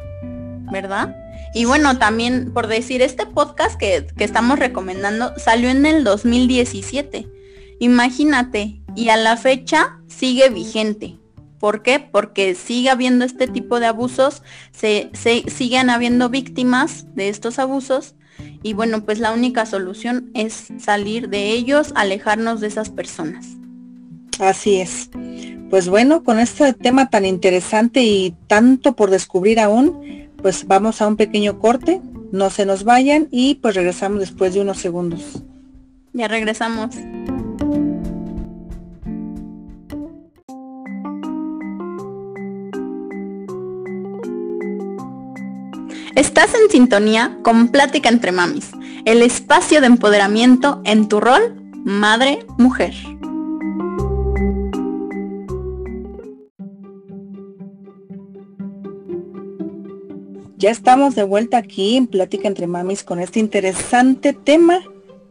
¿verdad? 0.72 1.16
Y 1.58 1.66
bueno, 1.66 1.98
también 1.98 2.52
por 2.54 2.68
decir, 2.68 3.02
este 3.02 3.26
podcast 3.26 3.80
que, 3.80 4.06
que 4.16 4.24
estamos 4.24 4.60
recomendando 4.60 5.34
salió 5.40 5.70
en 5.70 5.88
el 5.88 6.04
2017. 6.04 7.28
Imagínate, 7.80 8.80
y 8.96 9.10
a 9.10 9.18
la 9.18 9.38
fecha 9.38 10.00
sigue 10.08 10.50
vigente. 10.50 11.18
¿Por 11.60 11.82
qué? 11.82 12.00
Porque 12.00 12.54
sigue 12.54 12.92
habiendo 12.92 13.26
este 13.26 13.48
tipo 13.48 13.80
de 13.80 13.88
abusos, 13.88 14.44
se, 14.72 15.10
siguen 15.48 15.90
habiendo 15.90 16.30
víctimas 16.30 17.08
de 17.16 17.30
estos 17.30 17.58
abusos 17.58 18.14
y 18.62 18.74
bueno, 18.74 19.04
pues 19.04 19.18
la 19.18 19.34
única 19.34 19.66
solución 19.66 20.30
es 20.36 20.68
salir 20.78 21.28
de 21.30 21.50
ellos, 21.54 21.92
alejarnos 21.96 22.62
de 22.62 22.68
esas 22.68 22.92
personas. 22.92 23.48
Así 24.38 24.76
es. 24.76 25.10
Pues 25.72 25.90
bueno, 25.90 26.24
con 26.24 26.38
este 26.38 26.74
tema 26.74 27.10
tan 27.10 27.26
interesante 27.26 28.04
y 28.04 28.36
tanto 28.46 28.96
por 28.96 29.10
descubrir 29.10 29.60
aún, 29.60 30.27
pues 30.42 30.68
vamos 30.68 31.02
a 31.02 31.08
un 31.08 31.16
pequeño 31.16 31.60
corte, 31.60 32.02
no 32.32 32.50
se 32.50 32.66
nos 32.66 32.84
vayan 32.84 33.28
y 33.32 33.56
pues 33.56 33.76
regresamos 33.76 34.20
después 34.20 34.54
de 34.54 34.62
unos 34.62 34.78
segundos. 34.78 35.44
Ya 36.14 36.28
regresamos. 36.28 36.96
Estás 46.16 46.54
en 46.56 46.70
sintonía 46.72 47.38
con 47.44 47.68
Plática 47.68 48.10
entre 48.10 48.32
Mamis, 48.32 48.72
el 49.06 49.22
espacio 49.22 49.82
de 49.82 49.88
empoderamiento 49.88 50.82
en 50.84 51.08
tu 51.08 51.20
rol 51.20 51.56
madre-mujer. 51.86 53.17
Ya 60.58 60.72
estamos 60.72 61.14
de 61.14 61.22
vuelta 61.22 61.58
aquí 61.58 61.98
en 61.98 62.08
Plática 62.08 62.48
entre 62.48 62.66
Mamis 62.66 63.04
con 63.04 63.20
este 63.20 63.40
interesante 63.40 64.34
tema 64.34 64.82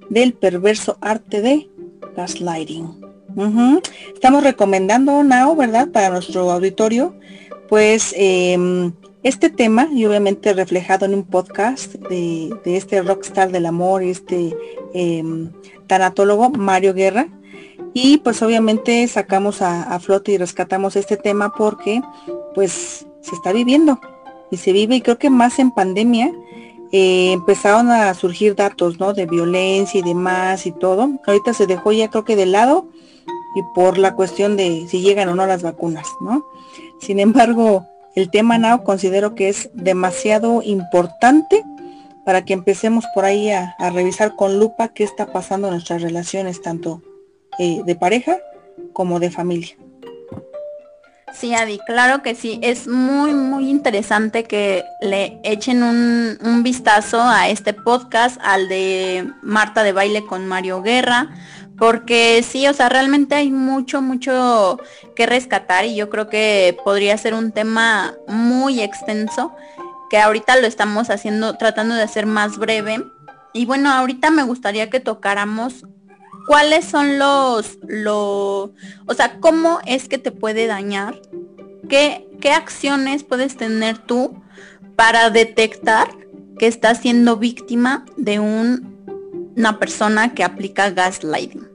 del 0.08 0.34
perverso 0.34 0.98
arte 1.00 1.42
de 1.42 1.68
gaslighting. 2.14 2.94
Estamos 4.14 4.44
recomendando 4.44 5.24
Now, 5.24 5.56
¿verdad? 5.56 5.88
Para 5.88 6.10
nuestro 6.10 6.48
auditorio, 6.52 7.12
pues 7.68 8.14
em, 8.16 8.92
este 9.24 9.50
tema, 9.50 9.88
y 9.92 10.06
obviamente 10.06 10.52
reflejado 10.52 11.06
en 11.06 11.14
un 11.14 11.24
podcast 11.24 11.94
de, 11.94 12.56
este 12.64 13.02
rockstar 13.02 13.50
del 13.50 13.66
amor 13.66 14.04
y 14.04 14.10
este 14.10 14.56
em, 14.94 15.50
tanatólogo 15.88 16.50
Mario 16.50 16.94
Guerra, 16.94 17.26
y 17.94 18.18
pues 18.18 18.42
obviamente 18.42 19.08
sacamos 19.08 19.60
a, 19.60 19.98
flote 19.98 20.30
y 20.30 20.38
rescatamos 20.38 20.94
este 20.94 21.16
tema 21.16 21.52
porque 21.52 22.00
pues 22.54 23.06
se 23.22 23.34
está 23.34 23.52
viviendo 23.52 23.98
y 24.50 24.56
se 24.56 24.72
vive 24.72 24.96
y 24.96 25.00
creo 25.00 25.18
que 25.18 25.30
más 25.30 25.58
en 25.58 25.70
pandemia 25.70 26.32
eh, 26.92 27.32
empezaron 27.32 27.90
a 27.90 28.14
surgir 28.14 28.54
datos 28.54 29.00
¿no? 29.00 29.12
de 29.12 29.26
violencia 29.26 30.00
y 30.00 30.02
demás 30.02 30.66
y 30.66 30.72
todo. 30.72 31.10
Ahorita 31.26 31.52
se 31.52 31.66
dejó 31.66 31.92
ya 31.92 32.08
creo 32.08 32.24
que 32.24 32.36
de 32.36 32.46
lado 32.46 32.86
y 33.54 33.62
por 33.74 33.98
la 33.98 34.14
cuestión 34.14 34.56
de 34.56 34.86
si 34.88 35.00
llegan 35.00 35.28
o 35.28 35.34
no 35.34 35.46
las 35.46 35.62
vacunas, 35.62 36.06
¿no? 36.20 36.46
Sin 37.00 37.20
embargo, 37.20 37.86
el 38.14 38.30
tema 38.30 38.58
now 38.58 38.84
considero 38.84 39.34
que 39.34 39.48
es 39.48 39.70
demasiado 39.72 40.62
importante 40.62 41.64
para 42.24 42.44
que 42.44 42.52
empecemos 42.52 43.04
por 43.14 43.24
ahí 43.24 43.50
a, 43.50 43.76
revisar 43.92 44.36
con 44.36 44.58
lupa 44.58 44.88
qué 44.88 45.04
está 45.04 45.26
pasando 45.32 45.68
en 45.68 45.74
nuestras 45.74 46.02
relaciones, 46.02 46.60
tanto 46.60 47.02
eh, 47.58 47.82
de 47.84 47.94
pareja 47.94 48.38
como 48.92 49.20
de 49.20 49.30
familia. 49.30 49.76
Sí, 51.38 51.54
Adi, 51.54 51.78
claro 51.86 52.22
que 52.22 52.34
sí. 52.34 52.58
Es 52.62 52.88
muy, 52.88 53.34
muy 53.34 53.68
interesante 53.68 54.44
que 54.44 54.84
le 55.02 55.38
echen 55.42 55.82
un, 55.82 56.62
vistazo 56.62 57.20
a 57.20 57.50
este 57.50 57.74
podcast, 57.74 58.40
al 58.42 58.68
de 58.68 59.30
Marta 59.42 59.82
de 59.82 59.92
Baile 59.92 60.24
con 60.24 60.46
Mario 60.46 60.80
Guerra, 60.80 61.28
porque 61.76 62.42
sí, 62.42 62.66
o 62.66 62.72
sea, 62.72 62.88
realmente 62.88 63.34
hay 63.34 63.50
mucho, 63.50 64.00
mucho 64.00 64.80
que 65.14 65.26
rescatar 65.26 65.84
y 65.84 65.94
yo 65.94 66.08
creo 66.08 66.30
que 66.30 66.76
podría 66.82 67.18
ser 67.18 67.34
un 67.34 67.52
tema 67.52 68.14
muy 68.26 68.80
extenso, 68.80 69.54
que 70.08 70.18
ahorita 70.18 70.56
lo 70.56 70.66
estamos 70.66 71.10
haciendo, 71.10 71.58
tratando 71.58 71.94
de 71.94 72.02
hacer 72.02 72.24
más 72.24 72.56
breve. 72.56 73.04
Y 73.52 73.66
bueno, 73.66 73.92
ahorita 73.92 74.30
me 74.30 74.42
gustaría 74.42 74.88
que 74.88 75.00
tocáramos 75.00 75.84
cuáles 76.46 76.84
son 76.84 77.18
los, 77.18 77.78
los, 77.86 78.70
o 79.06 79.14
sea, 79.14 79.38
cómo 79.40 79.80
es 79.86 80.08
que 80.08 80.18
te 80.18 80.32
puede 80.32 80.66
dañar, 80.66 81.20
qué, 81.88 82.28
qué 82.40 82.50
acciones 82.50 83.24
puedes 83.24 83.56
tener 83.56 83.98
tú 83.98 84.42
para 84.96 85.30
detectar 85.30 86.08
que 86.58 86.66
estás 86.66 86.98
siendo 87.00 87.36
víctima 87.36 88.06
de 88.16 88.40
un 88.40 88.96
una 89.56 89.78
persona 89.78 90.34
que 90.34 90.44
aplica 90.44 90.90
gaslighting. 90.90 91.66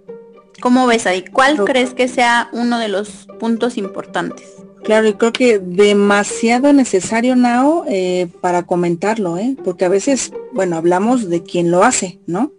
¿Cómo 0.62 0.86
ves 0.86 1.08
ahí? 1.08 1.26
¿Cuál 1.26 1.66
crees 1.66 1.94
que 1.96 2.08
sea 2.08 2.50
uno 2.54 2.78
de 2.78 2.88
los 2.88 3.28
puntos 3.40 3.78
importantes? 3.78 4.46
Claro, 4.84 5.08
y 5.08 5.14
creo 5.14 5.34
que 5.34 5.60
demasiado 5.60 6.72
necesario, 6.74 7.36
Nao, 7.36 7.86
eh, 7.88 8.28
para 8.42 8.64
comentarlo, 8.64 9.38
¿eh? 9.38 9.56
porque 9.64 9.86
a 9.86 9.90
veces, 9.90 10.32
bueno, 10.54 10.76
hablamos 10.76 11.30
de 11.30 11.44
quien 11.44 11.72
lo 11.72 11.84
hace, 11.84 12.20
¿no? 12.28 12.52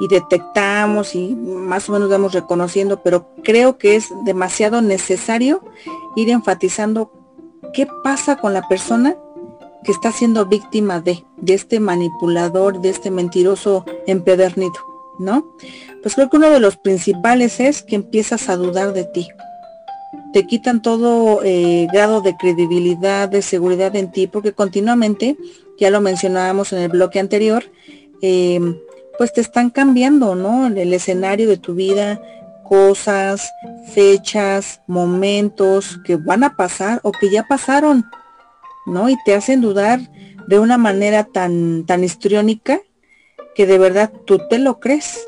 Y 0.00 0.08
detectamos 0.08 1.14
y 1.14 1.34
más 1.34 1.88
o 1.88 1.92
menos 1.92 2.08
vamos 2.08 2.32
reconociendo, 2.32 3.02
pero 3.02 3.28
creo 3.44 3.78
que 3.78 3.96
es 3.96 4.08
demasiado 4.24 4.82
necesario 4.82 5.62
ir 6.16 6.30
enfatizando 6.30 7.12
qué 7.72 7.86
pasa 8.02 8.36
con 8.36 8.52
la 8.52 8.66
persona 8.68 9.16
que 9.84 9.92
está 9.92 10.12
siendo 10.12 10.46
víctima 10.46 11.00
de, 11.00 11.24
de 11.36 11.54
este 11.54 11.80
manipulador, 11.80 12.80
de 12.80 12.90
este 12.90 13.10
mentiroso 13.10 13.84
empedernido, 14.06 14.74
¿no? 15.18 15.54
Pues 16.02 16.14
creo 16.14 16.30
que 16.30 16.36
uno 16.36 16.50
de 16.50 16.60
los 16.60 16.76
principales 16.76 17.60
es 17.60 17.82
que 17.82 17.96
empiezas 17.96 18.48
a 18.48 18.56
dudar 18.56 18.92
de 18.92 19.04
ti. 19.04 19.28
Te 20.32 20.46
quitan 20.46 20.82
todo 20.82 21.42
eh, 21.44 21.86
grado 21.92 22.20
de 22.20 22.36
credibilidad, 22.36 23.28
de 23.28 23.42
seguridad 23.42 23.94
en 23.96 24.10
ti, 24.10 24.26
porque 24.26 24.52
continuamente, 24.52 25.36
ya 25.78 25.90
lo 25.90 26.00
mencionábamos 26.00 26.72
en 26.72 26.80
el 26.80 26.88
bloque 26.88 27.18
anterior, 27.18 27.64
em, 28.20 28.78
pues 29.22 29.32
te 29.32 29.40
están 29.40 29.70
cambiando, 29.70 30.34
¿no? 30.34 30.66
El 30.66 30.92
escenario 30.92 31.48
de 31.48 31.56
tu 31.56 31.76
vida, 31.76 32.20
cosas, 32.68 33.52
fechas, 33.94 34.80
momentos 34.88 36.00
que 36.04 36.16
van 36.16 36.42
a 36.42 36.56
pasar 36.56 36.98
o 37.04 37.12
que 37.12 37.30
ya 37.30 37.44
pasaron, 37.44 38.04
¿no? 38.84 39.08
Y 39.08 39.16
te 39.24 39.36
hacen 39.36 39.60
dudar 39.60 40.00
de 40.48 40.58
una 40.58 40.76
manera 40.76 41.22
tan, 41.22 41.86
tan 41.86 42.02
histriónica 42.02 42.80
que 43.54 43.64
de 43.64 43.78
verdad 43.78 44.10
tú 44.24 44.40
te 44.50 44.58
lo 44.58 44.80
crees, 44.80 45.24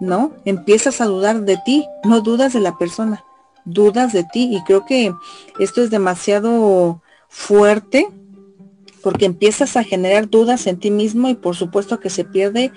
¿no? 0.00 0.32
Empiezas 0.44 1.00
a 1.00 1.04
dudar 1.04 1.42
de 1.42 1.58
ti, 1.64 1.86
no 2.02 2.22
dudas 2.22 2.52
de 2.54 2.60
la 2.60 2.76
persona, 2.76 3.24
dudas 3.64 4.12
de 4.12 4.24
ti. 4.24 4.50
Y 4.52 4.64
creo 4.64 4.84
que 4.84 5.14
esto 5.60 5.80
es 5.80 5.90
demasiado 5.90 7.02
fuerte 7.28 8.08
porque 9.00 9.26
empiezas 9.26 9.76
a 9.76 9.84
generar 9.84 10.28
dudas 10.28 10.66
en 10.66 10.80
ti 10.80 10.90
mismo 10.90 11.28
y 11.28 11.36
por 11.36 11.54
supuesto 11.54 12.00
que 12.00 12.10
se 12.10 12.24
pierde 12.24 12.72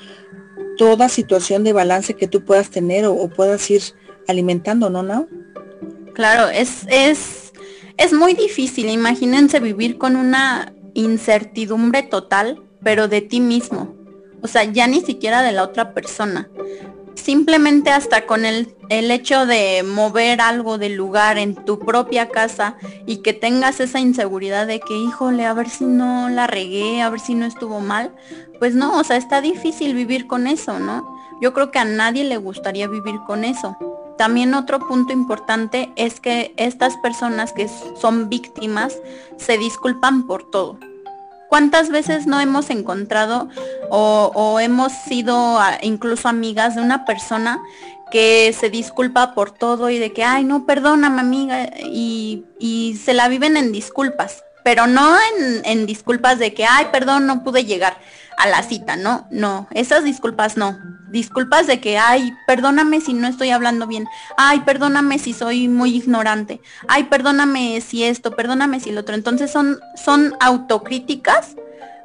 toda 0.81 1.09
situación 1.09 1.63
de 1.63 1.73
balance 1.73 2.15
que 2.15 2.27
tú 2.27 2.43
puedas 2.43 2.71
tener 2.71 3.05
o, 3.05 3.29
puedas 3.29 3.69
ir 3.69 3.83
alimentando, 4.27 4.89
¿no, 4.89 5.03
no? 5.03 5.27
Claro, 6.15 6.49
es, 6.49 6.87
es 6.89 7.41
es 7.97 8.13
muy 8.13 8.33
difícil, 8.33 8.89
imagínense 8.89 9.59
vivir 9.59 9.99
con 9.99 10.15
una 10.15 10.73
incertidumbre 10.95 12.01
total, 12.01 12.59
pero 12.81 13.07
de 13.07 13.21
ti 13.21 13.39
mismo. 13.39 13.95
O 14.41 14.47
sea, 14.47 14.63
ya 14.63 14.87
ni 14.87 15.01
siquiera 15.01 15.43
de 15.43 15.51
la 15.51 15.61
otra 15.61 15.93
persona, 15.93 16.49
simplemente 17.21 17.91
hasta 17.91 18.25
con 18.25 18.45
el, 18.45 18.75
el 18.89 19.11
hecho 19.11 19.45
de 19.45 19.83
mover 19.83 20.41
algo 20.41 20.77
del 20.77 20.95
lugar 20.95 21.37
en 21.37 21.55
tu 21.55 21.79
propia 21.79 22.29
casa 22.29 22.75
y 23.05 23.17
que 23.17 23.33
tengas 23.33 23.79
esa 23.79 23.99
inseguridad 23.99 24.67
de 24.67 24.79
que, 24.79 24.97
híjole, 24.97 25.45
a 25.45 25.53
ver 25.53 25.69
si 25.69 25.85
no 25.85 26.29
la 26.29 26.47
regué, 26.47 27.01
a 27.01 27.09
ver 27.09 27.19
si 27.19 27.35
no 27.35 27.45
estuvo 27.45 27.79
mal, 27.79 28.13
pues 28.59 28.75
no, 28.75 28.99
o 28.99 29.03
sea, 29.03 29.17
está 29.17 29.41
difícil 29.41 29.95
vivir 29.95 30.27
con 30.27 30.47
eso, 30.47 30.79
¿no? 30.79 31.17
Yo 31.41 31.53
creo 31.53 31.71
que 31.71 31.79
a 31.79 31.85
nadie 31.85 32.23
le 32.23 32.37
gustaría 32.37 32.87
vivir 32.87 33.19
con 33.25 33.43
eso. 33.43 33.75
También 34.17 34.53
otro 34.53 34.79
punto 34.79 35.13
importante 35.13 35.91
es 35.95 36.19
que 36.19 36.53
estas 36.57 36.95
personas 36.97 37.53
que 37.53 37.67
son 37.99 38.29
víctimas 38.29 38.97
se 39.37 39.57
disculpan 39.57 40.27
por 40.27 40.49
todo. 40.51 40.77
¿Cuántas 41.51 41.89
veces 41.89 42.27
no 42.27 42.39
hemos 42.39 42.69
encontrado 42.69 43.49
o, 43.89 44.57
hemos 44.61 44.93
sido 44.93 45.59
incluso 45.81 46.29
amigas 46.29 46.75
de 46.75 46.81
una 46.81 47.03
persona 47.03 47.61
que 48.09 48.55
se 48.57 48.69
disculpa 48.69 49.33
por 49.33 49.51
todo 49.51 49.89
y 49.89 49.99
de 49.99 50.13
que, 50.13 50.23
ay, 50.23 50.45
no, 50.45 50.65
perdóname 50.65 51.19
amiga, 51.19 51.69
y, 51.77 52.45
y 52.57 52.97
se 53.03 53.13
la 53.13 53.27
viven 53.27 53.57
en 53.57 53.73
disculpas, 53.73 54.45
pero 54.63 54.87
no 54.87 55.13
en, 55.13 55.65
en 55.65 55.85
disculpas 55.85 56.39
de 56.39 56.53
que, 56.53 56.63
ay, 56.63 56.87
perdón, 56.89 57.27
no 57.27 57.43
pude 57.43 57.65
llegar 57.65 57.97
a 58.41 58.47
la 58.47 58.63
cita, 58.63 58.95
no, 58.95 59.27
no, 59.29 59.67
esas 59.71 60.03
disculpas 60.03 60.57
no. 60.57 60.75
Disculpas 61.11 61.67
de 61.67 61.79
que, 61.79 61.99
ay, 61.99 62.33
perdóname 62.47 63.01
si 63.01 63.13
no 63.13 63.27
estoy 63.27 63.51
hablando 63.51 63.85
bien, 63.85 64.07
ay, 64.35 64.61
perdóname 64.61 65.19
si 65.19 65.33
soy 65.33 65.67
muy 65.67 65.95
ignorante, 65.95 66.59
ay, 66.87 67.03
perdóname 67.03 67.79
si 67.81 68.03
esto, 68.03 68.35
perdóname 68.35 68.79
si 68.79 68.91
lo 68.91 69.01
otro. 69.01 69.13
Entonces 69.13 69.51
son, 69.51 69.79
son 69.95 70.33
autocríticas 70.39 71.55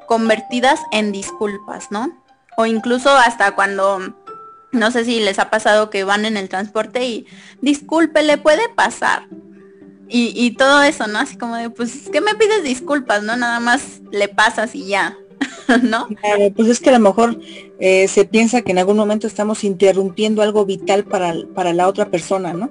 convertidas 0.07 0.80
en 0.93 1.11
disculpas, 1.11 1.91
¿no? 1.91 2.22
O 2.59 2.66
incluso 2.66 3.09
hasta 3.11 3.55
cuando, 3.55 4.14
no 4.72 4.91
sé 4.91 5.07
si 5.07 5.20
les 5.20 5.39
ha 5.39 5.49
pasado 5.49 5.89
que 5.89 6.05
van 6.05 6.26
en 6.26 6.37
el 6.37 6.51
transporte 6.51 7.07
y, 7.07 7.26
disculpe, 7.62 8.22
le 8.22 8.37
puede 8.37 8.68
pasar. 8.68 9.26
Y, 10.09 10.32
y 10.37 10.51
todo 10.51 10.82
eso, 10.82 11.07
¿no? 11.07 11.18
Así 11.18 11.39
como 11.39 11.57
de, 11.57 11.70
pues, 11.70 12.11
¿qué 12.12 12.20
me 12.20 12.34
pides 12.34 12.62
disculpas, 12.62 13.22
no? 13.22 13.37
Nada 13.37 13.59
más 13.59 14.03
le 14.11 14.28
pasas 14.28 14.74
y 14.74 14.87
ya. 14.87 15.16
¿no? 15.82 16.09
pues 16.55 16.68
es 16.68 16.80
que 16.80 16.91
a 16.91 16.93
lo 16.93 17.01
mejor 17.01 17.39
eh, 17.78 18.09
se 18.09 18.24
piensa 18.24 18.62
que 18.62 18.72
en 18.72 18.78
algún 18.78 18.97
momento 18.97 19.26
estamos 19.26 19.64
interrumpiendo 19.64 20.43
algo 20.43 20.64
vital 20.64 21.05
para, 21.05 21.34
para 21.55 21.72
la 21.72 21.89
otra 21.89 22.11
persona, 22.11 22.53
¿no? 22.53 22.70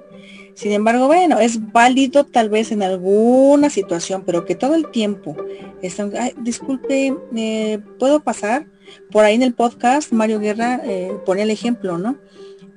Sin 0.54 0.72
embargo, 0.72 1.06
bueno, 1.06 1.38
es 1.38 1.70
válido 1.70 2.24
tal 2.24 2.48
vez 2.48 2.72
en 2.72 2.82
alguna 2.82 3.68
situación, 3.68 4.22
pero 4.24 4.46
que 4.46 4.54
todo 4.54 4.74
el 4.74 4.90
tiempo 4.90 5.36
están, 5.82 6.12
disculpe, 6.38 7.14
eh, 7.36 7.78
¿puedo 7.98 8.20
pasar? 8.20 8.66
Por 9.10 9.24
ahí 9.24 9.34
en 9.34 9.42
el 9.42 9.52
podcast, 9.52 10.12
Mario 10.12 10.40
Guerra 10.40 10.80
eh, 10.82 11.12
pone 11.26 11.42
el 11.42 11.50
ejemplo, 11.50 11.98
¿no? 11.98 12.16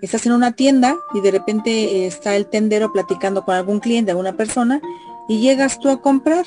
Estás 0.02 0.26
en 0.26 0.34
una 0.34 0.52
tienda 0.52 0.98
y 1.14 1.22
de 1.22 1.32
repente 1.32 2.06
está 2.06 2.36
el 2.36 2.48
tendero 2.48 2.92
platicando 2.92 3.46
con 3.46 3.56
algún 3.56 3.80
cliente, 3.80 4.12
alguna 4.12 4.36
persona, 4.36 4.82
y 5.30 5.40
llegas 5.40 5.80
tú 5.80 5.88
a 5.88 6.02
comprar 6.02 6.46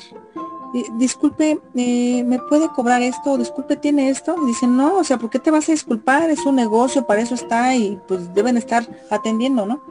disculpe, 0.97 1.59
eh, 1.75 2.23
¿me 2.23 2.39
puede 2.39 2.67
cobrar 2.69 3.01
esto? 3.01 3.37
Disculpe, 3.37 3.75
¿tiene 3.75 4.09
esto? 4.09 4.35
Y 4.43 4.47
dicen, 4.47 4.75
no, 4.75 4.97
o 4.97 5.03
sea, 5.03 5.17
¿por 5.17 5.29
qué 5.29 5.39
te 5.39 5.51
vas 5.51 5.69
a 5.69 5.71
disculpar? 5.71 6.29
Es 6.29 6.45
un 6.45 6.55
negocio, 6.55 7.05
para 7.05 7.21
eso 7.21 7.35
está 7.35 7.75
y 7.75 7.99
pues 8.07 8.33
deben 8.33 8.57
estar 8.57 8.87
atendiendo, 9.09 9.65
¿no? 9.65 9.83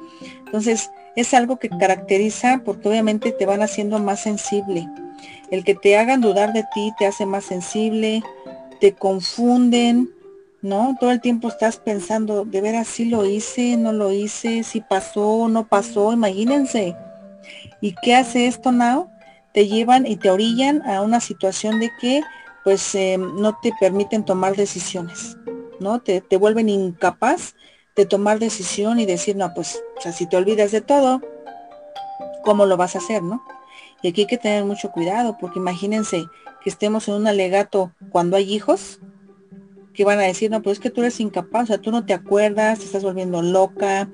Entonces, 0.45 0.91
es 1.15 1.35
algo 1.35 1.59
que 1.59 1.69
caracteriza 1.69 2.63
porque 2.65 2.89
obviamente 2.89 3.33
te 3.33 3.47
van 3.47 3.63
haciendo 3.63 3.99
más 3.99 4.21
sensible. 4.21 4.89
El 5.51 5.65
que 5.65 5.75
te 5.75 5.97
hagan 5.97 6.21
dudar 6.21 6.53
de 6.53 6.65
ti 6.75 6.93
te 6.99 7.07
hace 7.07 7.27
más 7.27 7.45
sensible, 7.45 8.23
te 8.81 8.93
confunden, 8.93 10.11
¿no? 10.63 10.97
Todo 10.99 11.13
el 11.13 11.21
tiempo 11.21 11.49
estás 11.49 11.77
pensando, 11.77 12.45
¿de 12.45 12.61
veras 12.61 12.89
sí 12.89 13.05
lo 13.05 13.25
hice, 13.25 13.77
no 13.77 13.93
lo 13.93 14.11
hice, 14.13 14.65
si 14.65 14.81
pasó, 14.81 15.49
no 15.49 15.67
pasó? 15.67 16.13
Imagínense. 16.13 16.97
¿Y 17.81 17.95
qué 18.03 18.15
hace 18.15 18.47
esto, 18.47 18.73
Now? 18.73 19.12
Te 19.53 19.67
llevan 19.67 20.07
y 20.07 20.17
te 20.17 20.31
orillan 20.31 20.83
a 20.89 21.03
una 21.03 21.21
situación 21.21 21.81
de 21.81 21.91
que 22.01 22.23
pues 22.65 22.95
eh, 22.95 23.19
no 23.19 23.59
te 23.61 23.73
permiten 23.81 24.25
tomar 24.25 24.57
decisiones, 24.57 25.37
¿no? 25.81 26.01
Te, 26.01 26.21
te, 26.21 26.37
vuelven 26.37 26.69
incapaz 26.69 27.55
de 27.97 28.07
tomar 28.07 28.39
decisión 28.39 29.01
y 29.01 29.07
decir, 29.07 29.37
no, 29.37 29.53
pues, 29.53 29.83
o 29.99 30.01
sea, 30.01 30.13
si 30.13 30.27
te 30.27 30.37
olvidas 30.37 30.71
de 30.71 30.81
todo, 30.81 31.21
¿cómo 32.45 32.67
lo 32.67 32.77
vas 32.77 32.95
a 32.95 32.99
hacer, 32.99 33.23
no? 33.23 33.45
Y 34.01 34.09
aquí 34.09 34.23
hay 34.23 34.27
que 34.27 34.39
tener 34.39 34.65
mucho 34.65 34.93
cuidado, 34.93 35.37
porque 35.41 35.59
imagínense 35.59 36.25
que 36.63 36.71
estemos 36.71 37.09
en 37.09 37.15
un 37.15 37.27
alegato 37.27 37.93
cuando 38.11 38.37
hay 38.37 38.53
hijos, 38.53 39.01
que 39.95 40.05
van 40.05 40.19
a 40.19 40.23
decir, 40.23 40.51
no, 40.51 40.63
pues 40.63 40.79
es 40.79 40.83
que 40.83 40.91
tú 40.91 41.03
eres 41.03 41.21
incapaz, 41.21 41.65
o 41.65 41.67
sea, 41.67 41.79
tú 41.79 41.91
no 41.91 42.05
te 42.05 42.15
acuerdas, 42.15 42.79
te 42.79 42.85
estás 42.87 43.03
volviendo 43.03 43.43
loca, 43.43 44.09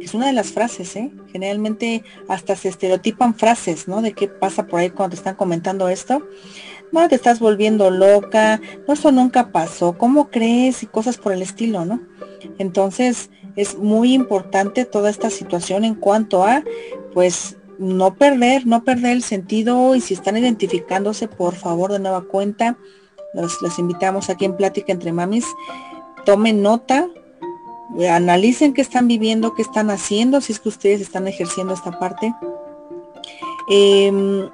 es 0.00 0.14
una 0.14 0.26
de 0.26 0.32
las 0.32 0.52
frases, 0.52 0.94
¿eh? 0.96 1.12
Generalmente 1.32 2.04
hasta 2.28 2.54
se 2.56 2.68
estereotipan 2.68 3.34
frases, 3.34 3.88
¿no? 3.88 4.02
De 4.02 4.12
qué 4.12 4.28
pasa 4.28 4.66
por 4.66 4.80
ahí 4.80 4.90
cuando 4.90 5.14
te 5.14 5.20
están 5.20 5.34
comentando 5.34 5.88
esto. 5.88 6.26
No, 6.92 7.08
te 7.08 7.16
estás 7.16 7.40
volviendo 7.40 7.90
loca, 7.90 8.60
no, 8.86 8.94
eso 8.94 9.10
nunca 9.10 9.50
pasó, 9.50 9.98
¿cómo 9.98 10.30
crees? 10.30 10.82
Y 10.82 10.86
cosas 10.86 11.18
por 11.18 11.32
el 11.32 11.42
estilo, 11.42 11.84
¿no? 11.84 12.00
Entonces, 12.58 13.30
es 13.56 13.76
muy 13.78 14.12
importante 14.14 14.84
toda 14.84 15.10
esta 15.10 15.30
situación 15.30 15.84
en 15.84 15.94
cuanto 15.94 16.44
a, 16.44 16.62
pues, 17.12 17.56
no 17.78 18.14
perder, 18.14 18.66
no 18.66 18.84
perder 18.84 19.12
el 19.12 19.22
sentido 19.22 19.96
y 19.96 20.00
si 20.00 20.14
están 20.14 20.36
identificándose, 20.36 21.26
por 21.26 21.54
favor, 21.54 21.90
de 21.90 21.98
nueva 21.98 22.22
cuenta, 22.22 22.78
los, 23.34 23.78
invitamos 23.78 24.30
aquí 24.30 24.44
en 24.44 24.56
Plática 24.56 24.92
entre 24.92 25.12
Mamis. 25.12 25.46
Tomen 26.24 26.62
nota, 26.62 27.08
analicen 28.10 28.72
qué 28.72 28.80
están 28.80 29.08
viviendo, 29.08 29.54
qué 29.54 29.62
están 29.62 29.90
haciendo, 29.90 30.40
si 30.40 30.52
es 30.52 30.60
que 30.60 30.68
ustedes 30.68 31.00
están 31.00 31.28
ejerciendo 31.28 31.74
esta 31.74 31.98
parte. 31.98 32.34
Em, 33.68 34.48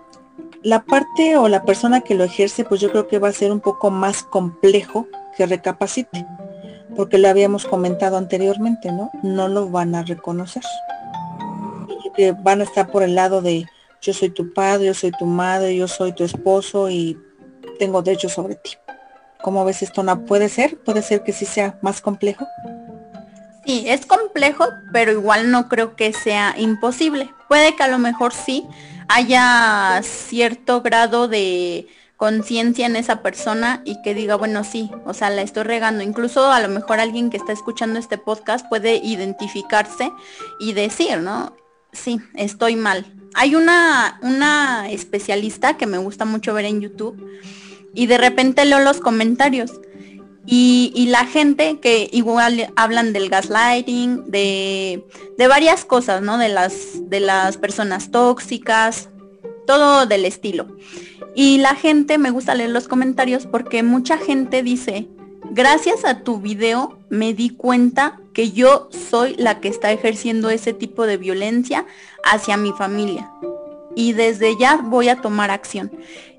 la 0.63 0.83
parte 0.83 1.37
o 1.37 1.49
la 1.49 1.65
persona 1.65 2.01
que 2.01 2.15
lo 2.15 2.25
ejerce, 2.25 2.65
pues 2.65 2.81
yo 2.81 2.91
creo 2.91 3.09
que 3.09 3.19
va 3.19 3.29
a 3.29 3.33
ser 3.33 3.53
un 3.53 3.61
poco 3.61 3.91
más 3.91 4.23
complejo 4.23 5.07
que 5.37 5.47
recapacite, 5.47 6.27
porque 6.97 7.19
lo 7.19 7.29
habíamos 7.29 7.67
comentado 7.67 8.17
anteriormente, 8.17 8.93
¿no? 8.93 9.11
No 9.23 9.49
lo 9.49 9.69
van 9.71 9.95
a 9.95 10.03
reconocer. 10.03 10.63
Que 12.15 12.33
van 12.33 12.61
a 12.61 12.65
estar 12.65 12.91
por 12.91 13.03
el 13.03 13.15
lado 13.15 13.41
de 13.41 13.67
yo 14.03 14.13
soy 14.13 14.31
tu 14.31 14.53
padre, 14.53 14.87
yo 14.87 14.95
soy 14.95 15.13
tu 15.13 15.27
madre, 15.27 15.77
yo 15.77 15.87
soy 15.87 16.13
tu 16.13 16.25
esposo 16.25 16.91
y 16.91 17.19
tengo 17.81 18.03
derecho 18.03 18.29
sobre 18.29 18.57
ti. 18.57 18.73
¿Cómo 19.43 19.65
ves 19.65 19.83
esto? 19.83 20.03
¿No 20.03 20.27
puede 20.27 20.51
ser? 20.51 20.77
¿Puede 20.77 21.01
ser 21.01 21.25
que 21.25 21.33
sí 21.33 21.47
sea 21.47 21.79
más 21.81 22.03
complejo? 22.03 22.47
Sí, 23.65 23.85
es 23.89 24.05
complejo, 24.05 24.67
pero 24.93 25.13
igual 25.13 25.51
no 25.51 25.69
creo 25.69 25.97
que 25.97 26.13
sea 26.13 26.55
imposible. 26.59 27.33
Puede 27.49 27.75
que 27.75 27.83
a 27.83 27.89
lo 27.89 27.99
mejor 27.99 28.35
sí 28.35 28.67
haya 29.09 30.01
cierto 30.03 30.83
grado 30.83 31.27
de 31.27 31.89
conciencia 32.19 32.85
en 32.85 32.97
esa 32.97 33.23
persona 33.23 33.81
y 33.87 34.03
que 34.03 34.13
diga, 34.13 34.35
bueno, 34.35 34.63
sí, 34.63 34.91
o 35.07 35.15
sea, 35.15 35.31
la 35.31 35.41
estoy 35.41 35.63
regando. 35.63 36.05
Incluso 36.05 36.53
a 36.53 36.61
lo 36.61 36.69
mejor 36.69 37.01
alguien 37.01 37.31
que 37.31 37.39
está 37.39 37.53
escuchando 37.53 37.99
este 37.99 38.19
podcast 38.19 38.69
puede 38.69 38.97
identificarse 38.97 40.13
y 40.61 40.75
decir, 40.75 41.19
¿no? 41.21 41.57
Sí, 41.93 42.21
estoy 42.35 42.77
mal. 42.77 43.07
Hay 43.35 43.55
una, 43.55 44.19
una 44.23 44.91
especialista 44.91 45.79
que 45.79 45.87
me 45.87 45.97
gusta 45.97 46.27
mucho 46.27 46.53
ver 46.53 46.67
en 46.67 46.83
YouTube 46.83 47.17
y 47.95 48.07
de 48.07 48.19
repente 48.19 48.65
leo 48.65 48.81
los 48.81 49.01
comentarios. 49.01 49.81
Y, 50.47 51.07
la 51.11 51.27
gente 51.27 51.79
que 51.81 52.09
igual 52.13 52.73
hablan 52.75 53.13
del 53.13 53.29
gaslighting, 53.29 54.25
de, 54.31 55.05
de, 55.39 55.49
varias 55.49 55.85
cosas, 55.85 56.23
¿no? 56.23 56.39
De 56.39 56.49
las, 56.49 57.09
de 57.09 57.21
las 57.21 57.57
personas 57.57 58.11
tóxicas, 58.11 59.11
todo 59.67 60.07
del 60.07 60.25
estilo. 60.25 60.67
Y 61.37 61.59
la 61.59 61.77
gente, 61.77 62.19
me 62.19 62.31
gusta 62.31 62.57
leer 62.57 62.71
los 62.71 62.89
comentarios 62.89 63.47
porque 63.47 63.85
mucha 63.85 64.19
gente 64.19 64.65
dice, 64.65 65.09
gracias 65.51 66.05
a 66.05 66.23
tu 66.25 66.41
video 66.41 66.99
me 67.11 67.33
di 67.33 67.51
cuenta 67.51 68.19
que 68.33 68.51
yo 68.51 68.89
soy 69.09 69.37
la 69.37 69.61
que 69.61 69.69
está 69.69 69.93
ejerciendo 69.93 70.51
ese 70.51 70.73
tipo 70.73 71.07
de 71.07 71.17
violencia 71.17 71.87
hacia 72.25 72.57
mi 72.57 72.73
familia 72.73 73.31
y 74.01 74.15
desde 74.15 74.57
ya 74.57 74.77
voy 74.77 75.11
a 75.11 75.21
tomar 75.21 75.51
acción. 75.51 75.93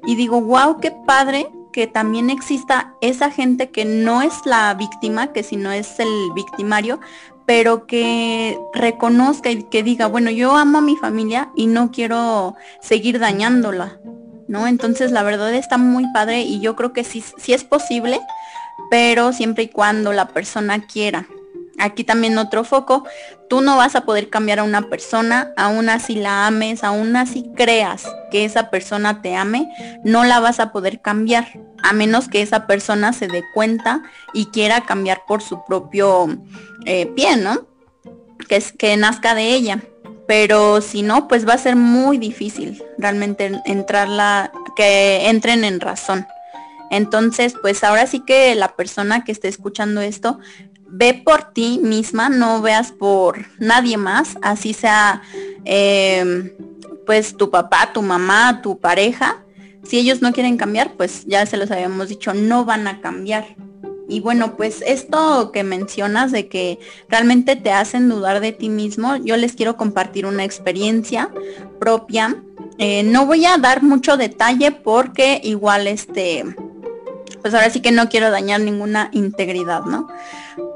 Y 0.03 0.15
digo, 0.15 0.41
wow, 0.41 0.79
qué 0.79 0.91
padre 1.05 1.47
que 1.71 1.85
también 1.85 2.31
exista 2.31 2.95
esa 3.01 3.29
gente 3.29 3.69
que 3.69 3.85
no 3.85 4.23
es 4.23 4.33
la 4.45 4.73
víctima, 4.73 5.31
que 5.31 5.43
si 5.43 5.57
no 5.57 5.71
es 5.71 5.99
el 5.99 6.31
victimario, 6.33 6.99
pero 7.45 7.85
que 7.85 8.59
reconozca 8.73 9.51
y 9.51 9.61
que 9.63 9.83
diga, 9.83 10.07
bueno, 10.07 10.31
yo 10.31 10.55
amo 10.55 10.79
a 10.79 10.81
mi 10.81 10.95
familia 10.95 11.51
y 11.55 11.67
no 11.67 11.91
quiero 11.91 12.55
seguir 12.81 13.19
dañándola, 13.19 13.99
¿no? 14.47 14.65
Entonces 14.65 15.11
la 15.11 15.21
verdad 15.21 15.53
está 15.53 15.77
muy 15.77 16.11
padre 16.13 16.41
y 16.41 16.61
yo 16.61 16.75
creo 16.75 16.93
que 16.93 17.03
sí, 17.03 17.23
sí 17.37 17.53
es 17.53 17.63
posible, 17.63 18.19
pero 18.89 19.33
siempre 19.33 19.65
y 19.65 19.67
cuando 19.67 20.13
la 20.13 20.29
persona 20.29 20.87
quiera. 20.87 21.27
Aquí 21.79 22.03
también 22.03 22.37
otro 22.37 22.63
foco, 22.63 23.05
tú 23.49 23.61
no 23.61 23.77
vas 23.77 23.95
a 23.95 24.01
poder 24.01 24.29
cambiar 24.29 24.59
a 24.59 24.63
una 24.63 24.83
persona, 24.89 25.53
aún 25.57 25.89
así 25.89 26.15
la 26.15 26.45
ames, 26.45 26.83
aún 26.83 27.15
así 27.15 27.49
creas 27.55 28.05
que 28.29 28.45
esa 28.45 28.69
persona 28.69 29.21
te 29.21 29.35
ame, 29.35 29.67
no 30.03 30.23
la 30.23 30.39
vas 30.39 30.59
a 30.59 30.71
poder 30.71 31.01
cambiar, 31.01 31.47
a 31.81 31.93
menos 31.93 32.27
que 32.27 32.41
esa 32.41 32.67
persona 32.67 33.13
se 33.13 33.27
dé 33.27 33.43
cuenta 33.53 34.03
y 34.33 34.47
quiera 34.47 34.81
cambiar 34.81 35.23
por 35.27 35.41
su 35.41 35.63
propio 35.65 36.27
eh, 36.85 37.07
pie, 37.15 37.37
¿no? 37.37 37.71
que, 38.47 38.61
que 38.77 38.97
nazca 38.97 39.35
de 39.35 39.53
ella. 39.53 39.81
Pero 40.27 40.81
si 40.81 41.01
no, 41.01 41.27
pues 41.27 41.47
va 41.47 41.53
a 41.53 41.57
ser 41.57 41.75
muy 41.75 42.17
difícil 42.17 42.83
realmente 42.97 43.51
entrarla, 43.65 44.51
que 44.75 45.29
entren 45.29 45.63
en 45.63 45.79
razón. 45.79 46.25
Entonces, 46.89 47.55
pues 47.61 47.83
ahora 47.83 48.05
sí 48.05 48.19
que 48.19 48.53
la 48.55 48.75
persona 48.75 49.23
que 49.23 49.31
esté 49.31 49.47
escuchando 49.47 50.01
esto, 50.01 50.39
ve 50.91 51.13
por 51.13 51.53
ti 51.53 51.79
misma, 51.81 52.29
no 52.29 52.61
veas 52.61 52.91
por 52.91 53.45
nadie 53.59 53.97
más, 53.97 54.37
así 54.41 54.73
sea 54.73 55.21
em, 55.65 56.51
pues 57.05 57.37
tu 57.37 57.49
papá, 57.49 57.91
tu 57.93 58.01
mamá, 58.01 58.61
tu 58.61 58.79
pareja. 58.79 59.43
Si 59.83 59.97
ellos 59.97 60.21
no 60.21 60.31
quieren 60.31 60.57
cambiar, 60.57 60.93
pues 60.93 61.25
ya 61.25 61.45
se 61.45 61.57
los 61.57 61.71
habíamos 61.71 62.09
dicho, 62.09 62.33
no 62.33 62.65
van 62.65 62.87
a 62.87 63.01
cambiar. 63.01 63.55
Y 64.07 64.19
bueno, 64.19 64.57
pues 64.57 64.83
esto 64.85 65.51
que 65.53 65.63
mencionas 65.63 66.33
de 66.33 66.49
que 66.49 66.79
realmente 67.07 67.55
te 67.55 67.71
hacen 67.71 68.09
dudar 68.09 68.41
de 68.41 68.51
ti 68.51 68.67
mismo, 68.67 69.15
yo 69.15 69.37
les 69.37 69.53
quiero 69.53 69.77
compartir 69.77 70.25
una 70.25 70.43
experiencia 70.43 71.31
propia. 71.79 72.43
Eh, 72.77 73.03
no 73.03 73.25
voy 73.25 73.45
a 73.45 73.57
dar 73.57 73.83
mucho 73.83 74.17
detalle 74.17 74.71
porque 74.71 75.39
igual 75.43 75.87
este, 75.87 76.43
pues 77.41 77.53
ahora 77.53 77.69
sí 77.69 77.81
que 77.81 77.91
no 77.91 78.09
quiero 78.09 78.31
dañar 78.31 78.61
ninguna 78.61 79.09
integridad, 79.11 79.83
¿no? 79.83 80.07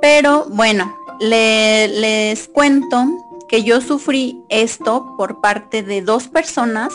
Pero 0.01 0.45
bueno, 0.49 0.97
les 1.20 2.47
cuento 2.47 3.05
que 3.47 3.63
yo 3.63 3.82
sufrí 3.82 4.43
esto 4.49 5.16
por 5.18 5.41
parte 5.41 5.84
de 5.84 6.01
dos 6.01 6.28
personas 6.28 6.93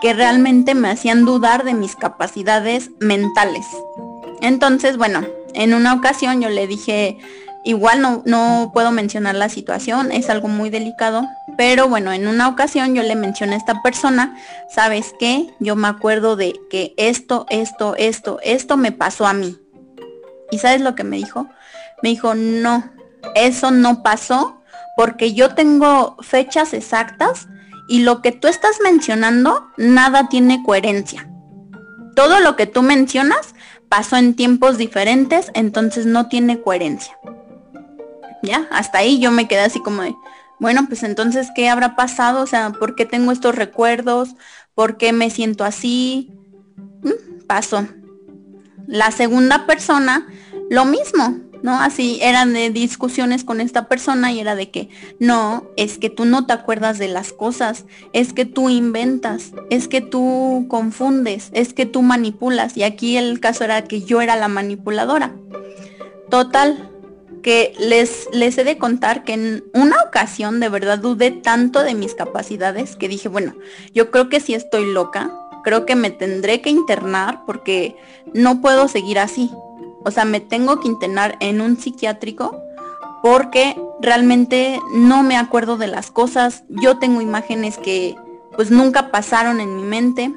que 0.00 0.12
realmente 0.12 0.74
me 0.74 0.90
hacían 0.90 1.24
dudar 1.24 1.64
de 1.64 1.74
mis 1.74 1.96
capacidades 1.96 2.90
mentales. 3.00 3.66
Entonces, 4.40 4.96
bueno, 4.98 5.24
en 5.54 5.72
una 5.72 5.94
ocasión 5.94 6.42
yo 6.42 6.50
le 6.50 6.66
dije, 6.66 7.18
igual 7.66 8.00
no, 8.00 8.22
no 8.24 8.70
puedo 8.72 8.92
mencionar 8.92 9.34
la 9.34 9.48
situación, 9.48 10.12
es 10.12 10.30
algo 10.30 10.46
muy 10.46 10.70
delicado, 10.70 11.26
pero 11.58 11.88
bueno, 11.88 12.12
en 12.12 12.28
una 12.28 12.48
ocasión 12.48 12.94
yo 12.94 13.02
le 13.02 13.16
mencioné 13.16 13.54
a 13.54 13.58
esta 13.58 13.82
persona, 13.82 14.36
¿sabes 14.70 15.12
qué? 15.18 15.52
Yo 15.58 15.74
me 15.74 15.88
acuerdo 15.88 16.36
de 16.36 16.54
que 16.70 16.94
esto, 16.96 17.44
esto, 17.50 17.96
esto, 17.96 18.38
esto 18.44 18.76
me 18.76 18.92
pasó 18.92 19.26
a 19.26 19.32
mí. 19.32 19.58
¿Y 20.52 20.58
sabes 20.58 20.80
lo 20.80 20.94
que 20.94 21.02
me 21.02 21.16
dijo? 21.16 21.48
Me 22.04 22.10
dijo, 22.10 22.36
no, 22.36 22.88
eso 23.34 23.72
no 23.72 24.04
pasó 24.04 24.62
porque 24.96 25.34
yo 25.34 25.56
tengo 25.56 26.16
fechas 26.20 26.72
exactas 26.72 27.48
y 27.88 28.02
lo 28.02 28.22
que 28.22 28.30
tú 28.30 28.46
estás 28.46 28.76
mencionando, 28.80 29.66
nada 29.76 30.28
tiene 30.28 30.62
coherencia. 30.62 31.28
Todo 32.14 32.38
lo 32.38 32.54
que 32.54 32.66
tú 32.66 32.82
mencionas 32.82 33.56
pasó 33.88 34.16
en 34.16 34.34
tiempos 34.34 34.78
diferentes, 34.78 35.50
entonces 35.54 36.06
no 36.06 36.28
tiene 36.28 36.60
coherencia. 36.60 37.18
Ya, 38.42 38.66
hasta 38.70 38.98
ahí 38.98 39.18
yo 39.18 39.30
me 39.30 39.48
quedé 39.48 39.60
así 39.60 39.80
como 39.80 40.02
de, 40.02 40.14
bueno, 40.58 40.86
pues 40.88 41.02
entonces, 41.02 41.48
¿qué 41.54 41.68
habrá 41.68 41.96
pasado? 41.96 42.42
O 42.42 42.46
sea, 42.46 42.70
¿por 42.70 42.94
qué 42.94 43.06
tengo 43.06 43.32
estos 43.32 43.54
recuerdos? 43.54 44.36
¿Por 44.74 44.96
qué 44.96 45.12
me 45.12 45.30
siento 45.30 45.64
así? 45.64 46.32
Mm, 47.02 47.46
pasó. 47.46 47.86
La 48.86 49.10
segunda 49.10 49.66
persona, 49.66 50.26
lo 50.70 50.84
mismo. 50.84 51.40
¿no? 51.62 51.80
Así 51.80 52.18
eran 52.22 52.52
de 52.52 52.70
discusiones 52.70 53.42
con 53.42 53.60
esta 53.60 53.88
persona 53.88 54.32
y 54.32 54.40
era 54.40 54.54
de 54.54 54.70
que, 54.70 54.88
no, 55.18 55.66
es 55.76 55.98
que 55.98 56.10
tú 56.10 56.24
no 56.24 56.46
te 56.46 56.52
acuerdas 56.52 56.98
de 56.98 57.08
las 57.08 57.32
cosas, 57.32 57.86
es 58.12 58.32
que 58.32 58.44
tú 58.44 58.68
inventas, 58.68 59.52
es 59.70 59.88
que 59.88 60.00
tú 60.00 60.66
confundes, 60.68 61.48
es 61.52 61.72
que 61.72 61.86
tú 61.86 62.02
manipulas. 62.02 62.76
Y 62.76 62.84
aquí 62.84 63.16
el 63.16 63.40
caso 63.40 63.64
era 63.64 63.82
que 63.82 64.02
yo 64.02 64.20
era 64.20 64.36
la 64.36 64.48
manipuladora. 64.48 65.34
Total, 66.30 66.90
que 67.46 67.72
les, 67.78 68.28
les 68.32 68.58
he 68.58 68.64
de 68.64 68.76
contar 68.76 69.22
que 69.22 69.34
en 69.34 69.64
una 69.72 70.02
ocasión 70.02 70.58
de 70.58 70.68
verdad 70.68 70.98
dudé 70.98 71.30
tanto 71.30 71.84
de 71.84 71.94
mis 71.94 72.16
capacidades 72.16 72.96
que 72.96 73.06
dije, 73.06 73.28
bueno, 73.28 73.54
yo 73.94 74.10
creo 74.10 74.28
que 74.28 74.40
si 74.40 74.54
estoy 74.54 74.92
loca, 74.92 75.30
creo 75.62 75.86
que 75.86 75.94
me 75.94 76.10
tendré 76.10 76.60
que 76.60 76.70
internar 76.70 77.44
porque 77.46 77.94
no 78.34 78.60
puedo 78.60 78.88
seguir 78.88 79.20
así. 79.20 79.52
O 80.04 80.10
sea, 80.10 80.24
me 80.24 80.40
tengo 80.40 80.80
que 80.80 80.88
internar 80.88 81.36
en 81.38 81.60
un 81.60 81.76
psiquiátrico 81.76 82.60
porque 83.22 83.80
realmente 84.02 84.80
no 84.92 85.22
me 85.22 85.36
acuerdo 85.36 85.76
de 85.76 85.86
las 85.86 86.10
cosas. 86.10 86.64
Yo 86.68 86.98
tengo 86.98 87.20
imágenes 87.20 87.78
que 87.78 88.16
pues 88.56 88.72
nunca 88.72 89.12
pasaron 89.12 89.60
en 89.60 89.76
mi 89.76 89.84
mente. 89.84 90.34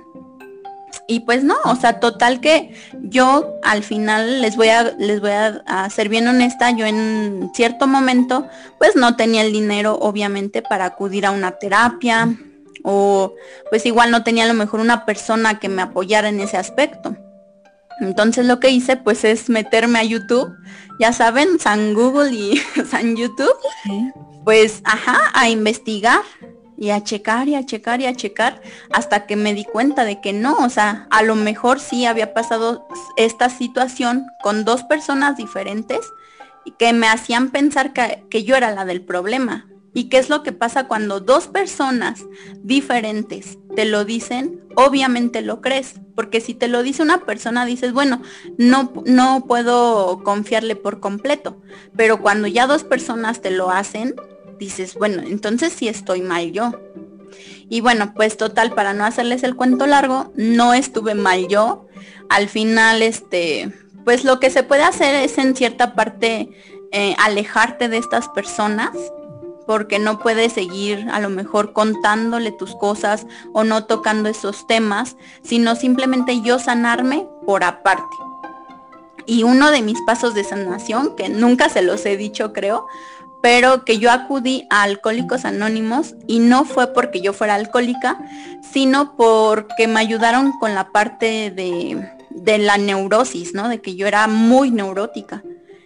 Y 1.08 1.22
pues 1.22 1.44
no, 1.44 1.56
o 1.66 1.76
sea, 1.76 2.00
total 2.00 2.40
que 2.40 2.74
yo 3.02 3.56
al 3.64 3.84
final 3.84 4.42
les 4.42 4.56
voy 4.56 4.70
a 4.70 4.96
les 4.98 5.20
voy 5.22 5.32
a, 5.32 5.90
ser 5.90 6.08
bien 6.08 6.28
honesta, 6.28 6.72
yo 6.72 6.86
en 6.86 7.50
cierto 7.54 7.88
momento 7.88 8.48
pues 8.78 8.96
no 8.96 9.16
tenía 9.16 9.42
el 9.42 9.52
dinero 9.52 9.98
obviamente 10.00 10.62
para 10.62 10.86
acudir 10.86 11.26
a 11.26 11.32
una 11.32 11.52
terapia 11.54 12.38
o 12.84 13.34
pues 13.70 13.86
igual 13.86 14.12
no 14.12 14.24
tenía 14.24 14.44
a 14.44 14.48
lo 14.48 14.54
mejor 14.54 14.80
una 14.80 15.06
persona 15.06 15.60
que 15.60 15.68
me 15.68 15.82
apoyara 15.82 16.30
en 16.30 16.40
ese 16.40 16.58
aspecto. 16.58 17.16
Entonces 18.02 18.46
lo 18.46 18.60
que 18.60 18.70
hice 18.70 18.96
pues 18.96 19.24
es 19.24 19.50
meterme 19.50 20.00
a 20.00 20.04
YouTube, 20.04 20.56
ya 21.00 21.12
saben, 21.12 21.60
San 21.60 21.94
Google 21.94 22.32
y 22.32 22.58
San 22.90 23.16
YouTube, 23.16 23.56
pues 24.46 24.82
ajá, 24.86 25.32
a 25.34 25.50
investigar 25.50 26.22
y 26.80 26.92
a 26.92 27.04
checar 27.04 27.50
y 27.50 27.56
a 27.56 27.66
checar 27.66 28.00
y 28.00 28.06
a 28.06 28.16
checar 28.16 28.62
hasta 28.92 29.26
que 29.26 29.36
me 29.36 29.54
di 29.54 29.66
cuenta 29.66 30.06
de 30.06 30.22
que 30.22 30.32
no, 30.32 30.58
o 30.60 30.70
sea, 30.70 31.08
a 31.12 31.24
lo 31.24 31.36
mejor 31.36 31.80
sí 31.80 32.06
había 32.06 32.34
pasado 32.34 32.88
esta 33.18 33.50
situación 33.50 34.26
con 34.42 34.64
dos 34.64 34.84
personas 34.84 35.36
diferentes 35.36 36.00
que 36.78 36.94
me 36.94 37.08
hacían 37.08 37.50
pensar 37.50 37.92
que, 37.94 38.24
que 38.30 38.44
yo 38.44 38.56
era 38.56 38.72
la 38.72 38.86
del 38.86 39.02
problema, 39.02 39.68
¿Y 39.94 40.06
qué 40.06 40.18
es 40.18 40.30
lo 40.30 40.44
que 40.44 40.52
pasa 40.52 40.88
cuando 40.88 41.20
dos 41.20 41.48
personas 41.48 42.26
diferentes 42.62 43.58
te 43.76 43.86
lo 43.86 44.06
dicen? 44.06 44.62
Obviamente 44.76 45.42
lo 45.42 45.62
crees, 45.62 45.96
porque 46.16 46.42
si 46.42 46.54
te 46.54 46.68
lo 46.68 46.84
dice 46.84 47.02
una 47.02 47.26
persona 47.26 47.66
dices, 47.66 47.92
bueno, 47.92 48.22
no, 48.58 48.94
no 49.06 49.46
puedo 49.48 50.24
confiarle 50.24 50.76
por 50.76 51.00
completo, 51.00 51.62
pero 51.96 52.22
cuando 52.22 52.48
ya 52.48 52.68
dos 52.68 52.84
personas 52.84 53.42
te 53.42 53.50
lo 53.50 53.72
hacen, 53.72 54.16
dices, 54.60 54.96
bueno, 54.96 55.24
entonces 55.26 55.74
sí 55.74 55.88
estoy 55.88 56.22
mal 56.22 56.52
yo. 56.52 56.74
Y 57.70 57.82
bueno, 57.82 58.14
pues 58.16 58.38
total, 58.38 58.74
para 58.74 58.94
no 58.94 59.06
hacerles 59.06 59.44
el 59.44 59.56
cuento 59.56 59.88
largo, 59.88 60.32
no 60.36 60.74
estuve 60.74 61.16
mal 61.16 61.48
yo. 61.48 61.88
Al 62.30 62.50
final, 62.50 63.02
este, 63.02 63.72
pues 64.04 64.24
lo 64.24 64.40
que 64.40 64.50
se 64.50 64.64
puede 64.64 64.84
hacer 64.84 65.16
es 65.16 65.38
en 65.38 65.56
cierta 65.56 65.94
parte 65.94 66.50
eh, 66.92 67.16
alejarte 67.20 67.88
de 67.90 67.98
estas 67.98 68.28
personas 68.30 68.92
porque 69.68 70.00
no 70.00 70.18
puedes 70.18 70.54
seguir 70.54 71.08
a 71.12 71.20
lo 71.20 71.30
mejor 71.30 71.74
contándole 71.74 72.52
tus 72.52 72.76
cosas 72.76 73.28
o 73.54 73.64
no 73.64 73.86
tocando 73.86 74.28
esos 74.28 74.66
temas, 74.66 75.16
sino 75.44 75.76
simplemente 75.76 76.42
yo 76.42 76.58
sanarme 76.58 77.28
por 77.46 77.64
aparte. 77.64 78.16
Y 79.28 79.44
uno 79.44 79.70
de 79.70 79.84
mis 79.84 80.02
pasos 80.08 80.34
de 80.34 80.44
sanación, 80.44 81.16
que 81.16 81.30
nunca 81.30 81.70
se 81.70 81.84
los 81.84 82.04
he 82.08 82.18
dicho 82.18 82.52
creo, 82.52 82.88
pero 83.42 83.86
que 83.86 84.00
yo 84.00 84.12
acudí 84.12 84.68
a 84.70 84.84
Alcohólicos 84.84 85.46
Anónimos 85.46 86.16
y 86.28 86.40
no 86.40 86.66
fue 86.66 86.94
porque 86.94 87.22
yo 87.22 87.34
fuera 87.34 87.56
alcohólica, 87.56 88.20
sino 88.62 89.16
porque 89.16 89.88
me 89.88 90.00
ayudaron 90.00 90.54
con 90.60 90.76
la 90.76 90.92
parte 90.92 91.52
de, 91.52 92.10
de 92.30 92.58
la 92.58 92.78
neurosis, 92.78 93.54
¿no? 93.54 93.70
De 93.70 93.82
que 93.82 93.96
yo 93.96 94.08
era 94.08 94.28
muy 94.28 94.72
neurótica. 94.72 95.44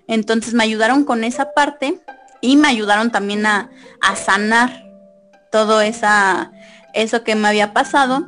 Entonces 0.07 0.53
me 0.53 0.63
ayudaron 0.63 1.05
con 1.05 1.23
esa 1.23 1.53
parte 1.53 2.01
y 2.41 2.57
me 2.57 2.67
ayudaron 2.67 3.11
también 3.11 3.45
a, 3.45 3.69
sanar 4.15 4.83
todo 5.49 5.81
esa, 5.81 6.51
eso 6.93 7.23
que 7.23 7.35
me 7.35 7.47
había 7.47 7.73
pasado. 7.73 8.27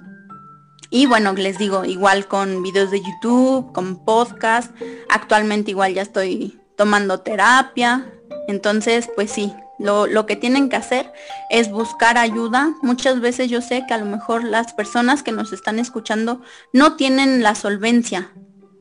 Y 0.89 1.05
bueno, 1.05 1.33
les 1.33 1.57
digo, 1.57 1.83
igual 1.83 2.27
con 2.27 2.63
videos 2.63 2.91
de 2.91 3.01
YouTube, 3.01 3.73
con 3.73 4.05
podcast. 4.05 4.71
Actualmente 5.09 5.71
igual 5.71 5.93
ya 5.93 6.01
estoy 6.01 6.57
tomando 6.77 7.19
terapia. 7.19 8.09
Entonces, 8.47 9.09
pues 9.15 9.31
sí, 9.31 9.53
lo, 9.79 10.25
que 10.25 10.35
tienen 10.35 10.69
que 10.69 10.75
hacer 10.75 11.11
es 11.49 11.69
buscar 11.69 12.17
ayuda. 12.17 12.73
Muchas 12.81 13.19
veces 13.19 13.49
yo 13.49 13.61
sé 13.61 13.85
que 13.87 13.93
a 13.93 13.97
lo 13.97 14.05
mejor 14.05 14.43
las 14.43 14.73
personas 14.73 15.23
que 15.23 15.31
nos 15.31 15.53
están 15.53 15.79
escuchando 15.79 16.41
no 16.73 16.95
tienen 16.95 17.43
la 17.43 17.55
solvencia 17.55 18.31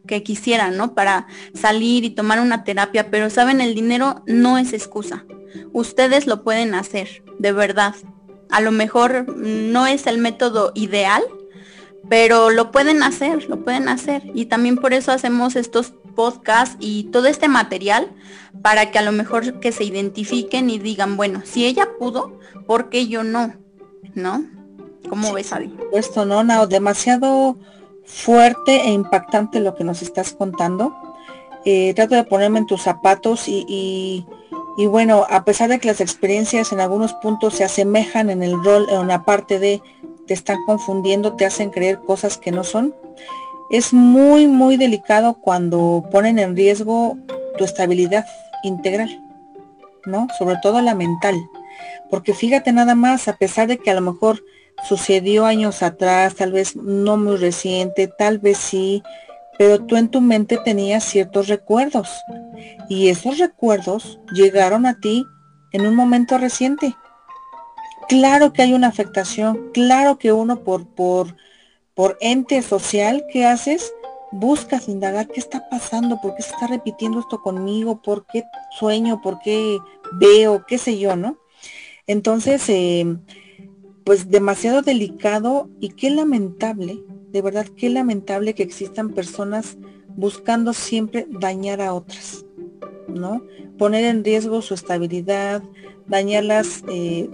que 0.07 0.23
quisieran, 0.23 0.77
¿no? 0.77 0.95
Para 0.95 1.27
salir 1.55 2.05
y 2.05 2.11
tomar 2.11 2.41
una 2.41 2.65
terapia, 2.65 3.11
pero 3.11 3.31
saben, 3.31 3.61
el 3.61 3.75
dinero 3.75 4.23
no 4.27 4.59
es 4.59 4.73
excusa. 4.73 5.25
Ustedes 5.73 6.27
lo 6.27 6.45
pueden 6.45 6.75
hacer, 6.75 7.25
de 7.39 7.53
verdad. 7.53 7.95
A 8.51 8.61
lo 8.61 8.71
mejor 8.71 9.37
no 9.37 9.87
es 9.87 10.07
el 10.07 10.19
método 10.19 10.73
ideal, 10.75 11.23
pero 12.09 12.51
lo 12.51 12.71
pueden 12.71 13.03
hacer, 13.03 13.49
lo 13.49 13.65
pueden 13.65 13.89
hacer. 13.89 14.23
Y 14.35 14.47
también 14.47 14.77
por 14.77 14.93
eso 14.93 15.11
hacemos 15.11 15.57
estos 15.57 15.95
podcasts 16.15 16.77
y 16.81 17.05
todo 17.05 17.27
este 17.27 17.49
material 17.49 18.11
para 18.63 18.91
que 18.91 18.99
a 18.99 19.03
lo 19.03 19.13
mejor 19.13 19.61
que 19.61 19.73
se 19.73 19.85
identifiquen 19.85 20.71
y 20.71 20.79
digan, 20.79 21.17
bueno, 21.17 21.43
si 21.45 21.67
ella 21.67 21.89
pudo, 21.99 22.39
¿por 22.67 22.89
qué 22.89 23.09
yo 23.09 23.25
no? 23.25 23.55
¿No? 24.15 24.45
¿Cómo 25.09 25.33
ves, 25.33 25.53
Adi? 25.53 25.75
Esto 25.93 26.25
no, 26.25 26.45
no, 26.45 26.67
demasiado 26.67 27.57
fuerte 28.05 28.83
e 28.83 28.93
impactante 28.93 29.61
lo 29.61 29.75
que 29.75 29.85
nos 29.85 30.03
estás 30.03 30.33
contando. 30.33 30.95
Eh, 31.65 31.95
trato 31.95 32.15
de 32.15 32.25
ponerme 32.25 32.59
en 32.61 32.67
tus 32.67 32.83
zapatos 32.83 33.49
y, 33.49 34.27
Y 34.77 34.87
bueno, 34.87 35.25
a 35.31 35.45
pesar 35.45 35.71
de 35.71 35.79
que 35.79 35.89
las 35.89 36.01
experiencias 36.01 36.73
en 36.73 36.81
algunos 36.81 37.15
puntos 37.15 37.55
se 37.55 37.65
asemejan 37.65 38.29
en 38.29 38.43
el 38.43 38.63
rol, 38.63 38.87
en 38.91 38.99
una 38.99 39.25
parte 39.25 39.59
de 39.59 39.81
te 40.27 40.35
están 40.35 40.59
confundiendo, 40.67 41.35
te 41.35 41.47
hacen 41.47 41.71
creer 41.71 42.01
cosas 42.01 42.39
que 42.39 42.51
no 42.51 42.65
son, 42.65 42.95
es 43.71 43.93
muy, 43.93 44.47
muy 44.47 44.77
delicado 44.77 45.35
cuando 45.35 46.05
ponen 46.11 46.39
en 46.39 46.57
riesgo 46.57 47.17
tu 47.59 47.65
estabilidad 47.65 48.27
integral, 48.63 49.21
¿no? 50.07 50.29
Sobre 50.39 50.57
todo 50.63 50.81
la 50.81 50.95
mental. 50.95 51.35
Porque 52.11 52.35
fíjate 52.35 52.73
nada 52.73 52.95
más, 52.95 53.29
a 53.29 53.37
pesar 53.37 53.69
de 53.69 53.79
que 53.79 53.91
a 53.91 53.95
lo 53.95 54.01
mejor 54.01 54.43
sucedió 54.89 55.47
años 55.47 55.83
atrás, 55.83 56.35
tal 56.35 56.53
vez 56.53 56.77
no 56.77 57.17
muy 57.17 57.37
reciente, 57.37 58.09
tal 58.09 58.39
vez 58.39 58.59
sí, 58.59 59.03
pero 59.59 59.85
tú 59.85 59.97
en 59.97 60.09
tu 60.09 60.21
mente 60.21 60.59
tenías 60.59 61.05
ciertos 61.05 61.49
recuerdos 61.49 62.11
y 62.89 63.09
esos 63.09 63.39
recuerdos 63.39 64.19
llegaron 64.33 64.87
a 64.87 64.99
ti 65.01 65.25
en 65.73 65.87
un 65.87 65.95
momento 65.95 66.39
reciente. 66.39 66.95
Claro 68.09 68.53
que 68.53 68.63
hay 68.63 68.75
una 68.75 68.89
afectación, 68.89 69.71
claro 69.73 70.19
que 70.19 70.33
uno 70.33 70.61
por, 70.61 70.87
por, 70.87 71.37
por 71.95 72.19
ente 72.21 72.61
social 72.63 73.25
que 73.33 73.45
haces, 73.47 73.93
buscas 74.33 74.89
indagar 74.89 75.29
qué 75.29 75.39
está 75.39 75.69
pasando, 75.69 76.21
por 76.21 76.35
qué 76.35 76.43
se 76.43 76.51
está 76.51 76.67
repitiendo 76.67 77.21
esto 77.21 77.41
conmigo, 77.41 78.03
por 78.03 78.27
qué 78.27 78.45
sueño, 78.77 79.21
por 79.23 79.39
qué 79.39 79.79
veo, 80.13 80.65
qué 80.67 80.79
sé 80.79 80.99
yo, 80.99 81.15
¿no? 81.17 81.39
Entonces, 82.07 82.69
eh, 82.69 83.17
pues 84.05 84.29
demasiado 84.29 84.83
delicado 84.83 85.69
y 85.81 85.91
qué 85.91 86.11
lamentable, 86.11 87.03
de 87.31 87.43
verdad, 87.43 87.67
qué 87.77 87.89
lamentable 87.91 88.55
que 88.55 88.65
existan 88.65 89.11
personas 89.11 89.79
buscando 90.17 90.73
siempre 90.73 91.27
dañar 91.31 91.81
a 91.81 91.95
otras, 91.95 92.45
¿no? 93.09 93.43
Poner 93.79 94.05
en 94.05 94.25
riesgo 94.25 94.63
su 94.63 94.75
estabilidad, 94.75 95.63
dañarlas 96.07 96.85
eh, 96.89 97.31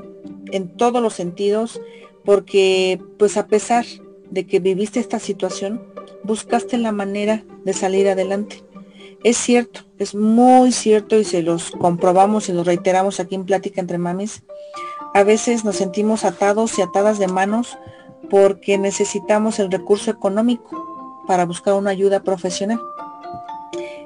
en 0.52 0.76
todos 0.76 1.02
los 1.02 1.14
sentidos, 1.14 1.80
porque 2.24 3.00
pues 3.18 3.36
a 3.36 3.46
pesar 3.46 3.84
de 4.30 4.46
que 4.46 4.60
viviste 4.60 5.00
esta 5.00 5.18
situación, 5.18 5.82
buscaste 6.22 6.78
la 6.78 6.92
manera 6.92 7.44
de 7.64 7.72
salir 7.72 8.08
adelante. 8.08 8.62
Es 9.22 9.36
cierto, 9.36 9.80
es 9.98 10.14
muy 10.14 10.72
cierto 10.72 11.18
y 11.18 11.24
se 11.24 11.42
los 11.42 11.70
comprobamos 11.72 12.48
y 12.48 12.52
los 12.52 12.66
reiteramos 12.66 13.20
aquí 13.20 13.34
en 13.34 13.44
Plática 13.44 13.80
entre 13.80 13.98
Mamis, 13.98 14.42
a 15.12 15.24
veces 15.24 15.64
nos 15.64 15.76
sentimos 15.76 16.24
atados 16.24 16.78
y 16.78 16.82
atadas 16.82 17.18
de 17.18 17.26
manos 17.26 17.76
porque 18.30 18.78
necesitamos 18.78 19.58
el 19.58 19.70
recurso 19.70 20.10
económico 20.10 21.24
para 21.26 21.44
buscar 21.44 21.74
una 21.74 21.90
ayuda 21.90 22.22
profesional. 22.22 22.80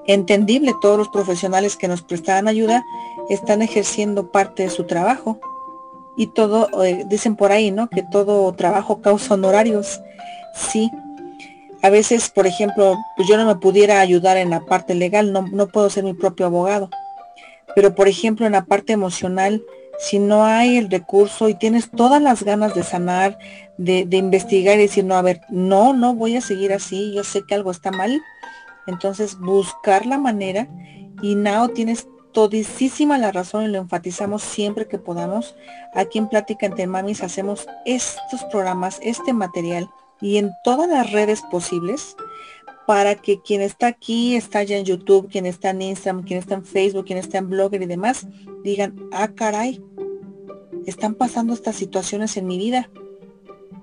Entendible, 0.06 0.74
todos 0.80 0.96
los 0.98 1.08
profesionales 1.08 1.76
que 1.76 1.88
nos 1.88 2.02
prestan 2.02 2.48
ayuda 2.48 2.84
están 3.28 3.62
ejerciendo 3.62 4.30
parte 4.30 4.62
de 4.64 4.70
su 4.70 4.84
trabajo. 4.84 5.38
Y 6.16 6.28
todo, 6.28 6.84
eh, 6.84 7.04
dicen 7.08 7.36
por 7.36 7.52
ahí, 7.52 7.70
¿no? 7.70 7.88
Que 7.88 8.02
todo 8.02 8.52
trabajo 8.52 9.00
causa 9.00 9.34
honorarios. 9.34 10.00
Sí. 10.54 10.90
A 11.82 11.90
veces, 11.90 12.30
por 12.30 12.46
ejemplo, 12.46 12.96
pues 13.16 13.28
yo 13.28 13.36
no 13.36 13.44
me 13.44 13.56
pudiera 13.56 14.00
ayudar 14.00 14.36
en 14.36 14.50
la 14.50 14.60
parte 14.60 14.94
legal, 14.94 15.32
no, 15.32 15.42
no 15.42 15.66
puedo 15.68 15.90
ser 15.90 16.04
mi 16.04 16.14
propio 16.14 16.46
abogado. 16.46 16.88
Pero, 17.74 17.94
por 17.94 18.08
ejemplo, 18.08 18.46
en 18.46 18.52
la 18.52 18.64
parte 18.64 18.92
emocional, 18.92 19.62
si 19.98 20.18
no 20.18 20.44
hay 20.44 20.76
el 20.76 20.90
recurso 20.90 21.48
y 21.48 21.54
tienes 21.54 21.90
todas 21.90 22.20
las 22.20 22.42
ganas 22.42 22.74
de 22.74 22.82
sanar, 22.82 23.38
de, 23.78 24.06
investigar 24.10 24.76
y 24.78 24.82
decir, 24.82 25.04
no, 25.04 25.14
a 25.14 25.22
ver, 25.22 25.40
no, 25.50 25.92
no 25.92 26.14
voy 26.14 26.36
a 26.36 26.40
seguir 26.40 26.72
así, 26.72 27.12
yo 27.14 27.24
sé 27.24 27.42
que 27.46 27.54
algo 27.54 27.70
está 27.70 27.90
mal, 27.90 28.20
entonces 28.86 29.38
buscar 29.38 30.06
la 30.06 30.18
manera 30.18 30.68
y 31.22 31.34
Nao 31.34 31.68
tienes 31.68 32.06
todísima 32.34 33.16
la 33.16 33.32
razón 33.32 33.64
y 33.64 33.68
lo 33.68 33.78
enfatizamos 33.78 34.42
siempre 34.42 34.86
que 34.86 34.98
podamos. 34.98 35.54
Aquí 35.94 36.18
en 36.18 36.28
Plática 36.28 36.66
entre 36.66 36.86
Mamis 36.86 37.22
hacemos 37.22 37.66
estos 37.86 38.44
programas, 38.50 38.98
este 39.02 39.32
material 39.32 39.88
y 40.20 40.36
en 40.36 40.50
todas 40.62 40.88
las 40.88 41.10
redes 41.12 41.40
posibles 41.50 42.16
para 42.86 43.14
que 43.14 43.40
quien 43.40 43.62
está 43.62 43.86
aquí, 43.86 44.36
está 44.36 44.62
ya 44.62 44.76
en 44.76 44.84
YouTube, 44.84 45.30
quien 45.30 45.46
está 45.46 45.70
en 45.70 45.82
Instagram, 45.82 46.24
quien 46.24 46.38
está 46.38 46.54
en 46.54 46.64
Facebook, 46.64 47.06
quien 47.06 47.18
está 47.18 47.38
en 47.38 47.48
Blogger 47.48 47.80
y 47.82 47.86
demás, 47.86 48.26
digan, 48.62 48.94
ah, 49.12 49.28
caray, 49.28 49.82
están 50.86 51.14
pasando 51.14 51.54
estas 51.54 51.76
situaciones 51.76 52.36
en 52.36 52.46
mi 52.46 52.58
vida, 52.58 52.90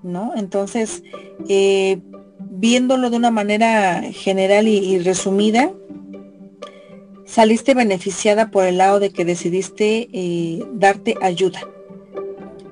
¿no? 0.04 0.34
Entonces, 0.36 1.04
eh, 1.50 2.00
viéndolo 2.40 3.10
de 3.10 3.18
una 3.18 3.32
manera 3.32 4.04
general 4.12 4.68
y, 4.68 5.00
resumida, 5.00 5.72
saliste 7.32 7.74
beneficiada 7.74 8.52
por 8.52 8.66
el 8.66 8.78
lado 8.78 9.00
de 9.00 9.12
que 9.12 9.24
decidiste 9.24 10.10
eh, 10.12 10.66
darte 10.74 11.16
ayuda. 11.22 11.62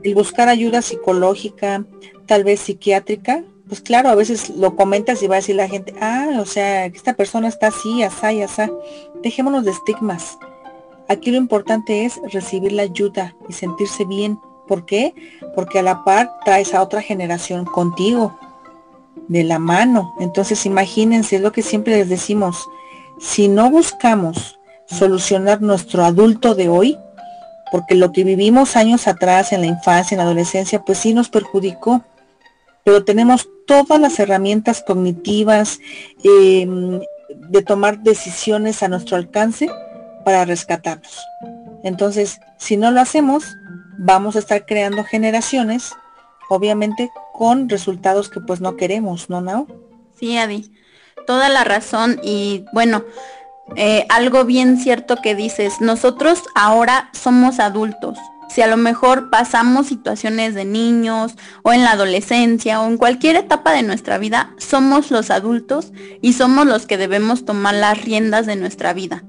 El 0.03 0.15
buscar 0.15 0.49
ayuda 0.49 0.81
psicológica, 0.81 1.85
tal 2.25 2.43
vez 2.43 2.59
psiquiátrica, 2.59 3.43
pues 3.69 3.81
claro, 3.81 4.09
a 4.09 4.15
veces 4.15 4.49
lo 4.49 4.75
comentas 4.75 5.23
y 5.23 5.27
va 5.27 5.35
a 5.35 5.39
decir 5.39 5.55
la 5.55 5.69
gente, 5.69 5.93
ah, 6.01 6.39
o 6.41 6.45
sea, 6.45 6.87
esta 6.87 7.13
persona 7.13 7.47
está 7.47 7.67
así, 7.67 8.03
asá 8.03 8.33
y 8.33 8.41
asá. 8.41 8.69
Dejémonos 9.23 9.63
de 9.63 9.71
estigmas. 9.71 10.37
Aquí 11.07 11.31
lo 11.31 11.37
importante 11.37 12.05
es 12.05 12.19
recibir 12.33 12.73
la 12.73 12.83
ayuda 12.83 13.35
y 13.47 13.53
sentirse 13.53 14.03
bien. 14.05 14.39
¿Por 14.67 14.85
qué? 14.85 15.13
Porque 15.55 15.79
a 15.79 15.83
la 15.83 16.03
par 16.03 16.31
traes 16.43 16.73
a 16.73 16.81
otra 16.81 17.01
generación 17.01 17.63
contigo, 17.63 18.37
de 19.27 19.43
la 19.43 19.59
mano. 19.59 20.15
Entonces 20.19 20.65
imagínense, 20.65 21.37
es 21.37 21.41
lo 21.41 21.51
que 21.51 21.61
siempre 21.61 21.95
les 21.97 22.09
decimos, 22.09 22.67
si 23.19 23.47
no 23.47 23.69
buscamos 23.69 24.59
solucionar 24.87 25.61
nuestro 25.61 26.03
adulto 26.03 26.55
de 26.55 26.69
hoy, 26.69 26.97
porque 27.71 27.95
lo 27.95 28.11
que 28.11 28.23
vivimos 28.23 28.75
años 28.75 29.07
atrás 29.07 29.53
en 29.53 29.61
la 29.61 29.67
infancia, 29.67 30.15
en 30.15 30.19
la 30.19 30.23
adolescencia, 30.23 30.81
pues 30.81 30.97
sí 30.97 31.13
nos 31.13 31.29
perjudicó 31.29 32.03
pero 32.89 33.03
tenemos 33.03 33.47
todas 33.67 33.99
las 33.99 34.19
herramientas 34.19 34.83
cognitivas 34.85 35.79
em, 36.23 36.99
de 37.29 37.61
tomar 37.61 37.99
decisiones 37.99 38.81
a 38.81 38.87
nuestro 38.87 39.15
alcance 39.15 39.69
para 40.25 40.43
rescatarnos. 40.43 41.23
Entonces, 41.83 42.39
si 42.57 42.77
no 42.77 42.89
lo 42.89 42.99
hacemos, 42.99 43.55
vamos 43.99 44.35
a 44.35 44.39
estar 44.39 44.65
creando 44.65 45.03
generaciones, 45.03 45.93
obviamente 46.49 47.11
con 47.33 47.69
resultados 47.69 48.27
que 48.29 48.39
pues 48.39 48.59
no 48.59 48.75
queremos, 48.75 49.29
¿no, 49.29 49.39
Nao? 49.39 49.67
Sí, 50.19 50.37
Adi, 50.37 50.71
toda 51.29 51.47
la 51.47 51.63
razón 51.63 52.19
y 52.23 52.65
bueno, 52.73 53.03
eh, 53.75 54.07
algo 54.09 54.45
bien 54.45 54.77
cierto 54.77 55.17
que 55.21 55.35
dices, 55.35 55.79
nosotros 55.79 56.41
ahora 56.55 57.11
somos 57.13 57.59
adultos, 57.59 58.17
si 58.49 58.63
a 58.63 58.67
lo 58.67 58.77
mejor 58.77 59.29
pasamos 59.29 59.85
situaciones 59.85 60.55
de 60.55 60.65
niños 60.65 61.35
o 61.61 61.71
en 61.71 61.83
la 61.83 61.91
adolescencia 61.91 62.81
o 62.81 62.87
en 62.87 62.97
cualquier 62.97 63.35
etapa 63.35 63.73
de 63.73 63.83
nuestra 63.83 64.17
vida, 64.17 64.55
somos 64.57 65.11
los 65.11 65.29
adultos 65.29 65.91
y 66.19 66.33
somos 66.33 66.65
los 66.65 66.87
que 66.87 66.97
debemos 66.97 67.45
tomar 67.45 67.75
las 67.75 68.03
riendas 68.03 68.47
de 68.47 68.55
nuestra 68.55 68.93
vida. 68.93 69.23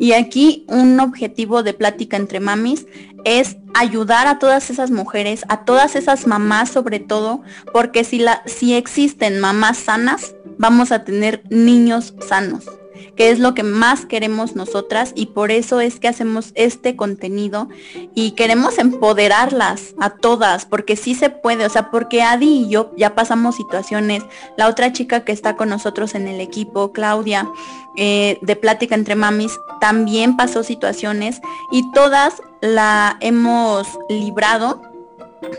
Y 0.00 0.12
aquí 0.12 0.64
un 0.68 0.98
objetivo 1.00 1.62
de 1.62 1.74
plática 1.74 2.16
entre 2.16 2.40
mamis 2.40 2.86
es 3.26 3.58
ayudar 3.74 4.26
a 4.26 4.38
todas 4.38 4.70
esas 4.70 4.90
mujeres, 4.90 5.44
a 5.48 5.66
todas 5.66 5.94
esas 5.94 6.26
mamás 6.26 6.70
sobre 6.70 6.98
todo, 6.98 7.42
porque 7.74 8.04
si, 8.04 8.20
la, 8.20 8.42
si 8.46 8.72
existen 8.72 9.38
mamás 9.38 9.76
sanas, 9.76 10.34
vamos 10.62 10.92
a 10.92 11.02
tener 11.02 11.42
niños 11.50 12.14
sanos 12.26 12.64
que 13.16 13.30
es 13.30 13.38
lo 13.38 13.52
que 13.52 13.62
más 13.62 14.06
queremos 14.06 14.54
nosotras 14.56 15.12
y 15.14 15.26
por 15.26 15.50
eso 15.50 15.80
es 15.80 15.98
que 15.98 16.08
hacemos 16.08 16.52
este 16.54 16.96
contenido 16.96 17.68
y 18.14 18.30
queremos 18.32 18.78
empoderarlas 18.78 19.94
a 20.00 20.10
todas, 20.10 20.64
porque 20.64 20.96
sí 20.96 21.14
se 21.14 21.28
puede, 21.28 21.66
o 21.66 21.68
sea, 21.68 21.90
porque 21.90 22.22
Adi 22.22 22.64
y 22.64 22.68
yo 22.68 22.92
ya 22.96 23.14
pasamos 23.14 23.56
situaciones, 23.56 24.22
la 24.56 24.68
otra 24.68 24.92
chica 24.92 25.24
que 25.24 25.32
está 25.32 25.56
con 25.56 25.68
nosotros 25.68 26.14
en 26.14 26.28
el 26.28 26.40
equipo, 26.40 26.92
Claudia, 26.92 27.50
eh, 27.96 28.38
de 28.40 28.56
Plática 28.56 28.94
entre 28.94 29.14
Mamis, 29.14 29.58
también 29.80 30.36
pasó 30.36 30.62
situaciones 30.62 31.42
y 31.70 31.90
todas 31.92 32.40
la 32.62 33.18
hemos 33.20 33.88
librado 34.08 34.91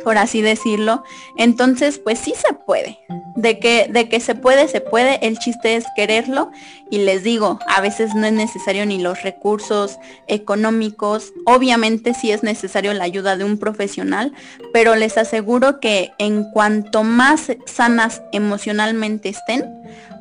por 0.04 0.18
así 0.18 0.42
decirlo. 0.42 1.04
Entonces, 1.38 2.00
pues 2.00 2.20
sí 2.20 2.34
se 2.36 2.54
puede. 2.54 3.00
De 3.36 3.60
que, 3.60 3.88
de 3.92 4.10
que 4.10 4.20
se 4.20 4.36
puede, 4.36 4.68
se 4.68 4.82
puede. 4.82 5.26
El 5.26 5.40
chiste 5.40 5.76
es 5.76 5.86
quererlo. 5.96 6.52
Y 6.90 7.00
les 7.00 7.24
digo, 7.24 7.60
a 7.68 7.82
veces 7.82 8.14
no 8.16 8.26
es 8.26 8.34
necesario 8.34 8.86
ni 8.86 9.00
los 9.00 9.24
recursos 9.24 9.98
económicos. 10.28 11.34
Obviamente 11.46 12.14
sí 12.14 12.32
es 12.32 12.44
necesario 12.44 12.94
la 12.94 13.04
ayuda 13.04 13.38
de 13.38 13.44
un 13.44 13.58
profesional, 13.58 14.34
pero 14.74 14.96
les 14.96 15.18
aseguro 15.18 15.80
que 15.80 16.12
en 16.20 16.44
cuanto 16.52 17.04
más 17.04 17.52
sanas 17.66 18.22
emocionalmente 18.32 19.30
estén, 19.30 19.66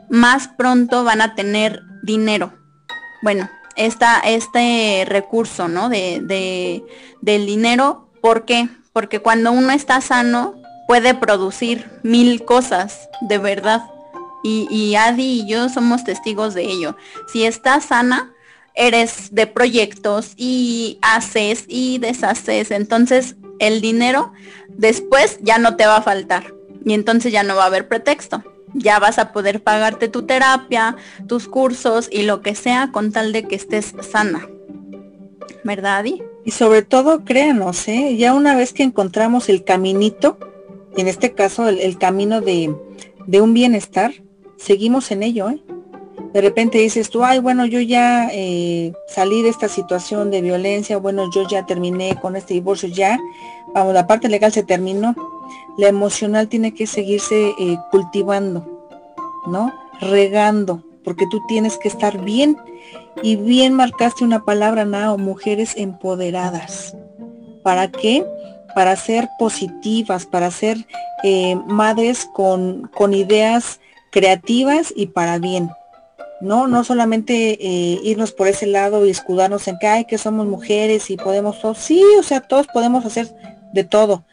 más 0.08 0.48
pronto 0.48 1.04
van 1.04 1.20
a 1.20 1.34
tener 1.34 1.82
dinero. 2.02 2.52
Bueno, 3.22 3.48
este 3.76 5.04
recurso, 5.06 5.68
¿no? 5.68 5.88
De, 5.88 6.20
de, 6.22 6.84
del 7.20 7.46
dinero. 7.46 8.08
¿Por 8.20 8.44
qué? 8.44 8.68
Porque 8.92 9.20
cuando 9.20 9.52
uno 9.52 9.72
está 9.72 10.00
sano 10.00 10.54
puede 10.86 11.14
producir 11.14 11.90
mil 12.02 12.44
cosas, 12.44 13.08
de 13.22 13.38
verdad. 13.38 13.82
Y, 14.44 14.96
Adi 14.96 15.42
y 15.42 15.46
yo 15.46 15.68
somos 15.68 16.02
testigos 16.02 16.52
de 16.54 16.64
ello. 16.64 16.96
Si 17.32 17.44
está 17.44 17.80
sana, 17.80 18.32
eres 18.74 19.32
de 19.32 19.46
proyectos 19.46 20.32
y 20.36 20.98
haces 21.00 21.64
y 21.68 21.98
deshaces. 21.98 22.72
Entonces 22.72 23.36
el 23.60 23.80
dinero 23.80 24.32
después 24.68 25.38
ya 25.42 25.58
no 25.58 25.76
te 25.76 25.86
va 25.86 25.98
a 25.98 26.02
faltar 26.02 26.52
y 26.84 26.92
entonces 26.92 27.32
ya 27.32 27.44
no 27.44 27.54
va 27.54 27.64
a 27.64 27.66
haber 27.66 27.86
pretexto. 27.88 28.42
Ya 28.74 28.98
vas 28.98 29.18
a 29.18 29.32
poder 29.32 29.62
pagarte 29.62 30.08
tu 30.08 30.22
terapia, 30.22 30.96
tus 31.28 31.46
cursos 31.46 32.08
y 32.10 32.22
lo 32.22 32.42
que 32.42 32.54
sea 32.54 32.90
con 32.90 33.12
tal 33.12 33.32
de 33.32 33.46
que 33.46 33.54
estés 33.54 33.94
sana. 34.10 34.48
¿Verdad, 35.64 36.04
Y 36.44 36.50
sobre 36.50 36.82
todo, 36.82 37.24
créanos, 37.24 37.86
¿eh? 37.88 38.16
ya 38.16 38.34
una 38.34 38.56
vez 38.56 38.72
que 38.72 38.82
encontramos 38.82 39.48
el 39.48 39.64
caminito, 39.64 40.38
en 40.96 41.08
este 41.08 41.32
caso 41.32 41.68
el, 41.68 41.98
camino 41.98 42.40
de, 42.40 42.74
de, 43.26 43.40
un 43.40 43.54
bienestar, 43.54 44.12
seguimos 44.56 45.10
en 45.10 45.22
ello. 45.22 45.50
¿eh? 45.50 45.62
De 46.32 46.40
repente 46.40 46.78
dices 46.78 47.10
tú, 47.10 47.24
ay, 47.24 47.38
bueno, 47.38 47.66
yo 47.66 47.80
ya 47.80 48.28
eh, 48.32 48.92
salí 49.06 49.42
de 49.42 49.50
esta 49.50 49.68
situación 49.68 50.30
de 50.30 50.40
violencia, 50.40 50.96
bueno, 50.96 51.30
yo 51.30 51.46
ya 51.46 51.66
terminé 51.66 52.18
con 52.20 52.36
este 52.36 52.54
divorcio, 52.54 52.88
ya, 52.88 53.18
vamos, 53.74 53.92
la 53.94 54.06
parte 54.06 54.28
legal 54.28 54.50
se 54.50 54.62
terminó, 54.62 55.14
la 55.76 55.88
emocional 55.88 56.48
tiene 56.48 56.72
que 56.74 56.86
seguirse 56.86 57.54
eh, 57.58 57.76
cultivando, 57.90 58.88
¿no? 59.46 59.72
Regando, 60.00 60.82
porque 61.04 61.26
tú 61.30 61.40
tienes 61.48 61.76
que 61.78 61.88
estar 61.88 62.24
bien 62.24 62.56
y 63.22 63.36
bien 63.36 63.74
marcaste 63.74 64.24
una 64.24 64.44
palabra, 64.44 64.84
Nao, 64.84 65.18
mujeres 65.18 65.74
empoderadas. 65.76 66.96
¿Para 67.62 67.90
qué? 67.90 68.24
Para 68.74 68.96
ser 68.96 69.28
positivas, 69.38 70.26
para 70.26 70.50
ser 70.50 70.78
eh, 71.22 71.56
madres 71.66 72.28
con, 72.32 72.90
con, 72.94 73.14
ideas 73.14 73.80
creativas 74.10 74.92
y 74.96 75.06
para 75.06 75.38
bien. 75.38 75.70
No, 76.40 76.66
no 76.66 76.82
solamente 76.82 77.58
eh, 77.60 78.00
irnos 78.02 78.32
por 78.32 78.48
ese 78.48 78.66
lado 78.66 79.06
y 79.06 79.10
escudarnos 79.10 79.68
en 79.68 79.78
que, 79.78 80.06
que 80.08 80.18
somos 80.18 80.46
mujeres 80.46 81.10
y 81.10 81.16
podemos 81.16 81.60
todos. 81.60 81.78
Sí, 81.78 82.02
o 82.18 82.22
sea, 82.22 82.40
todos 82.40 82.66
podemos 82.68 83.04
hacer 83.04 83.32
de 83.72 83.84
todo 83.84 84.24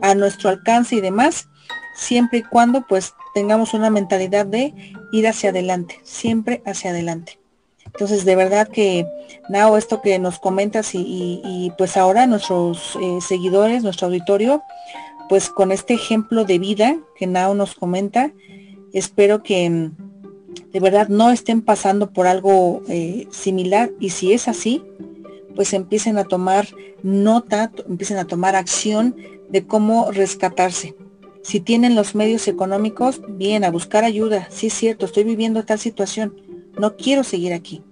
a 0.00 0.14
nuestro 0.14 0.48
alcance 0.50 0.96
y 0.96 1.00
demás, 1.00 1.48
siempre 1.94 2.38
y 2.38 2.42
cuando 2.42 2.86
pues 2.86 3.14
tengamos 3.34 3.74
una 3.74 3.90
mentalidad 3.90 4.46
de 4.46 4.72
ir 5.12 5.28
hacia 5.28 5.50
adelante, 5.50 6.00
siempre 6.04 6.62
hacia 6.64 6.90
adelante. 6.90 7.37
Entonces, 7.92 8.24
de 8.24 8.36
verdad 8.36 8.68
que, 8.68 9.06
Nao, 9.48 9.76
esto 9.76 10.00
que 10.00 10.18
nos 10.18 10.38
comentas 10.38 10.90
y, 10.94 11.72
pues 11.76 11.96
ahora 11.96 12.26
nuestros 12.26 12.96
eh, 13.00 13.18
seguidores, 13.20 13.82
nuestro 13.82 14.06
auditorio, 14.06 14.62
pues 15.28 15.48
con 15.50 15.72
este 15.72 15.94
ejemplo 15.94 16.44
de 16.44 16.58
vida 16.58 16.98
que 17.16 17.26
Nao 17.26 17.54
nos 17.54 17.74
comenta, 17.74 18.32
espero 18.92 19.42
que 19.42 19.68
mm, 19.68 19.96
de 20.72 20.80
verdad 20.80 21.08
no 21.08 21.30
estén 21.30 21.62
pasando 21.62 22.10
por 22.12 22.26
algo 22.26 22.82
eh, 22.88 23.26
similar 23.30 23.90
y 24.00 24.10
si 24.10 24.32
es 24.32 24.48
así, 24.48 24.82
pues 25.54 25.72
empiecen 25.72 26.18
a 26.18 26.24
tomar 26.24 26.68
nota, 27.02 27.72
empiecen 27.88 28.18
a 28.18 28.26
tomar 28.26 28.54
acción 28.54 29.16
de 29.48 29.66
cómo 29.66 30.12
rescatarse. 30.12 30.94
Si 31.42 31.60
tienen 31.60 31.94
los 31.94 32.14
medios 32.14 32.46
económicos, 32.46 33.22
bien, 33.28 33.64
a 33.64 33.70
buscar 33.70 34.04
ayuda. 34.04 34.48
Sí 34.50 34.66
es 34.66 34.74
cierto, 34.74 35.06
estoy 35.06 35.24
viviendo 35.24 35.64
tal 35.64 35.78
situación 35.78 36.47
no 36.78 36.96
quiero 36.96 37.24
seguir 37.24 37.52
aquí. 37.52 37.82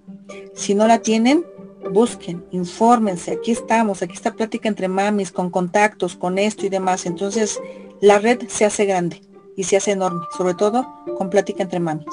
Si 0.53 0.75
no 0.75 0.87
la 0.87 0.99
tienen, 0.99 1.45
busquen, 1.91 2.45
infórmense, 2.51 3.31
aquí 3.31 3.51
estamos, 3.51 4.01
aquí 4.01 4.13
está 4.13 4.33
plática 4.33 4.67
entre 4.67 4.87
mamis, 4.87 5.31
con 5.31 5.49
contactos, 5.49 6.15
con 6.15 6.37
esto 6.37 6.65
y 6.65 6.69
demás. 6.69 7.05
Entonces, 7.05 7.59
la 8.01 8.19
red 8.19 8.47
se 8.47 8.65
hace 8.65 8.85
grande 8.85 9.21
y 9.55 9.63
se 9.63 9.77
hace 9.77 9.91
enorme, 9.91 10.25
sobre 10.37 10.53
todo 10.53 10.87
con 11.17 11.29
plática 11.29 11.63
entre 11.63 11.79
mamis. 11.79 12.05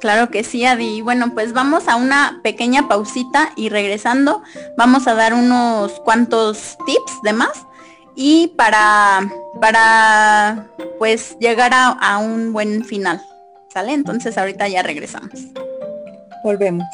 Claro 0.00 0.30
que 0.30 0.44
sí, 0.44 0.64
Adi. 0.64 1.02
Bueno, 1.02 1.34
pues 1.34 1.52
vamos 1.52 1.86
a 1.86 1.96
una 1.96 2.40
pequeña 2.42 2.88
pausita 2.88 3.52
y 3.54 3.68
regresando 3.68 4.42
vamos 4.76 5.06
a 5.06 5.14
dar 5.14 5.34
unos 5.34 5.92
cuantos 6.00 6.78
tips 6.86 7.22
de 7.22 7.34
más 7.34 7.66
y 8.14 8.48
para, 8.56 9.30
para 9.60 10.68
pues 10.98 11.36
llegar 11.38 11.72
a 11.74 12.18
un 12.18 12.52
buen 12.54 12.84
final. 12.84 13.20
¿Sale? 13.72 13.92
Entonces 13.92 14.36
ahorita 14.36 14.68
ya 14.68 14.82
regresamos. 14.82 15.32
Volvemos. 16.42 16.86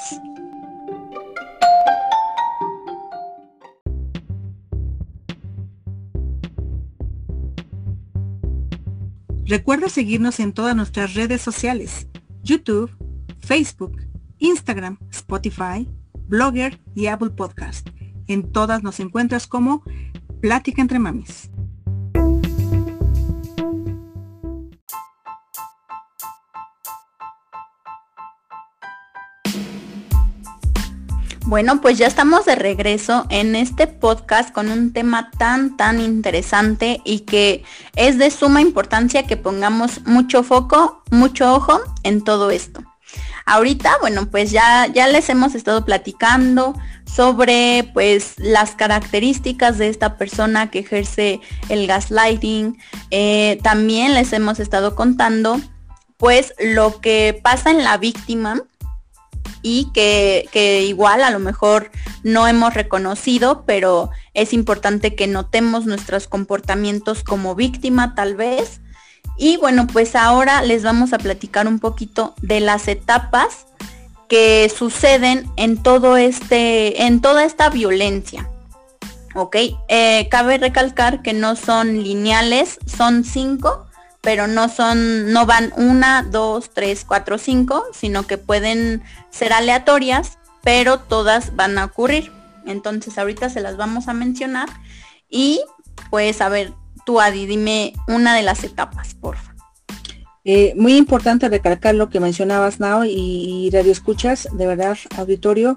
Recuerda 9.47 9.89
seguirnos 9.89 10.41
en 10.41 10.53
todas 10.53 10.75
nuestras 10.75 11.15
redes 11.15 11.41
sociales, 11.41 12.09
YouTube, 12.43 12.91
Facebook, 13.39 13.97
Instagram, 14.39 14.99
Spotify, 15.13 15.89
Blogger 16.27 16.81
y 16.97 17.07
Apple 17.07 17.31
Podcast. 17.31 17.89
En 18.27 18.51
todas 18.51 18.83
nos 18.83 18.99
encuentras 18.99 19.47
como 19.47 19.85
Plática 20.41 20.83
entre 20.83 20.99
Mamis. 20.99 21.49
Bueno, 31.47 31.81
pues 31.81 31.97
ya 31.97 32.09
estamos 32.09 32.45
de 32.45 32.57
regreso 32.57 33.25
en 33.31 33.55
este 33.55 33.87
podcast 33.87 34.53
con 34.53 34.69
un 34.69 34.93
tema 34.93 35.31
tan, 35.31 35.77
tan 35.77 36.01
interesante 36.01 37.01
y 37.05 37.21
que 37.21 37.63
es 37.95 38.19
de 38.19 38.33
suma 38.33 38.61
importancia 38.61 39.29
que 39.29 39.37
pongamos 39.37 40.05
mucho 40.07 40.43
foco, 40.43 41.05
mucho 41.13 41.55
ojo 41.55 41.81
en 42.03 42.25
todo 42.25 42.51
esto. 42.51 42.83
Ahorita, 43.45 43.97
bueno, 44.01 44.29
pues 44.29 44.51
ya, 44.51 44.89
ya 44.89 45.07
les 45.07 45.29
hemos 45.29 45.55
estado 45.55 45.85
platicando 45.85 46.75
sobre 47.05 47.93
pues 47.95 48.35
las 48.39 48.73
características 48.73 49.79
de 49.79 49.89
esta 49.89 50.17
persona 50.17 50.73
que 50.73 50.81
ejerce 50.81 51.41
el 51.69 51.87
gaslighting. 51.87 52.77
Eh, 53.13 53.61
también 53.63 54.15
les 54.15 54.33
hemos 54.33 54.59
estado 54.59 54.97
contando 54.97 55.61
pues 56.17 56.55
lo 56.59 57.01
que 57.01 57.39
pasa 57.41 57.71
en 57.71 57.85
la 57.85 57.99
víctima 57.99 58.65
y 59.69 59.91
que, 59.93 60.85
igual 60.87 61.25
a 61.25 61.31
lo 61.33 61.41
mejor 61.41 61.91
no 62.23 62.47
hemos 62.47 62.75
reconocido, 62.75 63.65
pero 63.67 64.11
es 64.33 64.53
importante 64.53 65.17
que 65.17 65.27
notemos 65.27 65.87
nuestros 65.87 66.29
comportamientos 66.29 67.25
como 67.25 67.57
víctima 67.57 68.15
tal 68.15 68.37
vez. 68.37 68.81
Y 69.37 69.57
bueno, 69.57 69.89
pues 69.89 70.15
ahora 70.15 70.63
les 70.63 70.85
vamos 70.85 71.13
a 71.13 71.19
platicar 71.19 71.67
un 71.67 71.81
poquito 71.81 72.37
de 72.43 72.61
las 72.61 72.87
etapas 72.87 73.67
que 74.29 74.71
suceden 74.73 75.51
en 75.57 75.83
todo 75.83 76.17
este, 76.17 77.03
en 77.03 77.21
toda 77.21 77.45
esta 77.45 77.69
violencia. 77.69 78.49
Ok, 79.35 79.57
eh, 79.89 80.29
cabe 80.31 80.59
recalcar 80.59 81.23
que 81.23 81.33
no 81.33 81.57
son 81.57 82.05
lineales, 82.05 82.79
son 82.87 83.25
cinco 83.25 83.85
pero 84.27 84.49
no 84.49 84.69
son, 84.69 85.33
no 85.33 85.47
van 85.47 85.73
una, 85.77 86.25
dos, 86.25 86.71
tres, 86.71 87.05
cuatro, 87.07 87.39
cinco, 87.39 87.85
sino 87.93 88.27
que 88.27 88.39
pueden 88.39 89.05
ser 89.31 89.53
aleatorias, 89.53 90.39
pero 90.65 90.99
todas 90.99 91.55
van 91.55 91.79
a 91.79 91.85
ocurrir. 91.85 92.33
Entonces 92.67 93.19
ahorita 93.19 93.51
se 93.51 93.61
las 93.61 93.77
vamos 93.77 94.09
a 94.09 94.15
mencionar 94.15 94.69
y 95.31 95.61
pues 96.11 96.41
a 96.41 96.49
ver, 96.49 96.73
tú 97.05 97.21
Adi, 97.21 97.47
dime 97.47 97.93
una 98.09 98.35
de 98.35 98.43
las 98.43 98.65
etapas, 98.65 99.15
porfa. 99.15 99.55
Eh, 100.45 100.75
muy 100.77 100.97
importante 100.97 101.49
recalcar 101.49 101.95
lo 101.95 102.11
que 102.11 102.19
mencionabas, 102.19 102.81
Nao, 102.81 103.05
y, 103.05 103.11
y 103.13 103.71
radio 103.71 103.93
escuchas, 103.93 104.49
de 104.51 104.67
verdad, 104.67 104.99
auditorio, 105.17 105.77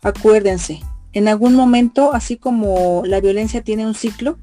acuérdense, 0.00 0.80
en 1.12 1.28
algún 1.28 1.54
momento, 1.54 2.14
así 2.14 2.38
como 2.38 3.02
la 3.04 3.20
violencia 3.20 3.60
tiene 3.60 3.86
un 3.86 3.94
ciclo, 3.94 4.38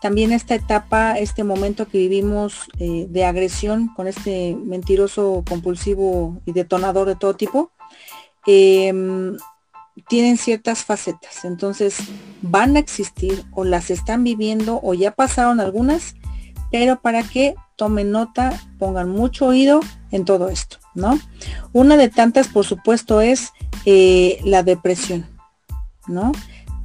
también 0.00 0.32
esta 0.32 0.54
etapa, 0.54 1.18
este 1.18 1.44
momento 1.44 1.88
que 1.88 1.98
vivimos 1.98 2.68
eh, 2.78 3.06
de 3.08 3.24
agresión 3.24 3.88
con 3.94 4.06
este 4.06 4.56
mentiroso 4.64 5.42
compulsivo 5.48 6.40
y 6.46 6.52
detonador 6.52 7.08
de 7.08 7.16
todo 7.16 7.34
tipo, 7.34 7.72
em, 8.46 9.36
tienen 10.08 10.36
ciertas 10.38 10.84
facetas. 10.84 11.44
Entonces 11.44 11.96
van 12.42 12.76
a 12.76 12.78
existir 12.78 13.44
o 13.52 13.64
las 13.64 13.90
están 13.90 14.22
viviendo 14.22 14.80
o 14.82 14.94
ya 14.94 15.10
pasaron 15.10 15.60
algunas, 15.60 16.14
pero 16.70 17.00
para 17.00 17.22
que 17.22 17.54
tomen 17.76 18.10
nota, 18.10 18.60
pongan 18.78 19.08
mucho 19.08 19.46
oído 19.46 19.80
en 20.10 20.24
todo 20.24 20.48
esto, 20.48 20.78
¿no? 20.94 21.18
Una 21.72 21.96
de 21.96 22.08
tantas, 22.08 22.48
por 22.48 22.64
supuesto, 22.64 23.20
es 23.20 23.52
eh, 23.84 24.40
la 24.44 24.62
depresión, 24.62 25.26
¿no? 26.06 26.32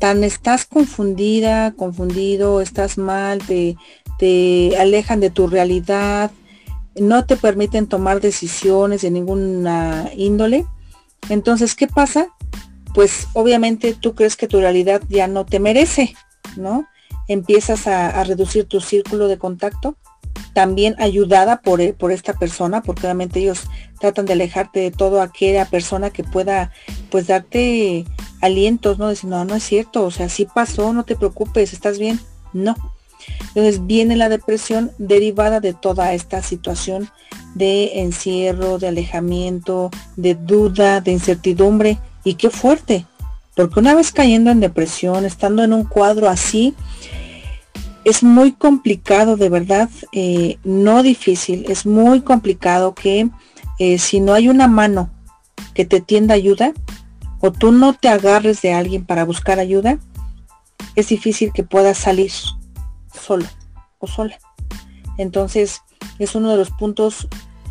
Tan 0.04 0.26
estás 0.26 0.66
confundida, 0.66 1.72
confundido, 1.78 2.60
estás 2.60 2.98
mal, 2.98 3.40
te, 3.40 3.78
te 4.20 4.76
alejan 4.78 5.22
de 5.22 5.30
tu 5.30 5.48
realidad, 5.48 6.30
no 7.00 7.26
te 7.26 7.38
permiten 7.38 7.88
tomar 7.88 8.20
decisiones 8.20 9.02
de 9.02 9.12
ninguna 9.12 10.10
índole. 10.18 10.66
Entonces, 11.30 11.74
¿qué 11.74 11.88
pasa? 11.88 12.28
Pues 12.94 13.30
obviamente 13.32 13.94
tú 13.94 14.14
crees 14.14 14.36
que 14.36 14.50
tu 14.50 14.60
realidad 14.60 15.02
ya 15.08 15.30
no 15.30 15.46
te 15.46 15.62
merece, 15.62 16.14
¿no? 16.58 16.86
Empiezas 17.30 17.88
a, 17.88 18.22
reducir 18.26 18.66
tu 18.66 18.82
círculo 18.82 19.30
de 19.30 19.38
contacto, 19.38 19.96
también 20.54 20.96
ayudada 21.00 21.62
por, 21.62 21.80
eh, 21.80 21.94
por 21.94 22.12
esta 22.12 22.34
persona, 22.34 22.84
porque 22.84 23.08
obviamente 23.08 23.40
ellos 23.40 23.70
tratan 24.02 24.26
de 24.26 24.34
alejarte 24.34 24.82
de 24.82 24.92
todo 24.92 25.22
aquella 25.22 25.64
persona 25.64 26.10
que 26.10 26.26
pueda 26.26 26.74
pues 27.10 27.28
darte 27.28 28.04
alientos, 28.44 29.00
¿no? 29.00 29.08
Decir, 29.08 29.30
no, 29.30 29.46
no 29.46 29.56
es 29.56 29.64
cierto, 29.64 30.04
o 30.04 30.12
sea, 30.12 30.28
sí 30.28 30.46
pasó, 30.54 30.92
no 30.92 31.06
te 31.06 31.16
preocupes, 31.16 31.72
estás 31.72 31.98
bien. 31.98 32.20
No. 32.52 32.76
Entonces 33.48 33.88
viene 33.88 34.18
la 34.18 34.28
depresión 34.28 34.92
derivada 34.98 35.62
de 35.62 35.74
toda 35.74 36.14
esta 36.14 36.44
situación 36.44 37.10
de 37.56 38.02
encierro, 38.02 38.80
de 38.80 38.90
alejamiento, 38.90 39.92
de 40.18 40.36
duda, 40.36 41.00
de 41.00 41.14
incertidumbre. 41.14 42.00
Y 42.26 42.34
qué 42.34 42.50
fuerte, 42.50 43.06
porque 43.56 43.80
una 43.80 43.96
vez 43.96 44.12
cayendo 44.12 44.52
en 44.52 44.60
depresión, 44.60 45.26
estando 45.26 45.64
en 45.64 45.72
un 45.72 45.86
cuadro 45.86 46.28
así, 46.28 46.74
es 48.04 48.24
muy 48.24 48.52
complicado, 48.52 49.38
de 49.38 49.48
verdad, 49.48 49.90
eh, 50.12 50.58
no 50.66 51.02
difícil, 51.02 51.66
es 51.70 51.86
muy 51.86 52.22
complicado 52.22 52.94
que 52.94 53.30
eh, 53.80 54.00
si 54.00 54.20
no 54.20 54.34
hay 54.34 54.50
una 54.50 54.68
mano 54.68 55.10
que 55.74 55.86
te 55.86 56.02
tienda 56.02 56.34
ayuda 56.34 56.74
o 57.46 57.52
tú 57.52 57.74
no 57.74 57.92
te 57.94 58.08
agarres 58.08 58.62
de 58.62 58.72
alguien 58.72 59.06
para 59.06 59.26
buscar 59.26 59.60
ayuda, 59.60 60.00
es 60.96 61.10
difícil 61.10 61.52
que 61.52 61.64
puedas 61.64 61.98
salir 61.98 62.32
solo 63.14 63.46
o 64.00 64.08
sola. 64.08 64.40
Entonces, 65.18 65.82
es 66.20 66.36
uno 66.36 66.52
de 66.52 66.56
los 66.56 66.72
puntos 66.72 67.28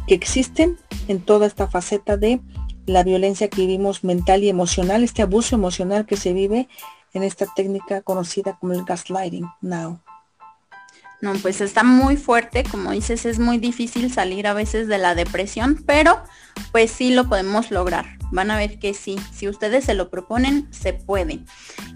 que 0.06 0.14
existen 0.14 0.76
en 1.08 1.22
toda 1.22 1.46
esta 1.46 1.68
faceta 1.68 2.18
de 2.18 2.42
la 2.84 3.02
violencia 3.02 3.48
que 3.48 3.62
vivimos 3.62 4.04
mental 4.04 4.44
y 4.44 4.50
emocional, 4.50 5.04
este 5.04 5.22
abuso 5.22 5.54
emocional 5.56 6.04
que 6.04 6.18
se 6.18 6.34
vive 6.34 6.68
en 7.14 7.22
esta 7.22 7.46
técnica 7.56 8.02
conocida 8.02 8.58
como 8.60 8.74
el 8.74 8.84
gaslighting 8.84 9.46
now. 9.62 10.00
No, 11.22 11.34
pues 11.34 11.60
está 11.60 11.84
muy 11.84 12.16
fuerte, 12.16 12.64
como 12.64 12.90
dices, 12.90 13.26
es 13.26 13.38
muy 13.38 13.58
difícil 13.58 14.12
salir 14.12 14.48
a 14.48 14.54
veces 14.54 14.88
de 14.88 14.98
la 14.98 15.14
depresión, 15.14 15.80
pero 15.86 16.20
pues 16.72 16.90
sí 16.90 17.14
lo 17.14 17.28
podemos 17.28 17.70
lograr. 17.70 18.18
Van 18.32 18.50
a 18.50 18.56
ver 18.56 18.80
que 18.80 18.92
sí, 18.92 19.16
si 19.32 19.48
ustedes 19.48 19.84
se 19.84 19.94
lo 19.94 20.10
proponen, 20.10 20.66
se 20.72 20.94
puede. 20.94 21.44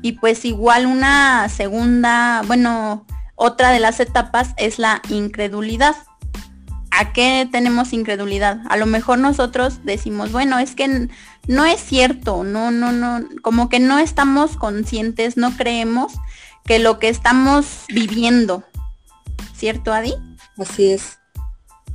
Y 0.01 0.12
pues 0.12 0.45
igual 0.45 0.87
una 0.87 1.49
segunda, 1.49 2.43
bueno, 2.47 3.05
otra 3.35 3.72
de 3.72 3.81
las 3.81 3.99
etapas 3.99 4.55
es 4.59 4.79
la 4.79 5.03
incredulidad. 5.09 5.97
¿A 6.93 7.12
qué 7.12 7.49
tenemos 7.51 7.93
incredulidad? 7.93 8.61
A 8.68 8.77
lo 8.77 8.87
mejor 8.87 9.18
nosotros 9.18 9.81
decimos, 9.83 10.31
bueno, 10.31 10.61
es 10.61 10.77
que 10.77 11.09
no 11.49 11.64
es 11.64 11.81
cierto, 11.81 12.45
no, 12.45 12.70
no, 12.70 12.93
no, 12.93 13.27
como 13.43 13.68
que 13.68 13.81
no 13.81 13.99
estamos 13.99 14.57
conscientes, 14.57 15.37
no 15.37 15.57
creemos 15.57 16.12
que 16.64 16.79
lo 16.79 17.01
que 17.01 17.09
estamos 17.09 17.87
viviendo 17.89 18.62
¿cierto, 19.55 19.93
Adi? 19.93 20.14
Así 20.59 20.91
es. 20.93 21.18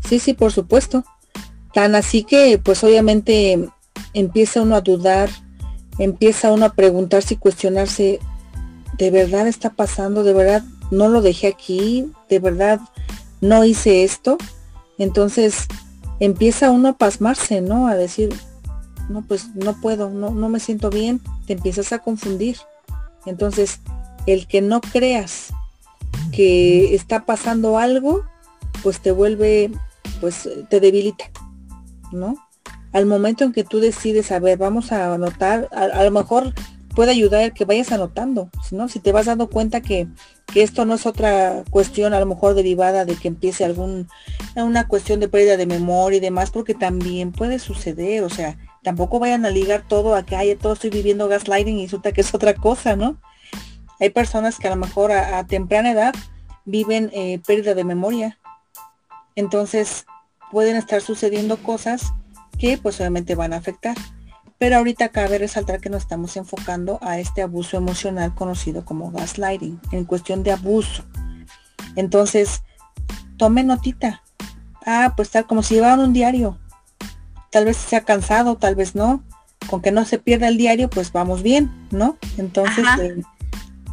Sí, 0.08 0.20
sí, 0.20 0.34
por 0.34 0.52
supuesto. 0.52 1.04
Tan 1.74 1.96
así 1.96 2.24
que, 2.24 2.60
pues 2.64 2.84
obviamente 2.84 3.70
empieza 4.14 4.62
uno 4.62 4.76
a 4.76 4.82
dudar, 4.82 5.30
empieza 5.98 6.52
uno 6.52 6.66
a 6.66 6.74
preguntarse 6.74 7.36
y 7.36 7.38
cuestionarse, 7.38 8.20
¿de 8.98 9.12
verdad 9.12 9.48
está 9.48 9.72
pasando? 9.72 10.24
¿De 10.24 10.34
verdad 10.34 10.64
no 10.90 11.08
lo 11.08 11.22
dejé 11.22 11.48
aquí? 11.48 12.12
¿De 12.30 12.40
verdad 12.40 12.80
no 13.40 13.64
hice 13.64 14.04
esto? 14.04 14.38
Entonces 14.98 15.68
empieza 16.20 16.72
uno 16.72 16.90
a 16.90 16.98
pasmarse, 16.98 17.62
¿no? 17.62 17.88
A 17.88 17.96
decir, 17.96 18.34
no, 19.10 19.24
pues 19.24 19.56
no 19.56 19.80
puedo, 19.80 20.10
no, 20.10 20.32
no 20.32 20.50
me 20.50 20.60
siento 20.60 20.90
bien, 20.90 21.22
te 21.48 21.54
empiezas 21.54 21.94
a 21.94 22.00
confundir. 22.00 22.58
Entonces, 23.26 23.80
el 24.28 24.48
que 24.48 24.62
no 24.62 24.82
creas 24.82 25.54
que 26.32 26.96
está 26.96 27.26
pasando 27.26 27.78
algo, 27.78 28.24
pues 28.84 29.00
te 29.02 29.12
vuelve, 29.12 29.72
pues 30.20 30.50
te 30.70 30.80
debilita, 30.80 31.26
¿no? 32.12 32.36
Al 32.94 33.06
momento 33.06 33.44
en 33.44 33.54
que 33.54 33.64
tú 33.64 33.80
decides, 33.80 34.32
a 34.32 34.40
ver, 34.40 34.58
vamos 34.58 34.92
a 34.92 35.14
anotar, 35.14 35.70
a, 35.72 36.04
lo 36.04 36.12
mejor 36.12 36.54
puede 36.94 37.12
ayudar 37.12 37.54
que 37.54 37.64
vayas 37.64 37.92
anotando, 37.92 38.50
¿no? 38.72 38.90
Si 38.90 39.00
te 39.00 39.12
vas 39.12 39.28
dando 39.28 39.50
cuenta 39.50 39.82
que, 39.82 40.08
que, 40.48 40.62
esto 40.62 40.86
no 40.86 40.96
es 40.96 41.06
otra 41.06 41.64
cuestión 41.70 42.14
a 42.14 42.20
lo 42.20 42.26
mejor 42.26 42.54
derivada 42.54 43.06
de 43.06 43.16
que 43.16 43.30
empiece 43.30 43.64
algún, 43.64 44.08
una 44.56 44.88
cuestión 44.88 45.22
de 45.22 45.30
pérdida 45.30 45.56
de 45.56 45.66
memoria 45.66 46.18
y 46.18 46.22
demás, 46.22 46.52
porque 46.52 46.74
también 46.74 47.32
puede 47.32 47.60
suceder, 47.60 48.24
o 48.24 48.30
sea, 48.30 48.58
tampoco 48.84 49.20
vayan 49.20 49.46
a 49.46 49.50
ligar 49.50 49.88
todo 49.88 50.16
a 50.16 50.26
que, 50.26 50.36
ay, 50.36 50.56
todo 50.56 50.74
estoy 50.74 50.90
viviendo 50.90 51.30
gaslighting 51.30 51.78
y 51.78 51.86
resulta 51.86 52.12
que 52.12 52.22
es 52.22 52.34
otra 52.34 52.56
cosa, 52.56 52.96
¿no? 52.98 53.22
Hay 54.02 54.10
personas 54.10 54.58
que 54.58 54.68
a 54.68 54.72
lo 54.72 54.78
mejor 54.78 55.12
a, 55.12 55.46
temprana 55.46 55.92
edad 55.92 56.16
viven 56.66 57.12
eh, 57.14 57.40
pérdida 57.46 57.76
de 57.76 57.84
memoria. 57.84 58.40
Entonces 59.36 60.06
pueden 60.52 60.76
estar 60.76 61.02
sucediendo 61.02 61.58
cosas 61.58 62.12
que 62.58 62.80
pues 62.80 63.00
obviamente 63.00 63.36
van 63.36 63.54
a 63.54 63.58
afectar. 63.58 63.96
Pero 64.58 64.78
ahorita 64.78 65.10
cabe 65.10 65.38
resaltar 65.38 65.80
que 65.80 65.90
nos 65.90 66.02
estamos 66.02 66.36
enfocando 66.36 66.98
a 67.02 67.20
este 67.20 67.44
abuso 67.44 67.78
emocional 67.78 68.34
conocido 68.34 68.86
como 68.86 69.12
gaslighting, 69.12 69.80
en 69.92 70.06
cuestión 70.06 70.44
de 70.44 70.52
abuso. 70.52 71.04
Entonces, 71.96 72.64
tome 73.38 73.64
notita. 73.64 74.24
Ah, 74.86 75.14
pues 75.16 75.30
tal 75.30 75.46
como 75.46 75.64
si 75.64 75.76
llevaban 75.76 76.00
un 76.00 76.14
diario. 76.14 76.60
Tal 77.52 77.66
vez 77.66 77.78
sea 77.78 78.02
cansado, 78.02 78.56
tal 78.56 78.76
vez 78.76 78.96
no. 78.96 79.24
Con 79.68 79.82
que 79.82 79.92
no 79.92 80.06
se 80.06 80.18
pierda 80.20 80.48
el 80.48 80.58
diario, 80.58 80.90
pues 80.90 81.12
vamos 81.12 81.44
bien, 81.44 81.72
¿no? 81.92 82.18
Entonces, 82.38 82.86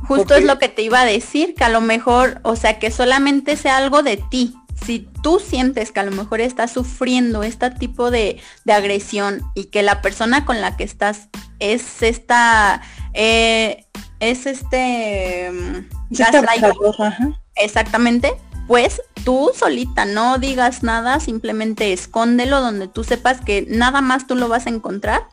Justo 0.07 0.35
es 0.35 0.45
lo 0.45 0.59
que 0.59 0.69
te 0.69 0.83
iba 0.83 1.01
a 1.01 1.05
decir, 1.05 1.55
que 1.55 1.65
a 1.65 1.69
lo 1.69 1.81
mejor, 1.81 2.41
o 2.43 2.57
sea, 2.57 2.79
que 2.79 2.91
solamente 2.91 3.57
sea 3.57 3.77
algo 3.77 4.03
de 4.03 4.17
ti. 4.17 4.55
Si 4.85 5.09
tú 5.23 5.41
sientes 5.41 5.91
que 5.91 6.01
a 6.01 6.05
lo 6.05 6.13
mejor 6.13 6.41
estás 6.41 6.71
sufriendo 6.71 7.43
este 7.43 7.71
tipo 7.71 8.11
de, 8.11 8.41
agresión 8.69 9.43
y 9.55 9.65
que 9.65 9.83
la 9.83 10.01
persona 10.03 10.45
con 10.45 10.61
la 10.61 10.77
que 10.77 10.85
estás 10.85 11.29
es 11.59 12.03
esta, 12.03 12.81
eh, 13.13 13.85
es 14.21 14.47
este, 14.47 15.51
mm, 15.51 16.11
exactamente, 17.57 18.33
pues 18.69 19.03
tú 19.25 19.51
solita 19.55 20.05
no 20.05 20.39
digas 20.39 20.83
nada, 20.83 21.19
simplemente 21.19 21.93
escóndelo 21.93 22.61
donde 22.61 22.87
tú 22.87 23.03
sepas 23.03 23.41
que 23.41 23.67
nada 23.69 24.01
más 24.01 24.27
tú 24.27 24.37
lo 24.37 24.49
vas 24.49 24.67
a 24.67 24.71
encontrar 24.71 25.27